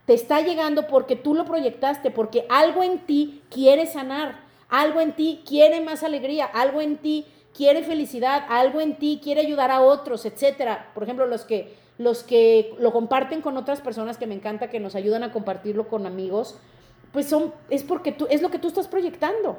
te 0.04 0.12
está 0.12 0.42
llegando 0.42 0.86
porque 0.86 1.16
tú 1.16 1.34
lo 1.34 1.46
proyectaste, 1.46 2.10
porque 2.10 2.44
algo 2.50 2.82
en 2.82 2.98
ti 3.06 3.42
quiere 3.50 3.86
sanar, 3.86 4.40
algo 4.68 5.00
en 5.00 5.12
ti 5.12 5.42
quiere 5.46 5.80
más 5.80 6.02
alegría, 6.02 6.44
algo 6.44 6.82
en 6.82 6.98
ti 6.98 7.26
quiere 7.56 7.82
felicidad, 7.82 8.44
algo 8.50 8.82
en 8.82 8.98
ti 8.98 9.18
quiere 9.22 9.40
ayudar 9.40 9.70
a 9.70 9.80
otros, 9.80 10.26
etcétera. 10.26 10.90
Por 10.94 11.02
ejemplo, 11.02 11.26
los 11.26 11.44
que 11.44 11.74
los 11.96 12.22
que 12.22 12.76
lo 12.78 12.92
comparten 12.92 13.40
con 13.40 13.56
otras 13.56 13.80
personas 13.80 14.18
que 14.18 14.28
me 14.28 14.34
encanta 14.34 14.70
que 14.70 14.78
nos 14.78 14.94
ayudan 14.94 15.24
a 15.24 15.32
compartirlo 15.32 15.88
con 15.88 16.06
amigos, 16.06 16.56
pues 17.12 17.26
son 17.26 17.52
es 17.70 17.82
porque 17.82 18.12
tú 18.12 18.26
es 18.30 18.40
lo 18.42 18.50
que 18.50 18.58
tú 18.58 18.68
estás 18.68 18.88
proyectando. 18.88 19.58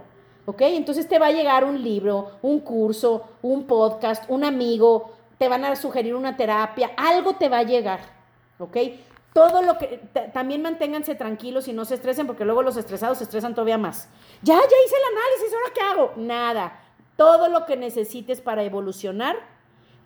¿Ok? 0.49 0.61
Entonces 0.61 1.07
te 1.07 1.19
va 1.19 1.27
a 1.27 1.31
llegar 1.31 1.63
un 1.63 1.81
libro, 1.81 2.31
un 2.41 2.59
curso, 2.59 3.27
un 3.41 3.65
podcast, 3.65 4.23
un 4.29 4.43
amigo, 4.43 5.11
te 5.37 5.47
van 5.47 5.63
a 5.63 5.75
sugerir 5.75 6.15
una 6.15 6.35
terapia, 6.35 6.91
algo 6.97 7.33
te 7.35 7.49
va 7.49 7.59
a 7.59 7.63
llegar. 7.63 7.99
¿Ok? 8.57 8.77
Todo 9.33 9.61
lo 9.61 9.77
que, 9.77 10.01
también 10.33 10.61
manténganse 10.61 11.15
tranquilos 11.15 11.67
y 11.67 11.73
no 11.73 11.85
se 11.85 11.95
estresen 11.95 12.27
porque 12.27 12.45
luego 12.45 12.63
los 12.63 12.77
estresados 12.77 13.19
se 13.19 13.25
estresan 13.25 13.53
todavía 13.53 13.77
más. 13.77 14.09
Ya, 14.41 14.55
ya 14.55 14.61
hice 14.61 14.95
el 14.95 15.17
análisis, 15.17 15.53
¿ahora 15.53 15.73
qué 15.73 15.81
hago? 15.81 16.13
Nada 16.17 16.85
todo 17.19 17.49
lo 17.49 17.65
que 17.65 17.75
necesites 17.75 18.39
para 18.39 18.63
evolucionar 18.63 19.35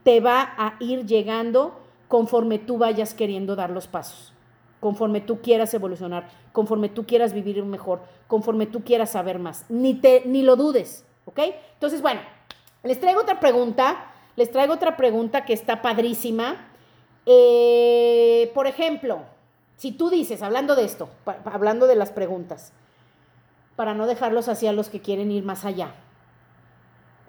te 0.02 0.20
va 0.20 0.56
a 0.58 0.78
ir 0.80 1.06
llegando 1.06 1.80
conforme 2.08 2.58
tú 2.58 2.80
vayas 2.80 3.14
queriendo 3.14 3.56
dar 3.56 3.70
los 3.70 3.86
pasos. 3.86 4.34
Conforme 4.84 5.22
tú 5.22 5.40
quieras 5.40 5.74
evolucionar, 5.74 6.28
conforme 6.52 6.90
tú 6.90 7.06
quieras 7.06 7.32
vivir 7.32 7.64
mejor, 7.64 8.02
conforme 8.28 8.66
tú 8.66 8.84
quieras 8.84 9.12
saber 9.12 9.40
más. 9.40 9.64
Ni, 9.70 9.94
te, 9.94 10.24
ni 10.26 10.42
lo 10.42 10.58
dudes, 10.58 11.06
¿ok? 11.24 11.40
Entonces, 11.76 12.02
bueno, 12.02 12.20
les 12.84 13.00
traigo 13.00 13.22
otra 13.22 13.40
pregunta, 13.40 14.12
les 14.36 14.52
traigo 14.52 14.74
otra 14.74 14.98
pregunta 14.98 15.46
que 15.46 15.54
está 15.54 15.82
padrísima. 15.82 16.68
Eh, 17.26 18.52
por 18.54 18.68
ejemplo, 18.68 19.22
si 19.78 19.94
tú 19.94 20.10
dices, 20.10 20.42
hablando 20.42 20.76
de 20.76 20.84
esto, 20.84 21.08
hablando 21.46 21.88
de 21.88 21.96
las 21.96 22.12
preguntas, 22.12 22.74
para 23.78 23.94
no 23.94 24.06
dejarlos 24.06 24.50
así 24.50 24.68
a 24.68 24.74
los 24.74 24.90
que 24.90 25.00
quieren 25.00 25.32
ir 25.32 25.46
más 25.46 25.64
allá. 25.64 25.96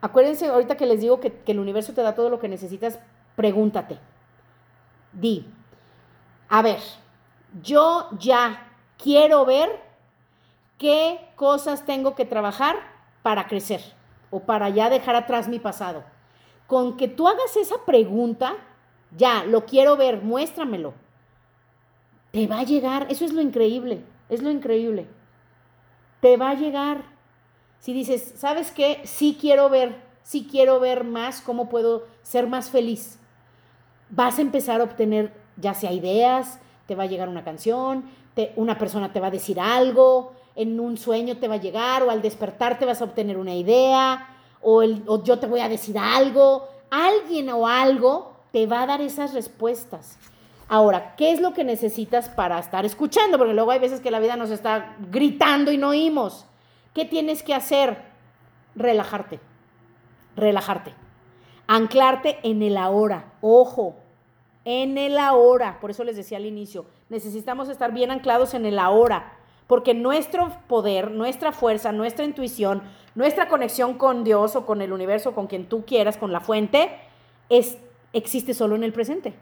Acuérdense 0.00 0.48
ahorita 0.48 0.76
que 0.76 0.86
les 0.86 1.00
digo 1.00 1.20
que 1.20 1.40
el 1.46 1.60
universo 1.60 1.92
te 1.92 2.02
da 2.02 2.16
todo 2.16 2.30
lo 2.30 2.40
que 2.40 2.48
necesitas, 2.48 2.98
pregúntate. 3.36 3.98
Di, 5.12 5.46
a 6.48 6.60
ver, 6.60 6.80
yo 7.62 8.08
ya 8.18 8.72
quiero 9.02 9.44
ver 9.44 9.80
qué 10.78 11.20
cosas 11.36 11.84
tengo 11.84 12.14
que 12.14 12.24
trabajar 12.24 12.76
para 13.22 13.46
crecer 13.46 13.80
o 14.30 14.40
para 14.40 14.68
ya 14.68 14.90
dejar 14.90 15.14
atrás 15.14 15.48
mi 15.48 15.58
pasado. 15.58 16.04
Con 16.66 16.96
que 16.96 17.08
tú 17.08 17.28
hagas 17.28 17.56
esa 17.56 17.84
pregunta, 17.84 18.54
ya, 19.16 19.44
lo 19.44 19.64
quiero 19.64 19.96
ver, 19.96 20.22
muéstramelo. 20.22 20.94
Te 22.32 22.46
va 22.46 22.60
a 22.60 22.64
llegar, 22.64 23.06
eso 23.10 23.24
es 23.24 23.32
lo 23.32 23.40
increíble, 23.40 24.04
es 24.28 24.42
lo 24.42 24.50
increíble. 24.50 25.06
Te 26.20 26.36
va 26.36 26.50
a 26.50 26.54
llegar. 26.54 27.04
Si 27.78 27.92
dices, 27.92 28.34
¿sabes 28.36 28.72
qué? 28.72 29.02
Sí 29.04 29.36
quiero 29.40 29.68
ver, 29.68 30.02
sí 30.22 30.48
quiero 30.50 30.80
ver 30.80 31.04
más 31.04 31.40
cómo 31.40 31.68
puedo 31.68 32.06
ser 32.22 32.48
más 32.48 32.70
feliz. 32.70 33.20
Vas 34.10 34.38
a 34.38 34.42
empezar 34.42 34.80
a 34.80 34.84
obtener 34.84 35.32
ya 35.56 35.74
sea 35.74 35.92
ideas, 35.92 36.58
te 36.86 36.94
va 36.94 37.04
a 37.04 37.06
llegar 37.06 37.28
una 37.28 37.44
canción, 37.44 38.04
te, 38.34 38.52
una 38.56 38.78
persona 38.78 39.12
te 39.12 39.20
va 39.20 39.28
a 39.28 39.30
decir 39.30 39.60
algo, 39.60 40.32
en 40.56 40.78
un 40.78 40.96
sueño 40.96 41.38
te 41.38 41.48
va 41.48 41.54
a 41.54 41.60
llegar 41.60 42.02
o 42.02 42.10
al 42.10 42.22
despertar 42.22 42.78
te 42.78 42.84
vas 42.84 43.00
a 43.00 43.04
obtener 43.04 43.38
una 43.38 43.54
idea 43.54 44.28
o, 44.60 44.82
o 45.06 45.24
yo 45.24 45.38
te 45.38 45.46
voy 45.46 45.60
a 45.60 45.68
decir 45.68 45.98
algo, 45.98 46.68
alguien 46.90 47.48
o 47.50 47.66
algo 47.66 48.32
te 48.52 48.66
va 48.66 48.82
a 48.82 48.86
dar 48.86 49.00
esas 49.00 49.34
respuestas. 49.34 50.18
Ahora, 50.68 51.14
¿qué 51.16 51.32
es 51.32 51.40
lo 51.40 51.52
que 51.52 51.64
necesitas 51.64 52.28
para 52.28 52.58
estar 52.58 52.86
escuchando? 52.86 53.36
Porque 53.36 53.52
luego 53.52 53.70
hay 53.70 53.78
veces 53.78 54.00
que 54.00 54.10
la 54.10 54.20
vida 54.20 54.36
nos 54.36 54.50
está 54.50 54.96
gritando 55.10 55.70
y 55.72 55.76
no 55.76 55.88
oímos. 55.90 56.46
¿Qué 56.94 57.04
tienes 57.04 57.42
que 57.42 57.54
hacer? 57.54 57.98
Relajarte. 58.74 59.40
Relajarte. 60.36 60.94
Anclarte 61.66 62.38
en 62.42 62.62
el 62.62 62.76
ahora. 62.76 63.32
Ojo, 63.40 63.96
en 64.64 64.98
el 64.98 65.18
ahora. 65.18 65.78
Por 65.80 65.90
eso 65.90 66.04
les 66.04 66.16
decía 66.16 66.38
al 66.38 66.46
inicio, 66.46 66.86
necesitamos 67.08 67.68
estar 67.68 67.92
bien 67.92 68.10
anclados 68.10 68.54
en 68.54 68.66
el 68.66 68.78
ahora, 68.78 69.36
porque 69.66 69.94
nuestro 69.94 70.50
poder, 70.68 71.10
nuestra 71.10 71.52
fuerza, 71.52 71.92
nuestra 71.92 72.24
intuición, 72.24 72.82
nuestra 73.14 73.48
conexión 73.48 73.94
con 73.94 74.24
Dios 74.24 74.56
o 74.56 74.66
con 74.66 74.82
el 74.82 74.92
universo, 74.92 75.34
con 75.34 75.46
quien 75.46 75.68
tú 75.68 75.84
quieras, 75.84 76.16
con 76.16 76.32
la 76.32 76.40
fuente, 76.40 76.90
es, 77.48 77.78
existe 78.12 78.54
solo 78.54 78.74
en 78.74 78.84
el 78.84 78.92
presente. 78.92 79.34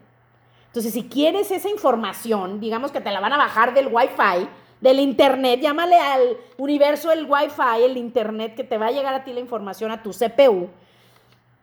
Entonces, 0.67 0.93
si 0.93 1.03
quieres 1.03 1.51
esa 1.51 1.69
información, 1.69 2.59
digamos 2.59 2.91
que 2.91 3.01
te 3.01 3.11
la 3.11 3.19
van 3.19 3.33
a 3.33 3.37
bajar 3.37 3.73
del 3.73 3.87
Wi-Fi, 3.87 4.47
del 4.81 4.99
Internet, 4.99 5.61
llámale 5.61 5.99
al 5.99 6.37
universo 6.57 7.11
el 7.11 7.25
Wi-Fi, 7.29 7.83
el 7.85 7.95
Internet, 7.95 8.55
que 8.55 8.63
te 8.63 8.77
va 8.77 8.87
a 8.87 8.91
llegar 8.91 9.13
a 9.13 9.23
ti 9.23 9.33
la 9.33 9.39
información 9.39 9.91
a 9.91 10.01
tu 10.01 10.11
CPU, 10.11 10.69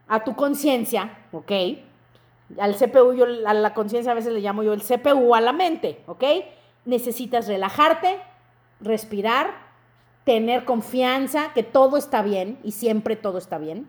a 0.07 0.23
tu 0.25 0.35
conciencia, 0.35 1.19
¿ok? 1.33 1.53
Al 2.59 2.75
CPU, 2.75 3.13
yo, 3.15 3.27
a 3.47 3.55
la 3.55 3.75
conciencia 3.75 4.13
a 4.13 4.15
veces 4.15 4.33
le 4.33 4.41
llamo 4.41 4.63
yo 4.63 4.73
el 4.73 4.83
CPU 4.83 5.35
a 5.35 5.41
la 5.41 5.53
mente, 5.53 6.03
¿ok? 6.07 6.25
Necesitas 6.85 7.47
relajarte, 7.47 8.21
respirar, 8.81 9.55
tener 10.25 10.65
confianza, 10.65 11.53
que 11.53 11.63
todo 11.63 11.97
está 11.97 12.23
bien 12.23 12.59
y 12.63 12.73
siempre 12.73 13.17
todo 13.17 13.39
está 13.39 13.59
bien. 13.59 13.89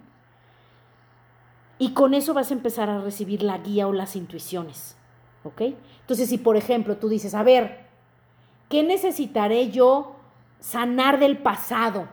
Y 1.77 1.93
con 1.93 2.13
eso 2.13 2.33
vas 2.33 2.51
a 2.51 2.53
empezar 2.53 2.89
a 2.89 3.01
recibir 3.01 3.41
la 3.41 3.57
guía 3.57 3.87
o 3.87 3.93
las 3.93 4.15
intuiciones, 4.15 4.95
¿ok? 5.43 5.61
Entonces, 6.01 6.29
si 6.29 6.37
por 6.37 6.57
ejemplo 6.57 6.97
tú 6.97 7.09
dices, 7.09 7.33
a 7.33 7.43
ver, 7.43 7.85
¿qué 8.69 8.83
necesitaré 8.83 9.71
yo 9.71 10.15
sanar 10.59 11.19
del 11.19 11.37
pasado? 11.37 12.07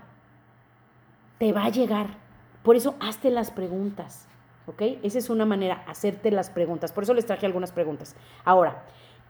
Te 1.39 1.53
va 1.53 1.65
a 1.65 1.71
llegar. 1.71 2.17
Por 2.63 2.77
eso, 2.77 2.97
hazte 3.01 3.31
las 3.31 3.51
preguntas. 3.51 4.28
¿Ok? 4.69 4.83
Esa 5.03 5.19
es 5.19 5.31
una 5.31 5.47
manera, 5.47 5.83
hacerte 5.87 6.31
las 6.31 6.51
preguntas. 6.51 6.93
Por 6.93 7.05
eso 7.05 7.15
les 7.15 7.27
traje 7.27 7.47
algunas 7.47 7.73
preguntas. 7.73 8.15
Ahora, 8.45 8.85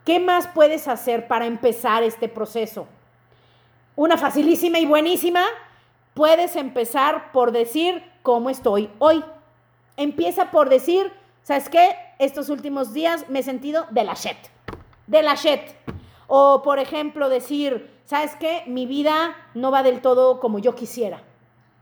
¿qué 0.04 0.20
más 0.20 0.48
puedes 0.48 0.88
hacer 0.88 1.28
para 1.28 1.46
empezar 1.46 2.02
este 2.02 2.28
proceso? 2.28 2.86
Una 3.94 4.16
facilísima 4.16 4.78
y 4.78 4.86
buenísima. 4.86 5.44
Puedes 6.14 6.56
empezar 6.56 7.32
por 7.32 7.52
decir 7.52 8.02
cómo 8.22 8.50
estoy 8.50 8.90
hoy. 8.98 9.24
Empieza 9.96 10.50
por 10.50 10.68
decir, 10.68 11.12
¿sabes 11.42 11.68
qué? 11.68 11.96
Estos 12.18 12.48
últimos 12.48 12.92
días 12.92 13.28
me 13.28 13.40
he 13.40 13.42
sentido 13.42 13.86
de 13.90 14.04
la 14.04 14.14
shit. 14.14 14.36
De 15.06 15.22
la 15.22 15.34
shit. 15.34 15.60
O, 16.26 16.62
por 16.62 16.78
ejemplo, 16.78 17.28
decir, 17.28 17.90
¿sabes 18.04 18.34
qué? 18.36 18.64
Mi 18.66 18.86
vida 18.86 19.36
no 19.54 19.70
va 19.70 19.82
del 19.82 20.00
todo 20.00 20.40
como 20.40 20.58
yo 20.58 20.74
quisiera. 20.74 21.22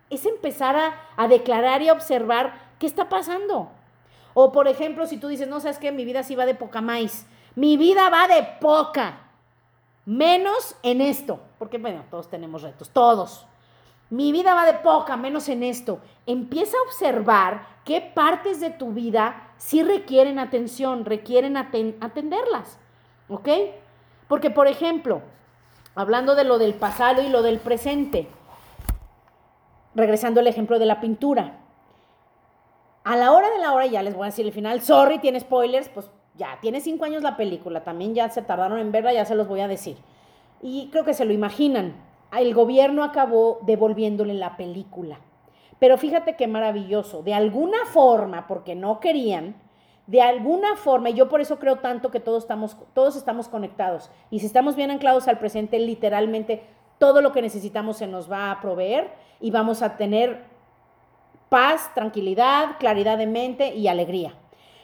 Es 0.09 0.24
empezar 0.24 0.76
a, 0.76 0.94
a 1.16 1.26
declarar 1.26 1.82
y 1.82 1.90
observar 1.90 2.65
¿Qué 2.79 2.87
está 2.87 3.09
pasando? 3.09 3.70
O 4.35 4.53
por 4.53 4.68
ejemplo, 4.68 5.07
si 5.07 5.16
tú 5.16 5.29
dices, 5.29 5.49
no, 5.49 5.61
sabes 5.61 5.79
que 5.79 5.93
mi 5.93 6.05
vida 6.05 6.22
sí 6.22 6.35
va 6.35 6.45
de 6.45 6.55
poca 6.55 6.81
más. 6.81 7.27
Mi 7.55 7.77
vida 7.77 8.11
va 8.11 8.29
de 8.29 8.43
poca. 8.61 9.20
Menos 10.05 10.77
en 10.83 11.01
esto. 11.01 11.41
Porque, 11.59 11.79
bueno, 11.79 12.05
todos 12.11 12.29
tenemos 12.29 12.62
retos, 12.62 12.91
todos. 12.91 13.47
Mi 14.11 14.31
vida 14.31 14.55
va 14.55 14.66
de 14.66 14.74
poca, 14.74 15.16
menos 15.16 15.49
en 15.49 15.62
esto. 15.62 16.01
Empieza 16.27 16.77
a 16.77 16.83
observar 16.83 17.66
qué 17.85 18.01
partes 18.01 18.61
de 18.61 18.70
tu 18.70 18.93
vida 18.93 19.53
sí 19.57 19.83
requieren 19.83 20.39
atención, 20.39 21.05
requieren 21.05 21.57
atenderlas. 21.57 22.79
¿Ok? 23.29 23.49
Porque, 24.29 24.51
por 24.51 24.68
ejemplo, 24.68 25.22
hablando 25.95 26.35
de 26.35 26.45
lo 26.45 26.59
del 26.59 26.74
pasado 26.74 27.22
y 27.22 27.29
lo 27.29 27.43
del 27.43 27.59
presente, 27.59 28.29
regresando 29.95 30.41
al 30.41 30.47
ejemplo 30.47 30.79
de 30.79 30.87
la 30.87 31.01
pintura, 31.01 31.65
a 33.07 33.14
la 33.14 33.30
hora 33.30 33.48
de 33.50 33.59
la 33.59 33.72
hora, 33.72 33.86
ya 33.86 34.02
les 34.02 34.16
voy 34.16 34.24
a 34.24 34.30
decir 34.30 34.44
el 34.44 34.52
final, 34.52 34.80
sorry, 34.80 35.20
tiene 35.20 35.38
spoilers, 35.38 35.88
pues 35.88 36.11
ya, 36.34 36.59
tiene 36.61 36.80
cinco 36.80 37.04
años 37.04 37.22
la 37.22 37.36
película, 37.36 37.84
también 37.84 38.16
ya 38.16 38.28
se 38.30 38.42
tardaron 38.42 38.80
en 38.80 38.90
verla, 38.90 39.12
ya 39.12 39.24
se 39.24 39.36
los 39.36 39.46
voy 39.46 39.61
a 39.61 39.68
decir. 39.68 39.96
Y 40.61 40.88
creo 40.90 41.04
que 41.04 41.14
se 41.14 41.24
lo 41.24 41.32
imaginan, 41.32 41.94
el 42.36 42.52
gobierno 42.52 43.04
acabó 43.04 43.61
devolviéndole 43.62 44.34
la 44.34 44.57
película. 44.57 45.20
Pero 45.78 45.98
fíjate 45.98 46.34
qué 46.34 46.48
maravilloso, 46.48 47.22
de 47.22 47.32
alguna 47.32 47.78
forma, 47.92 48.48
porque 48.48 48.74
no 48.74 48.98
querían, 48.98 49.54
de 50.09 50.20
alguna 50.20 50.74
forma, 50.74 51.11
y 51.11 51.14
yo 51.14 51.28
por 51.28 51.40
eso 51.40 51.61
creo 51.61 51.76
tanto 51.76 52.11
que 52.11 52.18
todos 52.18 52.42
estamos, 52.42 52.76
todos 52.92 53.14
estamos 53.14 53.46
conectados, 53.46 54.11
y 54.32 54.40
si 54.40 54.46
estamos 54.46 54.74
bien 54.74 54.90
anclados 54.90 55.28
al 55.28 55.38
presente, 55.38 55.78
literalmente 55.78 56.64
todo 56.98 57.22
lo 57.22 57.30
que 57.30 57.40
necesitamos 57.40 57.98
se 57.98 58.09
nos 58.09 58.28
va 58.28 58.50
a 58.50 58.61
proveer 58.61 59.12
y 59.40 59.52
vamos 59.52 59.82
a 59.82 59.96
tener 59.96 60.55
paz, 61.49 61.92
tranquilidad, 61.94 62.78
claridad 62.78 63.18
de 63.18 63.26
mente 63.26 63.74
y 63.74 63.88
alegría. 63.88 64.34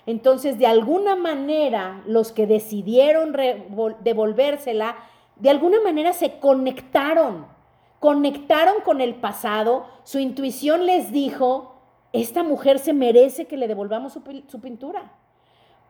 Entonces, 0.07 0.59
de 0.59 0.67
alguna 0.67 1.15
manera, 1.15 2.03
los 2.07 2.33
que 2.33 2.47
decidieron 2.47 3.37
devolvérsela, 4.01 4.97
de 5.37 5.51
alguna 5.51 5.81
manera 5.81 6.13
se 6.13 6.39
conectaron, 6.39 7.47
conectaron 8.01 8.77
con 8.85 9.01
el 9.01 9.15
pasado, 9.15 9.87
su 10.03 10.19
intuición 10.19 10.87
les 10.87 11.13
dijo, 11.13 11.77
esta 12.13 12.43
mujer 12.43 12.79
se 12.79 12.93
merece 12.93 13.47
que 13.47 13.57
le 13.57 13.69
devolvamos 13.69 14.13
su, 14.13 14.61
pintura, 14.61 15.13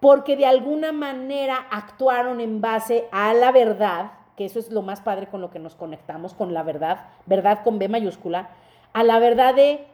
porque 0.01 0.37
de 0.37 0.47
alguna 0.47 0.93
manera 0.93 1.66
actuaron 1.70 2.41
en 2.41 2.61
base 2.61 3.09
a 3.12 3.33
la 3.35 3.51
verdad, 3.51 4.12
que 4.37 4.45
eso 4.45 4.59
es 4.59 4.70
lo 4.70 4.83
más 4.83 5.01
padre 5.01 5.27
con 5.29 5.41
lo 5.41 5.51
que 5.51 5.59
nos 5.59 5.75
conectamos, 5.75 6.35
con 6.35 6.53
la 6.53 6.62
verdad, 6.62 7.09
verdad 7.27 7.62
con 7.64 7.79
B 7.79 7.89
mayúscula, 7.89 8.51
a 8.93 9.03
la 9.03 9.18
verdad 9.18 9.55
de 9.55 9.87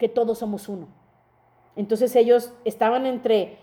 que 0.00 0.08
todos 0.08 0.38
somos 0.38 0.68
uno. 0.68 0.88
Entonces 1.76 2.16
ellos 2.16 2.54
estaban 2.64 3.04
entre, 3.04 3.58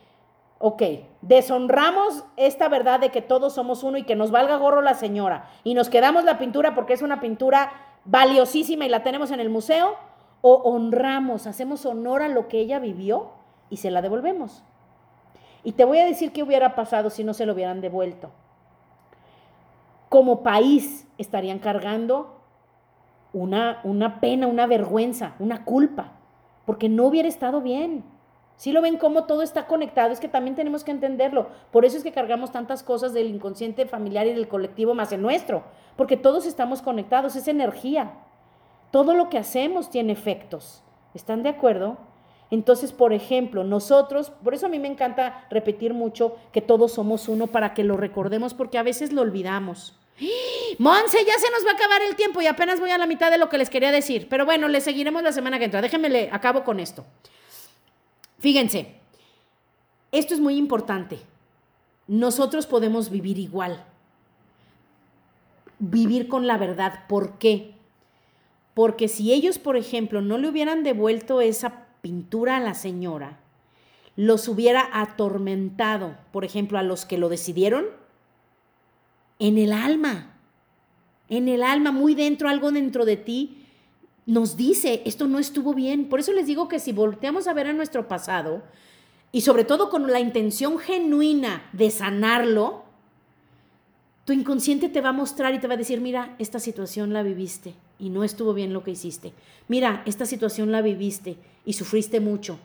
ok, 0.60 0.84
deshonramos 1.22 2.24
esta 2.38 2.70
verdad 2.70 3.00
de 3.00 3.10
que 3.10 3.24
todos 3.24 3.56
somos 3.56 3.84
uno 3.84 3.98
y 3.98 4.04
que 4.04 4.16
nos 4.16 4.30
valga 4.30 4.56
gorro 4.58 4.82
la 4.82 4.94
señora 4.94 5.50
y 5.64 5.74
nos 5.74 5.90
quedamos 5.90 6.24
la 6.24 6.38
pintura 6.38 6.76
porque 6.76 6.94
es 6.94 7.02
una 7.02 7.20
pintura 7.20 7.72
valiosísima 8.06 8.86
y 8.86 8.90
la 8.90 9.04
tenemos 9.04 9.32
en 9.32 9.40
el 9.40 9.50
museo, 9.50 9.96
o 10.42 10.54
honramos, 10.54 11.48
hacemos 11.48 11.86
honor 11.88 12.22
a 12.22 12.28
lo 12.28 12.48
que 12.48 12.60
ella 12.60 12.78
vivió 12.78 13.32
y 13.72 13.78
se 13.78 13.90
la 13.90 14.04
devolvemos. 14.04 14.64
Y 15.64 15.72
te 15.72 15.84
voy 15.86 15.98
a 15.98 16.06
decir 16.06 16.32
qué 16.32 16.44
hubiera 16.44 16.76
pasado 16.76 17.10
si 17.10 17.24
no 17.24 17.34
se 17.34 17.48
lo 17.48 17.54
hubieran 17.54 17.82
devuelto. 17.82 18.30
Como 20.08 20.44
país 20.44 21.08
estarían 21.18 21.58
cargando 21.58 22.40
una, 23.34 23.82
una 23.84 24.22
pena, 24.22 24.46
una 24.46 24.68
vergüenza, 24.68 25.34
una 25.40 25.66
culpa 25.66 26.17
porque 26.68 26.90
no 26.90 27.06
hubiera 27.06 27.30
estado 27.30 27.62
bien. 27.62 28.04
Si 28.58 28.74
lo 28.74 28.82
ven 28.82 28.98
cómo 28.98 29.24
todo 29.24 29.42
está 29.42 29.68
conectado, 29.68 30.12
es 30.12 30.20
que 30.20 30.28
también 30.28 30.54
tenemos 30.54 30.84
que 30.84 30.92
entenderlo. 30.92 31.48
Por 31.72 31.86
eso 31.86 31.96
es 31.96 32.04
que 32.04 32.12
cargamos 32.12 32.52
tantas 32.52 32.84
cosas 32.84 33.14
del 33.14 33.28
inconsciente 33.28 33.86
familiar 33.86 34.28
y 34.28 34.34
del 34.34 34.50
colectivo 34.50 34.94
más 34.94 35.14
el 35.14 35.22
nuestro, 35.22 35.64
porque 35.96 36.18
todos 36.18 36.46
estamos 36.46 36.82
conectados, 36.82 37.38
es 37.38 37.48
energía. 37.48 38.12
Todo 38.92 39.14
lo 39.14 39.30
que 39.30 39.38
hacemos 39.38 39.90
tiene 39.90 40.12
efectos. 40.12 40.84
¿Están 41.14 41.42
de 41.42 41.50
acuerdo? 41.50 42.00
Entonces, 42.52 42.92
por 42.92 43.14
ejemplo, 43.14 43.64
nosotros, 43.64 44.32
por 44.44 44.54
eso 44.54 44.66
a 44.66 44.70
mí 44.70 44.78
me 44.78 44.90
encanta 44.90 45.46
repetir 45.50 45.94
mucho 45.94 46.36
que 46.52 46.60
todos 46.60 46.92
somos 46.92 47.30
uno 47.30 47.48
para 47.48 47.74
que 47.74 47.86
lo 47.86 47.96
recordemos, 47.96 48.54
porque 48.54 48.78
a 48.78 48.84
veces 48.84 49.14
lo 49.14 49.22
olvidamos. 49.22 49.98
Monse, 50.80 51.24
ya 51.26 51.38
se 51.38 51.52
nos 51.52 51.66
va 51.66 51.72
a 51.72 51.74
acabar 51.74 52.02
el 52.02 52.16
tiempo 52.16 52.42
y 52.42 52.48
apenas 52.48 52.80
voy 52.80 52.90
a 52.90 52.98
la 52.98 53.06
mitad 53.06 53.30
de 53.30 53.38
lo 53.38 53.50
que 53.50 53.58
les 53.58 53.70
quería 53.70 53.92
decir. 53.92 54.28
Pero 54.30 54.46
bueno, 54.46 54.68
le 54.68 54.82
seguiremos 54.82 55.22
la 55.24 55.32
semana 55.32 55.60
que 55.60 55.66
entra. 55.66 55.82
Déjenme 55.82 56.10
le 56.10 56.30
acabo 56.32 56.64
con 56.64 56.80
esto. 56.80 57.06
Fíjense, 58.40 58.96
esto 60.12 60.34
es 60.34 60.40
muy 60.40 60.56
importante. 60.56 61.20
Nosotros 62.08 62.66
podemos 62.66 63.10
vivir 63.10 63.38
igual. 63.38 63.84
Vivir 65.80 66.28
con 66.28 66.48
la 66.48 66.58
verdad. 66.58 67.06
¿Por 67.08 67.38
qué? 67.38 67.74
Porque 68.74 69.08
si 69.08 69.34
ellos, 69.34 69.60
por 69.60 69.78
ejemplo, 69.78 70.22
no 70.22 70.38
le 70.38 70.48
hubieran 70.48 70.84
devuelto 70.84 71.42
esa 71.42 71.88
pintura 72.02 72.58
a 72.58 72.60
la 72.60 72.74
señora, 72.74 73.40
los 74.16 74.48
hubiera 74.48 74.88
atormentado, 74.94 76.16
por 76.32 76.46
ejemplo, 76.46 76.80
a 76.80 76.84
los 76.84 77.06
que 77.06 77.18
lo 77.18 77.30
decidieron, 77.30 77.86
en 79.40 79.58
el 79.58 79.74
alma. 79.74 80.34
En 81.30 81.48
el 81.48 81.64
alma, 81.64 81.92
muy 81.92 82.16
dentro, 82.16 82.50
algo 82.50 82.72
dentro 82.72 83.06
de 83.06 83.18
ti, 83.18 83.66
nos 84.26 84.58
dice, 84.58 85.02
esto 85.06 85.28
no 85.28 85.40
estuvo 85.40 85.74
bien. 85.74 86.10
Por 86.10 86.20
eso 86.20 86.34
les 86.34 86.48
digo 86.48 86.68
que 86.68 86.80
si 86.80 86.92
volteamos 86.92 87.48
a 87.48 87.54
ver 87.54 87.68
a 87.68 87.74
nuestro 87.74 88.08
pasado, 88.08 88.64
y 89.32 89.42
sobre 89.42 89.66
todo 89.66 89.90
con 89.90 90.10
la 90.12 90.20
intención 90.20 90.80
genuina 90.80 91.70
de 91.74 91.92
sanarlo, 91.92 92.84
tu 94.26 94.34
inconsciente 94.34 94.90
te 94.90 95.02
va 95.02 95.10
a 95.10 95.14
mostrar 95.14 95.54
y 95.54 95.60
te 95.60 95.68
va 95.68 95.76
a 95.76 95.78
decir, 95.78 96.02
mira, 96.02 96.36
esta 96.40 96.60
situación 96.60 97.14
la 97.14 97.24
viviste 97.24 97.74
y 98.00 98.10
no 98.10 98.24
estuvo 98.24 98.54
bien 98.54 98.74
lo 98.74 98.84
que 98.84 98.92
hiciste. 98.92 99.34
Mira, 99.68 100.04
esta 100.06 100.26
situación 100.26 100.72
la 100.72 100.82
viviste 100.82 101.38
y 101.66 101.74
sufriste 101.74 102.20
mucho. 102.20 102.60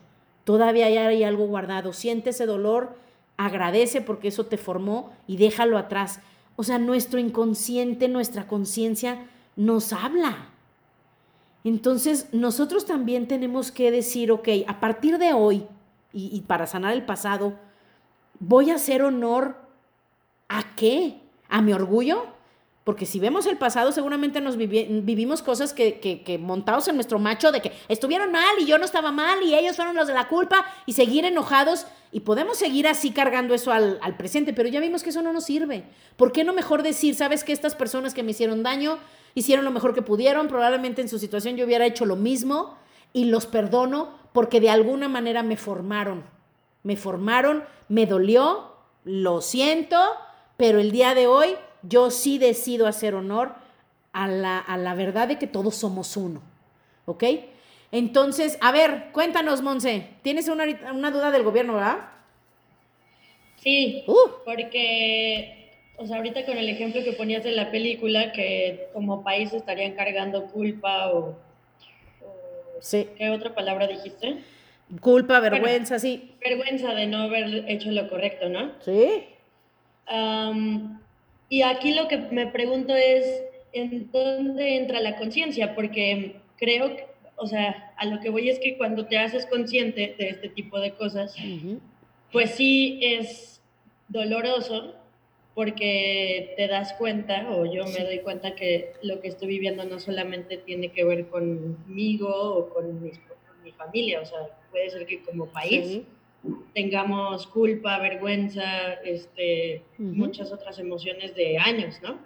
Todavía 0.44 0.86
hay 0.86 1.22
algo 1.22 1.46
guardado. 1.46 1.92
Siente 1.92 2.30
ese 2.30 2.46
dolor, 2.46 2.96
agradece 3.36 4.00
porque 4.00 4.28
eso 4.28 4.46
te 4.46 4.56
formó 4.56 5.12
y 5.26 5.36
déjalo 5.36 5.78
atrás. 5.78 6.20
O 6.56 6.64
sea, 6.64 6.78
nuestro 6.78 7.18
inconsciente, 7.18 8.08
nuestra 8.08 8.46
conciencia 8.46 9.26
nos 9.56 9.92
habla. 9.92 10.48
Entonces, 11.64 12.28
nosotros 12.32 12.86
también 12.86 13.28
tenemos 13.28 13.70
que 13.70 13.90
decir, 13.90 14.32
ok, 14.32 14.48
a 14.66 14.80
partir 14.80 15.18
de 15.18 15.32
hoy, 15.32 15.66
y, 16.12 16.40
para 16.42 16.66
sanar 16.66 16.92
el 16.92 17.04
pasado, 17.04 17.54
voy 18.38 18.70
a 18.70 18.74
hacer 18.74 19.02
honor 19.02 19.56
a 20.48 20.74
qué? 20.76 21.20
¿A 21.48 21.62
mi 21.62 21.72
orgullo? 21.72 22.26
Porque 22.84 23.06
si 23.06 23.20
vemos 23.20 23.46
el 23.46 23.58
pasado, 23.58 23.92
seguramente 23.92 24.40
nos 24.40 24.56
vivimos 24.56 25.40
cosas 25.40 25.72
que, 25.72 26.38
montados 26.40 26.88
en 26.88 26.96
nuestro 26.96 27.20
macho 27.20 27.52
de 27.52 27.60
que 27.60 27.72
estuvieron 27.88 28.32
mal 28.32 28.56
y 28.58 28.66
yo 28.66 28.76
no 28.76 28.84
estaba 28.84 29.12
mal 29.12 29.42
y 29.44 29.54
ellos 29.54 29.76
fueron 29.76 29.94
los 29.94 30.08
de 30.08 30.14
la 30.14 30.26
culpa 30.26 30.66
y 30.84 30.94
seguir 30.94 31.24
enojados 31.24 31.86
y 32.10 32.20
podemos 32.20 32.58
seguir 32.58 32.88
así 32.88 33.12
cargando 33.12 33.54
eso 33.54 33.70
al, 33.70 33.98
al 34.02 34.16
presente, 34.16 34.52
pero 34.52 34.68
ya 34.68 34.80
vimos 34.80 35.04
que 35.04 35.10
eso 35.10 35.22
no 35.22 35.32
nos 35.32 35.44
sirve. 35.44 35.84
¿Por 36.16 36.32
qué 36.32 36.42
no 36.42 36.52
mejor 36.52 36.82
decir, 36.82 37.14
sabes 37.14 37.44
que 37.44 37.52
estas 37.52 37.76
personas 37.76 38.14
que 38.14 38.24
me 38.24 38.32
hicieron 38.32 38.64
daño, 38.64 38.98
hicieron 39.34 39.64
lo 39.64 39.70
mejor 39.70 39.94
que 39.94 40.02
pudieron, 40.02 40.48
probablemente 40.48 41.02
en 41.02 41.08
su 41.08 41.20
situación 41.20 41.56
yo 41.56 41.64
hubiera 41.64 41.86
hecho 41.86 42.04
lo 42.04 42.16
mismo 42.16 42.76
y 43.12 43.26
los 43.26 43.46
perdono 43.46 44.18
porque 44.32 44.60
de 44.60 44.70
alguna 44.70 45.08
manera 45.08 45.44
me 45.44 45.56
formaron. 45.56 46.24
Me 46.82 46.96
formaron, 46.96 47.62
me 47.88 48.06
dolió, 48.06 48.72
lo 49.04 49.40
siento, 49.40 49.98
pero 50.56 50.80
el 50.80 50.90
día 50.90 51.14
de 51.14 51.28
hoy 51.28 51.54
yo 51.82 52.10
sí 52.10 52.38
decido 52.38 52.86
hacer 52.86 53.14
honor 53.14 53.54
a 54.12 54.28
la, 54.28 54.58
a 54.58 54.76
la 54.76 54.94
verdad 54.94 55.28
de 55.28 55.38
que 55.38 55.46
todos 55.46 55.74
somos 55.74 56.16
uno. 56.16 56.42
¿Ok? 57.06 57.24
Entonces, 57.90 58.58
a 58.60 58.72
ver, 58.72 59.10
cuéntanos, 59.12 59.62
Monse. 59.62 60.08
¿Tienes 60.22 60.48
una, 60.48 60.64
una 60.92 61.10
duda 61.10 61.30
del 61.30 61.42
gobierno, 61.42 61.74
verdad? 61.74 62.08
Sí, 63.56 64.04
uh. 64.06 64.30
porque 64.44 65.62
o 66.02 66.06
sea, 66.06 66.16
ahorita 66.16 66.44
con 66.44 66.58
el 66.58 66.68
ejemplo 66.68 67.04
que 67.04 67.12
ponías 67.12 67.44
de 67.44 67.52
la 67.52 67.70
película, 67.70 68.32
que 68.32 68.88
como 68.92 69.22
país 69.22 69.52
estarían 69.52 69.92
cargando 69.92 70.46
culpa 70.46 71.12
o... 71.12 71.38
sí. 72.80 73.08
¿Qué 73.16 73.30
otra 73.30 73.54
palabra 73.54 73.86
dijiste? 73.86 74.38
Culpa, 75.00 75.38
vergüenza, 75.38 76.00
sí. 76.00 76.32
Vergüenza 76.40 76.92
de 76.94 77.06
no 77.06 77.18
haber 77.18 77.70
hecho 77.70 77.90
lo 77.92 78.08
correcto, 78.08 78.48
¿no? 78.48 78.72
Sí. 78.80 79.26
Y 81.52 81.60
aquí 81.60 81.92
lo 81.92 82.08
que 82.08 82.16
me 82.16 82.46
pregunto 82.46 82.96
es, 82.96 83.44
¿en 83.74 84.10
dónde 84.10 84.78
entra 84.78 85.00
la 85.00 85.18
conciencia? 85.18 85.74
Porque 85.74 86.36
creo, 86.56 86.96
que, 86.96 87.04
o 87.36 87.46
sea, 87.46 87.92
a 87.98 88.06
lo 88.06 88.20
que 88.20 88.30
voy 88.30 88.48
es 88.48 88.58
que 88.58 88.78
cuando 88.78 89.04
te 89.04 89.18
haces 89.18 89.44
consciente 89.44 90.16
de 90.18 90.30
este 90.30 90.48
tipo 90.48 90.80
de 90.80 90.94
cosas, 90.94 91.36
pues 92.32 92.52
sí 92.52 93.00
es 93.02 93.60
doloroso, 94.08 94.94
porque 95.54 96.54
te 96.56 96.68
das 96.68 96.94
cuenta, 96.94 97.46
o 97.50 97.66
yo 97.66 97.84
me 97.84 98.02
doy 98.02 98.20
cuenta 98.20 98.54
que 98.54 98.94
lo 99.02 99.20
que 99.20 99.28
estoy 99.28 99.48
viviendo 99.48 99.84
no 99.84 100.00
solamente 100.00 100.56
tiene 100.56 100.90
que 100.90 101.04
ver 101.04 101.26
conmigo 101.26 102.30
o 102.30 102.70
con, 102.70 103.02
mi 103.02 103.72
familia, 103.72 104.22
o 104.22 104.24
sea, 104.24 104.38
puede 104.70 104.88
ser 104.88 105.04
que 105.04 105.22
como 105.22 105.52
país 105.52 106.00
tengamos 106.74 107.46
culpa, 107.46 107.98
vergüenza, 107.98 108.94
este, 109.04 109.82
muchas 109.98 110.52
otras 110.52 110.78
emociones 110.78 111.34
de 111.34 111.58
años, 111.58 112.00
¿no? 112.02 112.18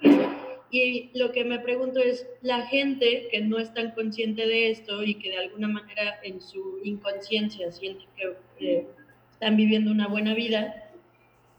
Y 0.71 1.11
lo 1.14 1.33
que 1.33 1.45
me 1.45 1.61
pregunto 1.61 2.01
es, 2.01 2.27
la 2.43 2.67
gente 2.67 3.29
que 3.31 3.41
no 3.41 3.59
es 3.59 3.73
tan 3.73 3.93
consciente 3.93 4.47
de 4.47 4.71
esto 4.71 5.03
y 5.05 5.14
que 5.14 5.31
de 5.31 5.39
alguna 5.39 5.69
manera 5.69 6.19
en 6.23 6.41
su 6.41 6.81
inconsciencia 6.83 7.71
siente 7.71 8.05
que 8.17 8.37
eh, 8.61 8.87
están 9.33 9.57
viviendo 9.57 9.91
una 9.91 10.09
buena 10.09 10.35
vida, 10.35 10.91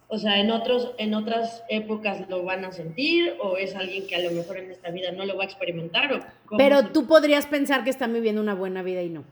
o 0.09 0.17
sea, 0.17 0.39
en, 0.39 0.51
otros, 0.51 0.93
en 0.97 1.13
otras 1.13 1.63
épocas 1.69 2.29
lo 2.29 2.43
van 2.43 2.63
a 2.65 2.71
sentir 2.71 3.33
o 3.41 3.57
es 3.57 3.75
alguien 3.75 4.07
que 4.07 4.15
a 4.15 4.19
lo 4.19 4.31
mejor 4.31 4.57
en 4.57 4.71
esta 4.71 4.89
vida 4.89 5.11
no 5.11 5.25
lo 5.25 5.35
va 5.35 5.43
a 5.43 5.45
experimentar. 5.45 6.33
Pero 6.57 6.87
tú 6.87 7.07
podrías 7.07 7.45
pensar 7.45 7.83
que 7.83 7.89
están 7.89 8.13
viviendo 8.13 8.41
una 8.41 8.55
buena 8.55 8.83
vida 8.83 9.03
y 9.03 9.09
no. 9.09 9.25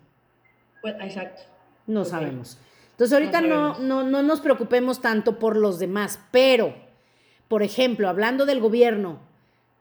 Pues, 0.81 0.95
exacto. 1.01 1.43
No 1.87 2.03
sabemos. 2.03 2.57
Entonces 2.95 3.13
ahorita 3.13 3.41
no, 3.41 3.77
no, 3.79 4.03
no, 4.03 4.23
nos 4.23 4.39
preocupemos 4.39 5.01
tanto 5.01 5.37
por 5.37 5.57
los 5.57 5.79
demás, 5.79 6.19
pero, 6.31 6.73
por 7.47 7.61
ejemplo, 7.61 8.07
hablando 8.07 8.45
del 8.45 8.61
gobierno, 8.61 9.19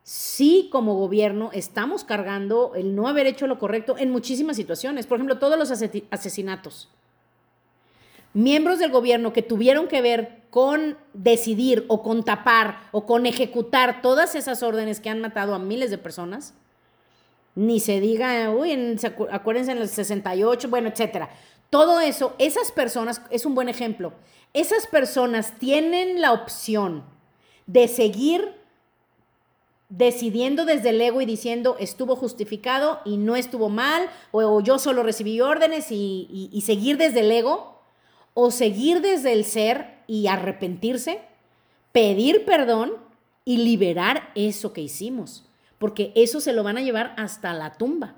sí 0.02 0.68
como 0.72 0.96
gobierno 0.96 1.50
estamos 1.52 2.02
cargando 2.02 2.72
el 2.74 2.96
no 2.96 3.06
haber 3.06 3.26
hecho 3.26 3.46
lo 3.46 3.58
correcto 3.58 3.96
en 3.98 4.10
muchísimas 4.10 4.56
situaciones. 4.56 5.06
Por 5.06 5.18
ejemplo, 5.18 5.38
todos 5.38 5.58
los 5.58 5.70
asesinatos 5.70 6.88
miembros 8.34 8.80
del 8.80 8.90
gobierno 8.90 9.32
que 9.32 9.42
tuvieron 9.42 9.88
que 9.88 10.02
ver 10.02 10.42
con 10.50 10.98
decidir 11.14 11.84
o 11.88 12.02
con 12.02 12.24
tapar 12.24 12.80
o 12.92 13.06
con 13.06 13.26
ejecutar 13.26 14.02
todas 14.02 14.34
esas 14.34 14.62
órdenes 14.62 15.00
que 15.00 15.08
han 15.08 15.20
matado 15.20 15.54
a 15.54 15.58
miles 15.58 15.90
de 15.90 15.98
personas, 15.98 16.52
ni 17.54 17.78
se 17.78 18.00
diga, 18.00 18.50
uy, 18.50 18.98
acuérdense 19.30 19.72
en 19.72 19.78
el 19.78 19.88
68, 19.88 20.68
bueno, 20.68 20.88
etcétera. 20.88 21.30
Todo 21.70 22.00
eso, 22.00 22.34
esas 22.38 22.70
personas, 22.72 23.22
es 23.30 23.46
un 23.46 23.54
buen 23.54 23.68
ejemplo, 23.68 24.12
esas 24.52 24.86
personas 24.86 25.58
tienen 25.58 26.20
la 26.20 26.32
opción 26.32 27.04
de 27.66 27.88
seguir 27.88 28.54
decidiendo 29.88 30.64
desde 30.64 30.90
el 30.90 31.00
ego 31.00 31.20
y 31.20 31.26
diciendo 31.26 31.76
estuvo 31.78 32.16
justificado 32.16 33.00
y 33.04 33.16
no 33.16 33.36
estuvo 33.36 33.68
mal, 33.68 34.08
o, 34.30 34.60
yo 34.60 34.78
solo 34.78 35.02
recibí 35.02 35.40
órdenes 35.40 35.86
y 35.90 36.62
seguir 36.64 36.96
desde 36.96 37.20
el 37.20 37.30
ego, 37.32 37.74
o 38.34 38.50
seguir 38.50 39.00
desde 39.00 39.32
el 39.32 39.44
ser 39.44 39.94
y 40.06 40.26
arrepentirse, 40.26 41.22
pedir 41.92 42.44
perdón 42.44 42.96
y 43.44 43.58
liberar 43.58 44.30
eso 44.34 44.72
que 44.72 44.80
hicimos, 44.80 45.44
porque 45.78 46.12
eso 46.16 46.40
se 46.40 46.52
lo 46.52 46.64
van 46.64 46.76
a 46.76 46.82
llevar 46.82 47.14
hasta 47.16 47.54
la 47.54 47.74
tumba. 47.74 48.16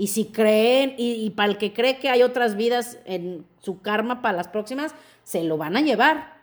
Y 0.00 0.06
si 0.06 0.24
creen, 0.24 0.94
y, 0.96 1.28
para 1.28 1.50
el 1.50 1.58
que 1.58 1.74
cree 1.74 1.98
que 1.98 2.08
hay 2.08 2.22
otras 2.22 2.56
vidas 2.56 2.98
en 3.04 3.44
su 3.60 3.82
karma 3.82 4.22
para 4.22 4.34
las 4.34 4.48
próximas, 4.48 4.94
se 5.24 5.44
lo 5.44 5.58
van 5.58 5.76
a 5.76 5.82
llevar. 5.82 6.40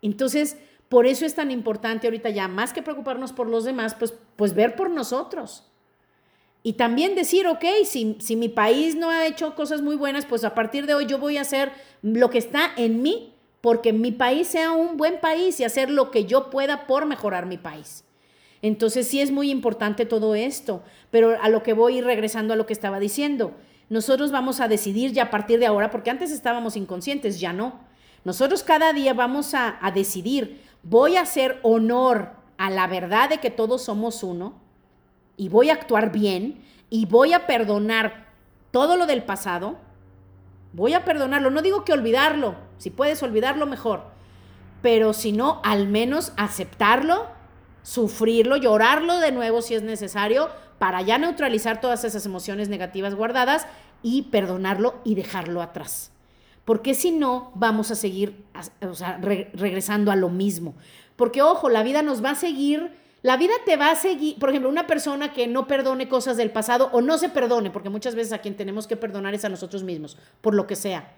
Entonces, 0.00 0.56
por 0.88 1.04
eso 1.04 1.26
es 1.26 1.34
tan 1.34 1.50
importante 1.50 2.06
ahorita 2.06 2.30
ya, 2.30 2.48
más 2.48 2.72
que 2.72 2.80
preocuparnos 2.80 3.34
por 3.34 3.48
los 3.48 3.64
demás, 3.64 3.94
pues, 3.94 4.14
pues 4.36 4.54
ver 4.54 4.76
por 4.76 4.88
nosotros. 4.88 5.64
Y 6.62 6.72
también 6.72 7.14
decir, 7.14 7.46
ok, 7.46 7.66
si, 7.84 8.16
si 8.18 8.34
mi 8.34 8.48
país 8.48 8.96
no 8.96 9.10
ha 9.10 9.26
hecho 9.26 9.54
cosas 9.54 9.82
muy 9.82 9.96
buenas, 9.96 10.24
pues 10.24 10.42
a 10.42 10.54
partir 10.54 10.86
de 10.86 10.94
hoy 10.94 11.04
yo 11.04 11.18
voy 11.18 11.36
a 11.36 11.42
hacer 11.42 11.72
lo 12.00 12.30
que 12.30 12.38
está 12.38 12.70
en 12.78 13.02
mí, 13.02 13.34
porque 13.60 13.92
mi 13.92 14.10
país 14.10 14.48
sea 14.48 14.72
un 14.72 14.96
buen 14.96 15.20
país 15.20 15.60
y 15.60 15.64
hacer 15.64 15.90
lo 15.90 16.10
que 16.10 16.24
yo 16.24 16.48
pueda 16.48 16.86
por 16.86 17.04
mejorar 17.04 17.44
mi 17.44 17.58
país. 17.58 18.05
Entonces 18.62 19.06
sí 19.08 19.20
es 19.20 19.30
muy 19.30 19.50
importante 19.50 20.06
todo 20.06 20.34
esto, 20.34 20.82
pero 21.10 21.40
a 21.40 21.48
lo 21.48 21.62
que 21.62 21.72
voy 21.72 22.00
regresando 22.00 22.54
a 22.54 22.56
lo 22.56 22.66
que 22.66 22.72
estaba 22.72 22.98
diciendo, 22.98 23.54
nosotros 23.88 24.32
vamos 24.32 24.60
a 24.60 24.68
decidir 24.68 25.12
ya 25.12 25.24
a 25.24 25.30
partir 25.30 25.58
de 25.58 25.66
ahora, 25.66 25.90
porque 25.90 26.10
antes 26.10 26.30
estábamos 26.30 26.76
inconscientes, 26.76 27.38
ya 27.38 27.52
no. 27.52 27.80
Nosotros 28.24 28.62
cada 28.62 28.92
día 28.92 29.14
vamos 29.14 29.54
a, 29.54 29.78
a 29.80 29.92
decidir, 29.92 30.60
voy 30.82 31.16
a 31.16 31.22
hacer 31.22 31.60
honor 31.62 32.30
a 32.58 32.70
la 32.70 32.86
verdad 32.86 33.28
de 33.28 33.38
que 33.38 33.50
todos 33.50 33.84
somos 33.84 34.22
uno 34.22 34.54
y 35.36 35.48
voy 35.48 35.70
a 35.70 35.74
actuar 35.74 36.10
bien 36.10 36.62
y 36.90 37.06
voy 37.06 37.32
a 37.32 37.46
perdonar 37.46 38.26
todo 38.70 38.96
lo 38.96 39.06
del 39.06 39.22
pasado. 39.22 39.76
Voy 40.72 40.94
a 40.94 41.04
perdonarlo. 41.04 41.50
No 41.50 41.62
digo 41.62 41.84
que 41.84 41.92
olvidarlo. 41.92 42.56
Si 42.78 42.90
puedes 42.90 43.22
olvidarlo, 43.22 43.66
mejor. 43.66 44.04
Pero 44.82 45.12
si 45.12 45.32
no, 45.32 45.60
al 45.64 45.88
menos 45.88 46.32
aceptarlo, 46.36 47.26
sufrirlo, 47.86 48.56
llorarlo 48.56 49.20
de 49.20 49.30
nuevo 49.30 49.62
si 49.62 49.76
es 49.76 49.82
necesario, 49.82 50.50
para 50.80 51.02
ya 51.02 51.18
neutralizar 51.18 51.80
todas 51.80 52.02
esas 52.02 52.26
emociones 52.26 52.68
negativas 52.68 53.14
guardadas 53.14 53.68
y 54.02 54.22
perdonarlo 54.22 54.96
y 55.04 55.14
dejarlo 55.14 55.62
atrás. 55.62 56.10
Porque 56.64 56.94
si 56.94 57.12
no, 57.12 57.52
vamos 57.54 57.92
a 57.92 57.94
seguir 57.94 58.44
regresando 59.52 60.10
a 60.10 60.16
lo 60.16 60.30
mismo. 60.30 60.74
Porque 61.14 61.42
ojo, 61.42 61.68
la 61.68 61.84
vida 61.84 62.02
nos 62.02 62.24
va 62.24 62.30
a 62.30 62.34
seguir, 62.34 62.90
la 63.22 63.36
vida 63.36 63.54
te 63.64 63.76
va 63.76 63.92
a 63.92 63.94
seguir, 63.94 64.36
por 64.40 64.48
ejemplo, 64.48 64.68
una 64.68 64.88
persona 64.88 65.32
que 65.32 65.46
no 65.46 65.68
perdone 65.68 66.08
cosas 66.08 66.36
del 66.36 66.50
pasado 66.50 66.90
o 66.92 67.02
no 67.02 67.18
se 67.18 67.28
perdone, 67.28 67.70
porque 67.70 67.88
muchas 67.88 68.16
veces 68.16 68.32
a 68.32 68.38
quien 68.38 68.56
tenemos 68.56 68.88
que 68.88 68.96
perdonar 68.96 69.32
es 69.32 69.44
a 69.44 69.48
nosotros 69.48 69.84
mismos, 69.84 70.18
por 70.40 70.54
lo 70.54 70.66
que 70.66 70.74
sea. 70.74 71.14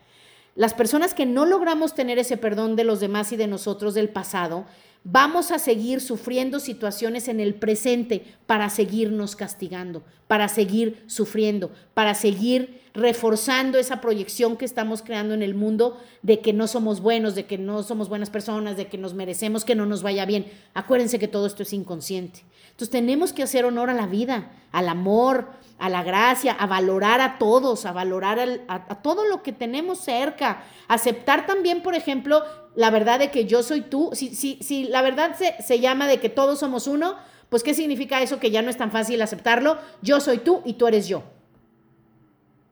Las 0.54 0.74
personas 0.74 1.14
que 1.14 1.24
no 1.24 1.46
logramos 1.46 1.94
tener 1.94 2.18
ese 2.18 2.36
perdón 2.36 2.76
de 2.76 2.84
los 2.84 3.00
demás 3.00 3.32
y 3.32 3.36
de 3.36 3.46
nosotros 3.46 3.94
del 3.94 4.10
pasado, 4.10 4.66
vamos 5.04 5.50
a 5.50 5.58
seguir 5.58 6.00
sufriendo 6.00 6.60
situaciones 6.60 7.28
en 7.28 7.40
el 7.40 7.54
presente 7.54 8.24
para 8.46 8.68
seguirnos 8.70 9.36
castigando, 9.36 10.02
para 10.26 10.48
seguir 10.48 11.02
sufriendo, 11.06 11.70
para 11.94 12.14
seguir 12.14 12.82
reforzando 12.94 13.78
esa 13.78 14.00
proyección 14.00 14.56
que 14.56 14.64
estamos 14.64 15.02
creando 15.02 15.32
en 15.32 15.42
el 15.42 15.54
mundo 15.54 16.00
de 16.22 16.40
que 16.40 16.52
no 16.52 16.66
somos 16.66 17.00
buenos, 17.00 17.34
de 17.34 17.46
que 17.46 17.56
no 17.56 17.82
somos 17.82 18.08
buenas 18.08 18.28
personas, 18.28 18.76
de 18.76 18.88
que 18.88 18.98
nos 18.98 19.14
merecemos 19.14 19.64
que 19.64 19.74
no 19.74 19.86
nos 19.86 20.02
vaya 20.02 20.26
bien. 20.26 20.46
Acuérdense 20.74 21.18
que 21.18 21.28
todo 21.28 21.46
esto 21.46 21.62
es 21.62 21.72
inconsciente. 21.72 22.42
Entonces 22.70 22.90
tenemos 22.90 23.32
que 23.32 23.42
hacer 23.42 23.64
honor 23.64 23.90
a 23.90 23.94
la 23.94 24.06
vida, 24.06 24.50
al 24.72 24.88
amor, 24.88 25.48
a 25.78 25.88
la 25.88 26.02
gracia, 26.02 26.52
a 26.52 26.66
valorar 26.66 27.20
a 27.20 27.38
todos, 27.38 27.86
a 27.86 27.92
valorar 27.92 28.38
a, 28.66 28.94
todo 28.96 29.24
lo 29.24 29.42
que 29.42 29.52
tenemos 29.52 29.98
cerca, 29.98 30.64
aceptar 30.88 31.46
también, 31.46 31.82
por 31.82 31.94
ejemplo, 31.94 32.42
la 32.78 32.90
verdad 32.90 33.18
de 33.18 33.32
que 33.32 33.44
yo 33.44 33.64
soy 33.64 33.80
tú. 33.80 34.10
Si, 34.12 34.36
si, 34.36 34.56
si 34.62 34.84
la 34.84 35.02
verdad 35.02 35.34
se, 35.36 35.60
se 35.60 35.80
llama 35.80 36.06
de 36.06 36.20
que 36.20 36.28
todos 36.28 36.60
somos 36.60 36.86
uno, 36.86 37.16
pues 37.48 37.64
¿qué 37.64 37.74
significa 37.74 38.22
eso? 38.22 38.38
Que 38.38 38.52
ya 38.52 38.62
no 38.62 38.70
es 38.70 38.76
tan 38.76 38.92
fácil 38.92 39.20
aceptarlo. 39.20 39.78
Yo 40.00 40.20
soy 40.20 40.38
tú 40.38 40.62
y 40.64 40.74
tú 40.74 40.86
eres 40.86 41.08
yo. 41.08 41.24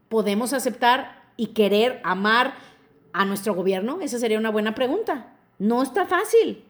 ¿Podemos 0.08 0.52
aceptar 0.52 1.24
y 1.36 1.48
querer 1.48 2.00
amar 2.04 2.54
a 3.12 3.24
nuestro 3.24 3.56
gobierno? 3.56 3.98
Esa 4.00 4.20
sería 4.20 4.38
una 4.38 4.52
buena 4.52 4.76
pregunta. 4.76 5.34
No 5.58 5.82
está 5.82 6.06
fácil. 6.06 6.62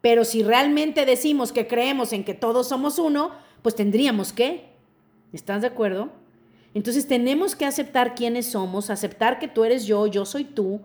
Pero 0.00 0.24
si 0.24 0.42
realmente 0.42 1.04
decimos 1.04 1.52
que 1.52 1.66
creemos 1.66 2.14
en 2.14 2.24
que 2.24 2.32
todos 2.32 2.70
somos 2.70 2.98
uno, 2.98 3.32
pues 3.60 3.74
tendríamos 3.74 4.32
que. 4.32 4.70
¿Estás 5.34 5.60
de 5.60 5.66
acuerdo? 5.66 6.08
Entonces 6.72 7.06
tenemos 7.06 7.54
que 7.54 7.66
aceptar 7.66 8.14
quiénes 8.14 8.46
somos, 8.46 8.88
aceptar 8.88 9.38
que 9.38 9.46
tú 9.46 9.64
eres 9.64 9.84
yo, 9.84 10.06
yo 10.06 10.24
soy 10.24 10.44
tú, 10.44 10.80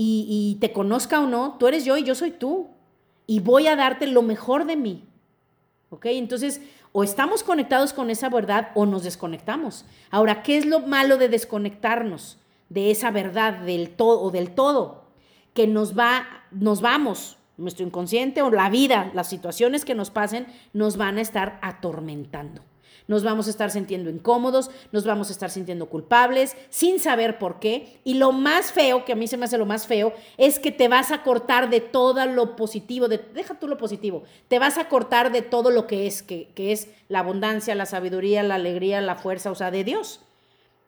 y, 0.00 0.58
te 0.60 0.72
conozca 0.72 1.18
o 1.20 1.26
no, 1.26 1.56
tú 1.58 1.66
eres 1.66 1.84
yo 1.84 1.96
y 1.96 2.04
yo 2.04 2.14
soy 2.14 2.30
tú. 2.30 2.68
Y 3.26 3.40
voy 3.40 3.66
a 3.66 3.74
darte 3.74 4.06
lo 4.06 4.22
mejor 4.22 4.64
de 4.64 4.76
mí. 4.76 5.04
¿Ok? 5.90 6.06
Entonces, 6.06 6.60
o 6.92 7.02
estamos 7.02 7.42
conectados 7.42 7.92
con 7.92 8.08
esa 8.08 8.28
verdad 8.28 8.70
o 8.76 8.86
nos 8.86 9.02
desconectamos. 9.02 9.84
Ahora, 10.10 10.44
¿qué 10.44 10.56
es 10.56 10.66
lo 10.66 10.80
malo 10.80 11.16
de 11.16 11.28
desconectarnos 11.28 12.38
de 12.68 12.92
esa 12.92 13.10
verdad 13.10 13.54
del 13.54 13.90
todo 13.90 14.22
o 14.22 14.30
del 14.30 14.54
todo? 14.54 15.08
Que 15.52 15.66
nos 15.66 15.98
va, 15.98 16.44
nos 16.52 16.80
vamos, 16.80 17.36
nuestro 17.56 17.84
inconsciente 17.84 18.40
o 18.42 18.50
la 18.50 18.70
vida, 18.70 19.10
las 19.14 19.28
situaciones 19.28 19.84
que 19.84 19.96
nos 19.96 20.10
pasen, 20.10 20.46
nos 20.72 20.96
van 20.96 21.18
a 21.18 21.22
estar 21.22 21.58
atormentando 21.60 22.62
nos 23.08 23.24
vamos 23.24 23.46
a 23.46 23.50
estar 23.50 23.70
sintiendo 23.70 24.10
incómodos, 24.10 24.70
nos 24.92 25.04
vamos 25.04 25.30
a 25.30 25.32
estar 25.32 25.50
sintiendo 25.50 25.86
culpables, 25.86 26.56
sin 26.68 27.00
saber 27.00 27.38
por 27.38 27.58
qué. 27.58 28.00
Y 28.04 28.14
lo 28.14 28.32
más 28.32 28.70
feo, 28.70 29.04
que 29.04 29.12
a 29.12 29.16
mí 29.16 29.26
se 29.26 29.38
me 29.38 29.46
hace 29.46 29.58
lo 29.58 29.66
más 29.66 29.86
feo, 29.86 30.12
es 30.36 30.58
que 30.58 30.70
te 30.70 30.88
vas 30.88 31.10
a 31.10 31.22
cortar 31.22 31.70
de 31.70 31.80
todo 31.80 32.24
lo 32.26 32.54
positivo, 32.54 33.08
de, 33.08 33.18
deja 33.18 33.58
tú 33.58 33.66
lo 33.66 33.78
positivo, 33.78 34.22
te 34.46 34.58
vas 34.58 34.76
a 34.78 34.88
cortar 34.88 35.32
de 35.32 35.42
todo 35.42 35.70
lo 35.70 35.86
que 35.86 36.06
es, 36.06 36.22
que, 36.22 36.50
que 36.54 36.70
es 36.70 36.88
la 37.08 37.20
abundancia, 37.20 37.74
la 37.74 37.86
sabiduría, 37.86 38.42
la 38.42 38.56
alegría, 38.56 39.00
la 39.00 39.16
fuerza, 39.16 39.50
o 39.50 39.54
sea, 39.54 39.70
de 39.70 39.84
Dios. 39.84 40.20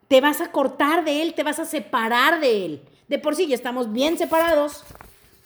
Te 0.06 0.20
vas 0.20 0.42
a 0.42 0.52
cortar 0.52 1.04
de 1.04 1.22
Él, 1.22 1.34
te 1.34 1.42
vas 1.42 1.58
a 1.58 1.64
separar 1.64 2.40
de 2.40 2.66
Él. 2.66 2.82
De 3.08 3.18
por 3.18 3.34
sí 3.34 3.46
ya 3.46 3.54
estamos 3.54 3.92
bien 3.92 4.18
separados, 4.18 4.84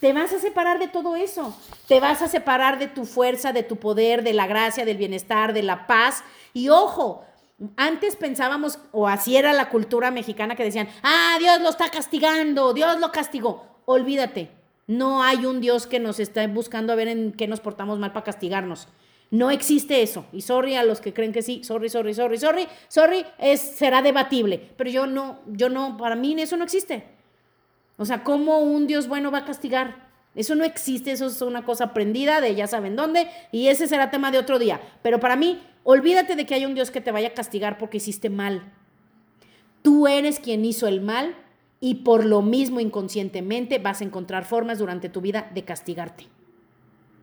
te 0.05 0.13
vas 0.13 0.31
a 0.33 0.39
separar 0.39 0.77
de 0.77 0.87
todo 0.87 1.15
eso. 1.15 1.57
Te 1.87 1.99
vas 1.99 2.21
a 2.21 2.27
separar 2.27 2.77
de 2.77 2.85
tu 2.85 3.05
fuerza, 3.05 3.53
de 3.53 3.63
tu 3.63 3.77
poder, 3.77 4.21
de 4.21 4.33
la 4.33 4.45
gracia, 4.45 4.85
del 4.85 4.97
bienestar, 4.97 5.51
de 5.51 5.63
la 5.63 5.87
paz 5.87 6.23
y 6.53 6.69
ojo, 6.69 7.25
antes 7.75 8.15
pensábamos, 8.15 8.77
o 8.91 9.07
así 9.07 9.35
era 9.35 9.51
la 9.51 9.69
cultura 9.69 10.11
mexicana 10.11 10.55
que 10.55 10.63
decían, 10.63 10.89
ah, 11.01 11.37
Dios 11.39 11.59
lo 11.59 11.69
está 11.69 11.89
castigando, 11.89 12.75
Dios 12.75 12.99
lo 12.99 13.11
castigó. 13.11 13.65
Olvídate, 13.85 14.51
no 14.85 15.23
hay 15.23 15.47
un 15.47 15.59
Dios 15.59 15.87
que 15.87 15.99
nos 15.99 16.19
esté 16.19 16.45
buscando 16.45 16.93
a 16.93 16.97
ver 16.97 17.07
en 17.07 17.31
qué 17.31 17.47
nos 17.47 17.59
portamos 17.59 17.97
mal 17.97 18.13
para 18.13 18.25
castigarnos. 18.25 18.87
No 19.31 19.49
existe 19.49 20.03
eso. 20.03 20.27
Y 20.31 20.41
sorry 20.41 20.75
a 20.75 20.83
los 20.83 21.01
que 21.01 21.15
creen 21.15 21.33
que 21.33 21.41
sí, 21.41 21.63
sorry, 21.63 21.89
sorry, 21.89 22.13
sorry, 22.13 22.37
sorry, 22.37 22.67
sorry, 22.89 23.25
es, 23.39 23.59
será 23.59 24.03
debatible. 24.03 24.69
Pero 24.77 24.91
yo 24.91 25.07
no, 25.07 25.39
yo 25.47 25.69
no, 25.69 25.97
para 25.97 26.15
mí 26.15 26.39
eso 26.39 26.57
no 26.57 26.63
existe. 26.63 27.15
O 27.97 28.05
sea, 28.05 28.23
¿cómo 28.23 28.59
un 28.59 28.87
Dios 28.87 29.07
bueno 29.07 29.31
va 29.31 29.39
a 29.39 29.45
castigar? 29.45 30.05
Eso 30.35 30.55
no 30.55 30.63
existe, 30.65 31.11
eso 31.11 31.27
es 31.27 31.41
una 31.41 31.63
cosa 31.63 31.85
aprendida 31.85 32.41
de 32.41 32.55
ya 32.55 32.67
saben 32.67 32.95
dónde, 32.95 33.29
y 33.51 33.67
ese 33.67 33.87
será 33.87 34.11
tema 34.11 34.31
de 34.31 34.37
otro 34.37 34.59
día. 34.59 34.81
Pero 35.01 35.19
para 35.19 35.37
mí, 35.37 35.61
Olvídate 35.87 36.35
de 36.35 36.47
que 36.47 36.55
hay 36.55 36.65
un 36.65 36.73
Dios 36.73 36.89
que 36.89 36.99
te 36.99 37.11
vaya 37.11 37.27
a 37.27 37.33
castigar 37.35 37.77
porque 37.77 37.97
hiciste 37.97 38.31
mal. 38.31 38.63
Tú 39.83 40.07
eres 40.07 40.39
quien 40.39 40.65
hizo 40.65 40.87
el 40.87 40.99
mal 40.99 41.35
y 41.79 41.95
por 42.03 42.25
lo 42.25 42.41
mismo 42.41 42.79
inconscientemente 42.79 43.77
vas 43.77 44.01
a 44.01 44.03
encontrar 44.03 44.45
formas 44.45 44.79
durante 44.79 45.09
tu 45.09 45.21
vida 45.21 45.51
de 45.53 45.63
castigarte, 45.63 46.25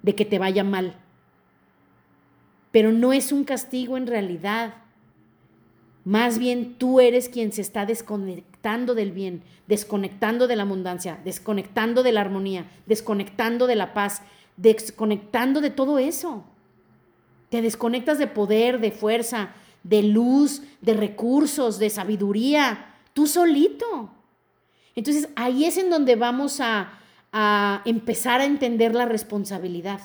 de 0.02 0.14
que 0.14 0.24
te 0.24 0.38
vaya 0.38 0.62
mal. 0.62 0.94
Pero 2.70 2.92
no 2.92 3.12
es 3.12 3.32
un 3.32 3.42
castigo 3.42 3.96
en 3.96 4.06
realidad. 4.06 4.74
Más 6.04 6.38
bien 6.38 6.74
tú 6.78 7.00
eres 7.00 7.28
quien 7.28 7.52
se 7.52 7.60
está 7.60 7.86
desconectando 7.86 8.94
del 8.94 9.12
bien, 9.12 9.42
desconectando 9.66 10.48
de 10.48 10.56
la 10.56 10.64
abundancia, 10.64 11.20
desconectando 11.24 12.02
de 12.02 12.12
la 12.12 12.20
armonía, 12.20 12.66
desconectando 12.86 13.66
de 13.66 13.76
la 13.76 13.94
paz, 13.94 14.22
desconectando 14.56 15.60
de 15.60 15.70
todo 15.70 15.98
eso. 15.98 16.44
Te 17.50 17.62
desconectas 17.62 18.18
de 18.18 18.26
poder, 18.26 18.80
de 18.80 18.90
fuerza, 18.90 19.50
de 19.82 20.02
luz, 20.02 20.62
de 20.80 20.94
recursos, 20.94 21.78
de 21.78 21.90
sabiduría, 21.90 22.96
tú 23.12 23.26
solito. 23.26 24.10
Entonces 24.94 25.28
ahí 25.36 25.64
es 25.64 25.76
en 25.76 25.90
donde 25.90 26.16
vamos 26.16 26.60
a, 26.60 26.98
empezar 27.84 28.42
a 28.42 28.44
entender 28.44 28.94
la 28.94 29.06
responsabilidad. 29.06 30.00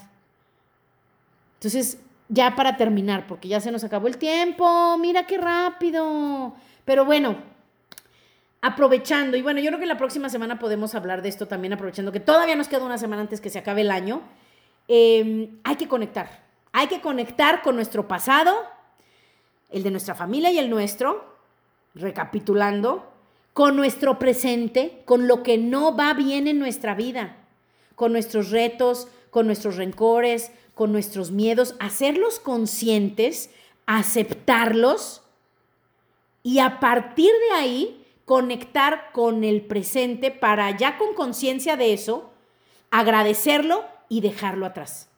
Entonces, 1.55 1.99
ya 2.29 2.55
para 2.55 2.77
terminar, 2.77 3.27
porque 3.27 3.47
ya 3.47 3.61
se 3.61 3.71
nos 3.71 3.83
acabó 3.83 4.07
el 4.07 4.17
tiempo, 4.17 4.97
mira 4.97 5.25
qué 5.25 5.37
rápido. 5.37 6.53
Pero 6.85 7.05
bueno, 7.05 7.37
aprovechando, 8.61 9.37
y 9.37 9.41
bueno, 9.41 9.59
yo 9.59 9.67
creo 9.67 9.79
que 9.79 9.85
la 9.85 9.97
próxima 9.97 10.29
semana 10.29 10.59
podemos 10.59 10.95
hablar 10.95 11.21
de 11.21 11.29
esto 11.29 11.47
también, 11.47 11.73
aprovechando 11.73 12.11
que 12.11 12.19
todavía 12.19 12.55
nos 12.55 12.67
queda 12.67 12.85
una 12.85 12.97
semana 12.97 13.21
antes 13.21 13.41
que 13.41 13.49
se 13.49 13.59
acabe 13.59 13.81
el 13.81 13.91
año, 13.91 14.21
em, 14.87 15.59
hay 15.63 15.75
que 15.75 15.87
conectar. 15.87 16.45
Hay 16.73 16.87
que 16.87 17.01
conectar 17.01 17.61
con 17.61 17.75
nuestro 17.75 18.07
pasado, 18.07 18.55
el 19.69 19.83
de 19.83 19.91
nuestra 19.91 20.15
familia 20.15 20.51
y 20.51 20.59
el 20.59 20.69
nuestro, 20.69 21.37
recapitulando, 21.95 23.11
con 23.53 23.75
nuestro 23.75 24.19
presente, 24.19 25.01
con 25.05 25.27
lo 25.27 25.43
que 25.43 25.57
no 25.57 25.95
va 25.95 26.13
bien 26.13 26.47
en 26.47 26.59
nuestra 26.59 26.93
vida, 26.93 27.37
con 27.95 28.11
nuestros 28.11 28.51
retos, 28.51 29.07
con 29.31 29.47
nuestros 29.47 29.77
rencores, 29.77 30.51
con 30.77 30.93
nuestros 30.93 31.31
miedos, 31.31 31.75
hacerlos 31.79 32.39
conscientes, 32.39 33.49
aceptarlos 33.85 35.23
y 36.43 36.59
a 36.59 36.79
partir 36.79 37.31
de 37.49 37.55
ahí 37.55 38.05
conectar 38.23 39.11
con 39.11 39.43
el 39.43 39.61
presente 39.61 40.31
para 40.31 40.75
ya 40.77 40.97
con 40.97 41.13
conciencia 41.13 41.75
de 41.75 41.93
eso, 41.93 42.31
agradecerlo 42.91 43.83
y 44.07 44.21
dejarlo 44.21 44.65
atrás. 44.65 45.09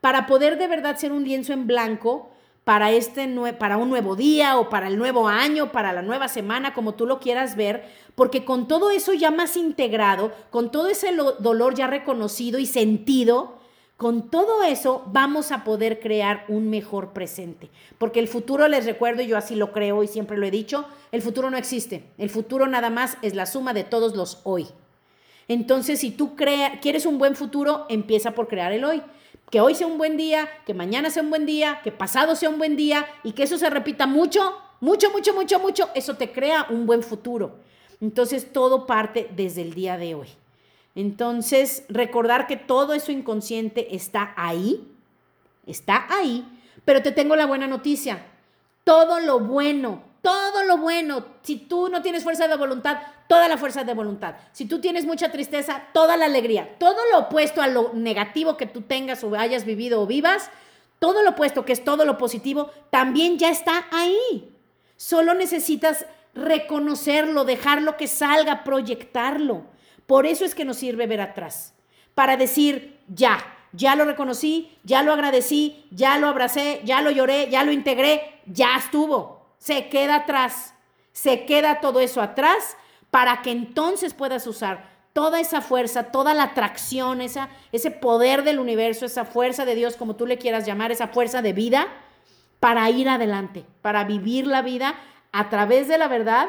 Para 0.00 0.26
poder 0.26 0.56
de 0.56 0.68
verdad 0.68 0.96
ser 0.96 1.12
un 1.12 1.24
lienzo 1.24 1.52
en 1.52 1.66
blanco 1.66 2.30
para, 2.64 2.92
este 2.92 3.28
para 3.58 3.76
un 3.76 3.88
nuevo 3.88 4.16
día 4.16 4.58
o 4.58 4.68
para 4.70 4.88
el 4.88 4.96
nuevo 4.96 5.28
año, 5.28 5.72
para 5.72 5.92
la 5.92 6.02
nueva 6.02 6.28
semana, 6.28 6.72
como 6.72 6.94
tú 6.94 7.06
lo 7.06 7.18
quieras 7.18 7.56
ver, 7.56 7.84
porque 8.14 8.44
con 8.44 8.68
todo 8.68 8.90
eso 8.90 9.12
ya 9.12 9.30
más 9.30 9.56
integrado, 9.56 10.32
con 10.50 10.70
todo 10.70 10.88
ese 10.88 11.14
dolor 11.40 11.74
ya 11.74 11.86
reconocido 11.86 12.58
y 12.58 12.66
sentido, 12.66 13.59
Con 14.00 14.30
todo 14.30 14.62
eso 14.62 15.02
vamos 15.12 15.52
a 15.52 15.62
poder 15.62 16.00
crear 16.00 16.46
un 16.48 16.70
mejor 16.70 17.12
presente. 17.12 17.68
Porque 17.98 18.18
el 18.18 18.28
futuro, 18.28 18.66
les 18.66 18.86
recuerdo, 18.86 19.20
yo 19.20 19.36
así 19.36 19.54
lo 19.54 19.72
creo 19.72 20.02
y 20.02 20.08
siempre 20.08 20.38
lo 20.38 20.46
he 20.46 20.50
dicho, 20.50 20.86
el 21.12 21.20
futuro 21.20 21.50
no 21.50 21.58
existe. 21.58 22.04
El 22.16 22.30
futuro 22.30 22.66
nada 22.66 22.88
más 22.88 23.18
es 23.20 23.34
la 23.34 23.44
suma 23.44 23.74
de 23.74 23.84
todos 23.84 24.16
los 24.16 24.40
hoy. 24.44 24.68
Entonces, 25.48 26.00
si 26.00 26.12
tú 26.12 26.34
quieres 26.34 27.04
un 27.04 27.18
buen 27.18 27.36
futuro, 27.36 27.84
empieza 27.90 28.30
por 28.30 28.48
crear 28.48 28.72
el 28.72 28.86
hoy. 28.86 29.02
Que 29.50 29.60
hoy 29.60 29.74
sea 29.74 29.86
un 29.86 29.98
buen 29.98 30.16
día, 30.16 30.48
que 30.64 30.72
mañana 30.72 31.10
sea 31.10 31.22
un 31.22 31.28
buen 31.28 31.44
día, 31.44 31.82
que 31.84 31.92
pasado 31.92 32.36
sea 32.36 32.48
un 32.48 32.56
buen 32.56 32.78
día 32.78 33.04
y 33.22 33.32
que 33.32 33.42
eso 33.42 33.58
se 33.58 33.68
repita 33.68 34.06
mucho, 34.06 34.40
mucho, 34.80 35.10
mucho, 35.10 35.34
mucho, 35.34 35.58
mucho. 35.58 35.90
Eso 35.94 36.16
te 36.16 36.32
crea 36.32 36.68
un 36.70 36.86
buen 36.86 37.02
futuro. 37.02 37.56
Entonces, 38.00 38.50
todo 38.50 38.86
parte 38.86 39.28
desde 39.36 39.60
el 39.60 39.74
día 39.74 39.98
de 39.98 40.14
hoy. 40.14 40.28
Entonces, 41.00 41.84
recordar 41.88 42.46
que 42.46 42.58
todo 42.58 42.92
eso 42.92 43.10
inconsciente 43.10 43.94
está 43.96 44.34
ahí, 44.36 44.86
está 45.66 46.06
ahí, 46.10 46.46
pero 46.84 47.02
te 47.02 47.10
tengo 47.10 47.36
la 47.36 47.46
buena 47.46 47.66
noticia. 47.66 48.26
Todo 48.84 49.18
lo 49.18 49.40
bueno, 49.40 50.02
todo 50.20 50.62
lo 50.64 50.76
bueno, 50.76 51.24
si 51.40 51.56
tú 51.56 51.88
no 51.88 52.02
tienes 52.02 52.22
fuerza 52.22 52.48
de 52.48 52.56
voluntad, 52.56 52.98
toda 53.28 53.48
la 53.48 53.56
fuerza 53.56 53.82
de 53.82 53.94
voluntad. 53.94 54.34
Si 54.52 54.66
tú 54.66 54.78
tienes 54.82 55.06
mucha 55.06 55.32
tristeza, 55.32 55.84
toda 55.94 56.18
la 56.18 56.26
alegría. 56.26 56.76
Todo 56.78 56.98
lo 57.12 57.20
opuesto 57.20 57.62
a 57.62 57.68
lo 57.68 57.92
negativo 57.94 58.58
que 58.58 58.66
tú 58.66 58.82
tengas 58.82 59.24
o 59.24 59.34
hayas 59.34 59.64
vivido 59.64 60.02
o 60.02 60.06
vivas, 60.06 60.50
todo 60.98 61.22
lo 61.22 61.30
opuesto 61.30 61.64
que 61.64 61.72
es 61.72 61.82
todo 61.82 62.04
lo 62.04 62.18
positivo, 62.18 62.70
también 62.90 63.38
ya 63.38 63.48
está 63.48 63.86
ahí. 63.90 64.54
Solo 64.96 65.32
necesitas 65.32 66.04
reconocerlo, 66.34 67.46
dejarlo 67.46 67.96
que 67.96 68.06
salga, 68.06 68.64
proyectarlo. 68.64 69.64
Por 70.10 70.26
eso 70.26 70.44
es 70.44 70.56
que 70.56 70.64
nos 70.64 70.78
sirve 70.78 71.06
ver 71.06 71.20
atrás, 71.20 71.72
para 72.16 72.36
decir, 72.36 72.98
ya, 73.06 73.38
ya 73.70 73.94
lo 73.94 74.04
reconocí, 74.04 74.76
ya 74.82 75.04
lo 75.04 75.12
agradecí, 75.12 75.86
ya 75.92 76.18
lo 76.18 76.26
abracé, 76.26 76.80
ya 76.82 77.00
lo 77.00 77.12
lloré, 77.12 77.48
ya 77.48 77.62
lo 77.62 77.70
integré, 77.70 78.40
ya 78.44 78.76
estuvo, 78.76 79.46
se 79.58 79.88
queda 79.88 80.16
atrás, 80.16 80.74
se 81.12 81.46
queda 81.46 81.80
todo 81.80 82.00
eso 82.00 82.20
atrás 82.20 82.76
para 83.12 83.40
que 83.42 83.52
entonces 83.52 84.12
puedas 84.12 84.48
usar 84.48 84.90
toda 85.12 85.38
esa 85.38 85.60
fuerza, 85.60 86.10
toda 86.10 86.34
la 86.34 86.42
atracción, 86.42 87.20
esa, 87.20 87.48
ese 87.70 87.92
poder 87.92 88.42
del 88.42 88.58
universo, 88.58 89.06
esa 89.06 89.24
fuerza 89.24 89.64
de 89.64 89.76
Dios, 89.76 89.94
como 89.94 90.16
tú 90.16 90.26
le 90.26 90.38
quieras 90.38 90.66
llamar, 90.66 90.90
esa 90.90 91.06
fuerza 91.06 91.40
de 91.40 91.52
vida, 91.52 91.86
para 92.58 92.90
ir 92.90 93.08
adelante, 93.08 93.64
para 93.80 94.02
vivir 94.02 94.48
la 94.48 94.62
vida 94.62 94.96
a 95.30 95.48
través 95.50 95.86
de 95.86 95.98
la 95.98 96.08
verdad 96.08 96.48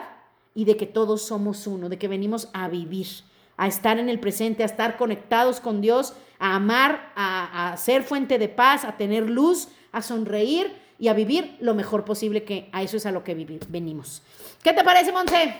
y 0.55 0.65
de 0.65 0.77
que 0.77 0.87
todos 0.87 1.21
somos 1.21 1.67
uno, 1.67 1.89
de 1.89 1.99
que 1.99 2.07
venimos 2.07 2.49
a 2.53 2.67
vivir 2.67 3.29
a 3.61 3.67
estar 3.67 3.99
en 3.99 4.09
el 4.09 4.19
presente, 4.19 4.63
a 4.63 4.65
estar 4.65 4.97
conectados 4.97 5.59
con 5.59 5.81
Dios, 5.81 6.15
a 6.39 6.55
amar, 6.55 7.11
a, 7.15 7.75
ser 7.77 8.01
fuente 8.01 8.39
de 8.39 8.49
paz, 8.49 8.85
a 8.85 8.97
tener 8.97 9.29
luz, 9.29 9.67
a 9.91 10.01
sonreír 10.01 10.71
y 10.97 11.09
a 11.09 11.13
vivir 11.13 11.57
lo 11.59 11.75
mejor 11.75 12.03
posible, 12.03 12.41
que 12.41 12.69
a 12.71 12.81
eso 12.81 12.97
es 12.97 13.05
a 13.05 13.11
lo 13.11 13.23
que 13.23 13.35
venimos. 13.69 14.23
¿Qué 14.63 14.73
te 14.73 14.83
parece, 14.83 15.11
Monse? 15.11 15.53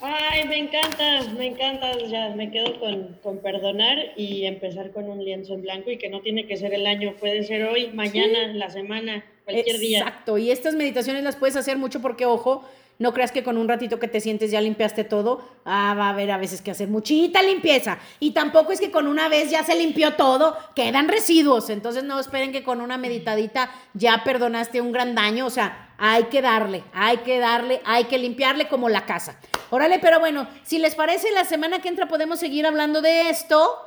Ay, 0.00 0.48
me 0.48 0.58
encanta, 0.58 1.22
me 1.36 1.46
encanta, 1.46 1.96
ya 1.98 2.30
me 2.30 2.50
quedo 2.50 2.80
con, 2.80 3.16
con, 3.22 3.38
perdonar 3.38 3.96
y 4.16 4.46
empezar 4.46 4.90
con 4.90 5.08
un 5.08 5.24
lienzo 5.24 5.54
en 5.54 5.62
blanco 5.62 5.92
y 5.92 5.98
que 5.98 6.08
no 6.08 6.20
tiene 6.20 6.48
que 6.48 6.56
ser 6.56 6.74
el 6.74 6.84
año, 6.84 7.14
puede 7.20 7.44
ser 7.44 7.62
hoy, 7.62 7.92
mañana, 7.94 8.48
la 8.54 8.70
semana, 8.70 9.24
cualquier 9.44 9.78
día. 9.78 9.98
Exacto, 10.00 10.36
y 10.36 10.50
estas 10.50 10.74
meditaciones 10.74 11.22
las 11.22 11.36
puedes 11.36 11.54
hacer 11.54 11.78
mucho 11.78 12.02
porque, 12.02 12.26
ojo, 12.26 12.64
no 12.98 13.12
creas 13.14 13.30
que 13.30 13.44
con 13.44 13.56
un 13.56 13.68
ratito 13.68 14.00
que 14.00 14.08
te 14.08 14.20
sientes 14.20 14.50
ya 14.50 14.60
limpiaste 14.60 15.04
todo. 15.04 15.40
Ah, 15.64 15.94
va 15.96 16.06
a 16.06 16.10
haber 16.10 16.32
a 16.32 16.36
veces 16.36 16.62
que 16.62 16.72
hacer 16.72 16.88
muchita 16.88 17.42
limpieza. 17.42 17.98
Y 18.18 18.32
tampoco 18.32 18.72
es 18.72 18.80
que 18.80 18.90
con 18.90 19.06
una 19.06 19.28
vez 19.28 19.50
ya 19.50 19.62
se 19.62 19.76
limpió 19.76 20.14
todo, 20.14 20.56
quedan 20.74 21.06
residuos. 21.06 21.70
Entonces 21.70 22.02
no 22.02 22.18
esperen 22.18 22.50
que 22.50 22.64
con 22.64 22.80
una 22.80 22.98
meditadita 22.98 23.70
ya 23.94 24.24
perdonaste 24.24 24.80
un 24.80 24.90
gran 24.90 25.14
daño. 25.14 25.46
O 25.46 25.50
sea, 25.50 25.94
hay 25.96 26.24
que 26.24 26.42
darle, 26.42 26.82
hay 26.92 27.18
que 27.18 27.38
darle, 27.38 27.80
hay 27.84 28.04
que 28.04 28.18
limpiarle 28.18 28.66
como 28.66 28.88
la 28.88 29.06
casa. 29.06 29.38
Órale, 29.70 30.00
pero 30.00 30.18
bueno, 30.18 30.48
si 30.64 30.78
les 30.78 30.96
parece, 30.96 31.30
la 31.30 31.44
semana 31.44 31.80
que 31.80 31.88
entra 31.88 32.08
podemos 32.08 32.40
seguir 32.40 32.66
hablando 32.66 33.00
de 33.00 33.30
esto. 33.30 33.78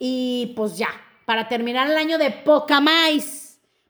Y 0.00 0.54
pues 0.56 0.76
ya, 0.76 0.88
para 1.24 1.46
terminar 1.46 1.88
el 1.88 1.96
año 1.96 2.18
de 2.18 2.32
poca 2.32 2.80
más. 2.80 3.45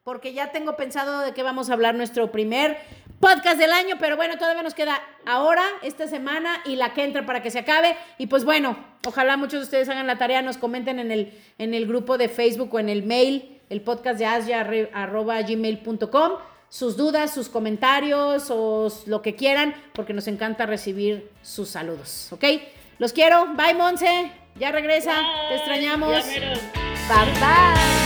Porque 0.07 0.33
ya 0.33 0.53
tengo 0.53 0.77
pensado 0.77 1.23
de 1.23 1.35
qué 1.35 1.43
vamos 1.43 1.69
a 1.69 1.73
hablar 1.73 1.97
nuestro 1.97 2.31
primer 2.31 2.79
podcast 3.19 3.59
del 3.59 3.73
año, 3.73 3.97
pero 3.99 4.17
bueno, 4.17 4.39
todavía 4.39 4.63
nos 4.63 4.73
queda 4.73 5.03
ahora, 5.27 5.65
esta 5.83 6.07
semana 6.07 6.63
y 6.65 6.77
la 6.77 6.95
que 6.95 7.03
entra 7.03 7.27
para 7.27 7.43
que 7.43 7.51
se 7.51 7.59
acabe. 7.59 7.97
Y 8.17 8.29
pues 8.29 8.45
bueno, 8.45 8.77
ojalá 9.05 9.37
muchos 9.37 9.59
de 9.59 9.65
ustedes 9.65 9.89
hagan 9.89 10.07
la 10.07 10.17
tarea, 10.17 10.43
nos 10.43 10.59
comenten 10.59 11.01
en 11.01 11.11
el, 11.11 11.37
en 11.59 11.75
el 11.75 11.89
grupo 11.89 12.19
de 12.19 12.29
Facebook 12.29 12.73
o 12.75 12.79
en 12.79 12.89
el 12.89 13.03
mail, 13.03 13.61
el 13.69 13.81
podcast 13.81 14.21
de 14.21 14.27
asia 14.27 14.65
arroba 14.93 15.43
gmail.com, 15.43 16.33
sus 16.69 16.97
dudas, 16.97 17.35
sus 17.35 17.49
comentarios 17.49 18.49
o 18.53 18.87
lo 19.07 19.23
que 19.23 19.35
quieran, 19.35 19.75
porque 19.93 20.13
nos 20.13 20.29
encanta 20.29 20.67
recibir 20.67 21.33
sus 21.43 21.71
saludos, 21.71 22.33
¿ok? 22.33 22.45
Los 23.01 23.13
quiero, 23.13 23.49
bye 23.57 23.75
Monse, 23.75 24.31
ya 24.55 24.71
regresa, 24.71 25.17
te 25.49 25.57
extrañamos. 25.57 26.13
Bye 27.09 27.33
bye. 27.41 28.06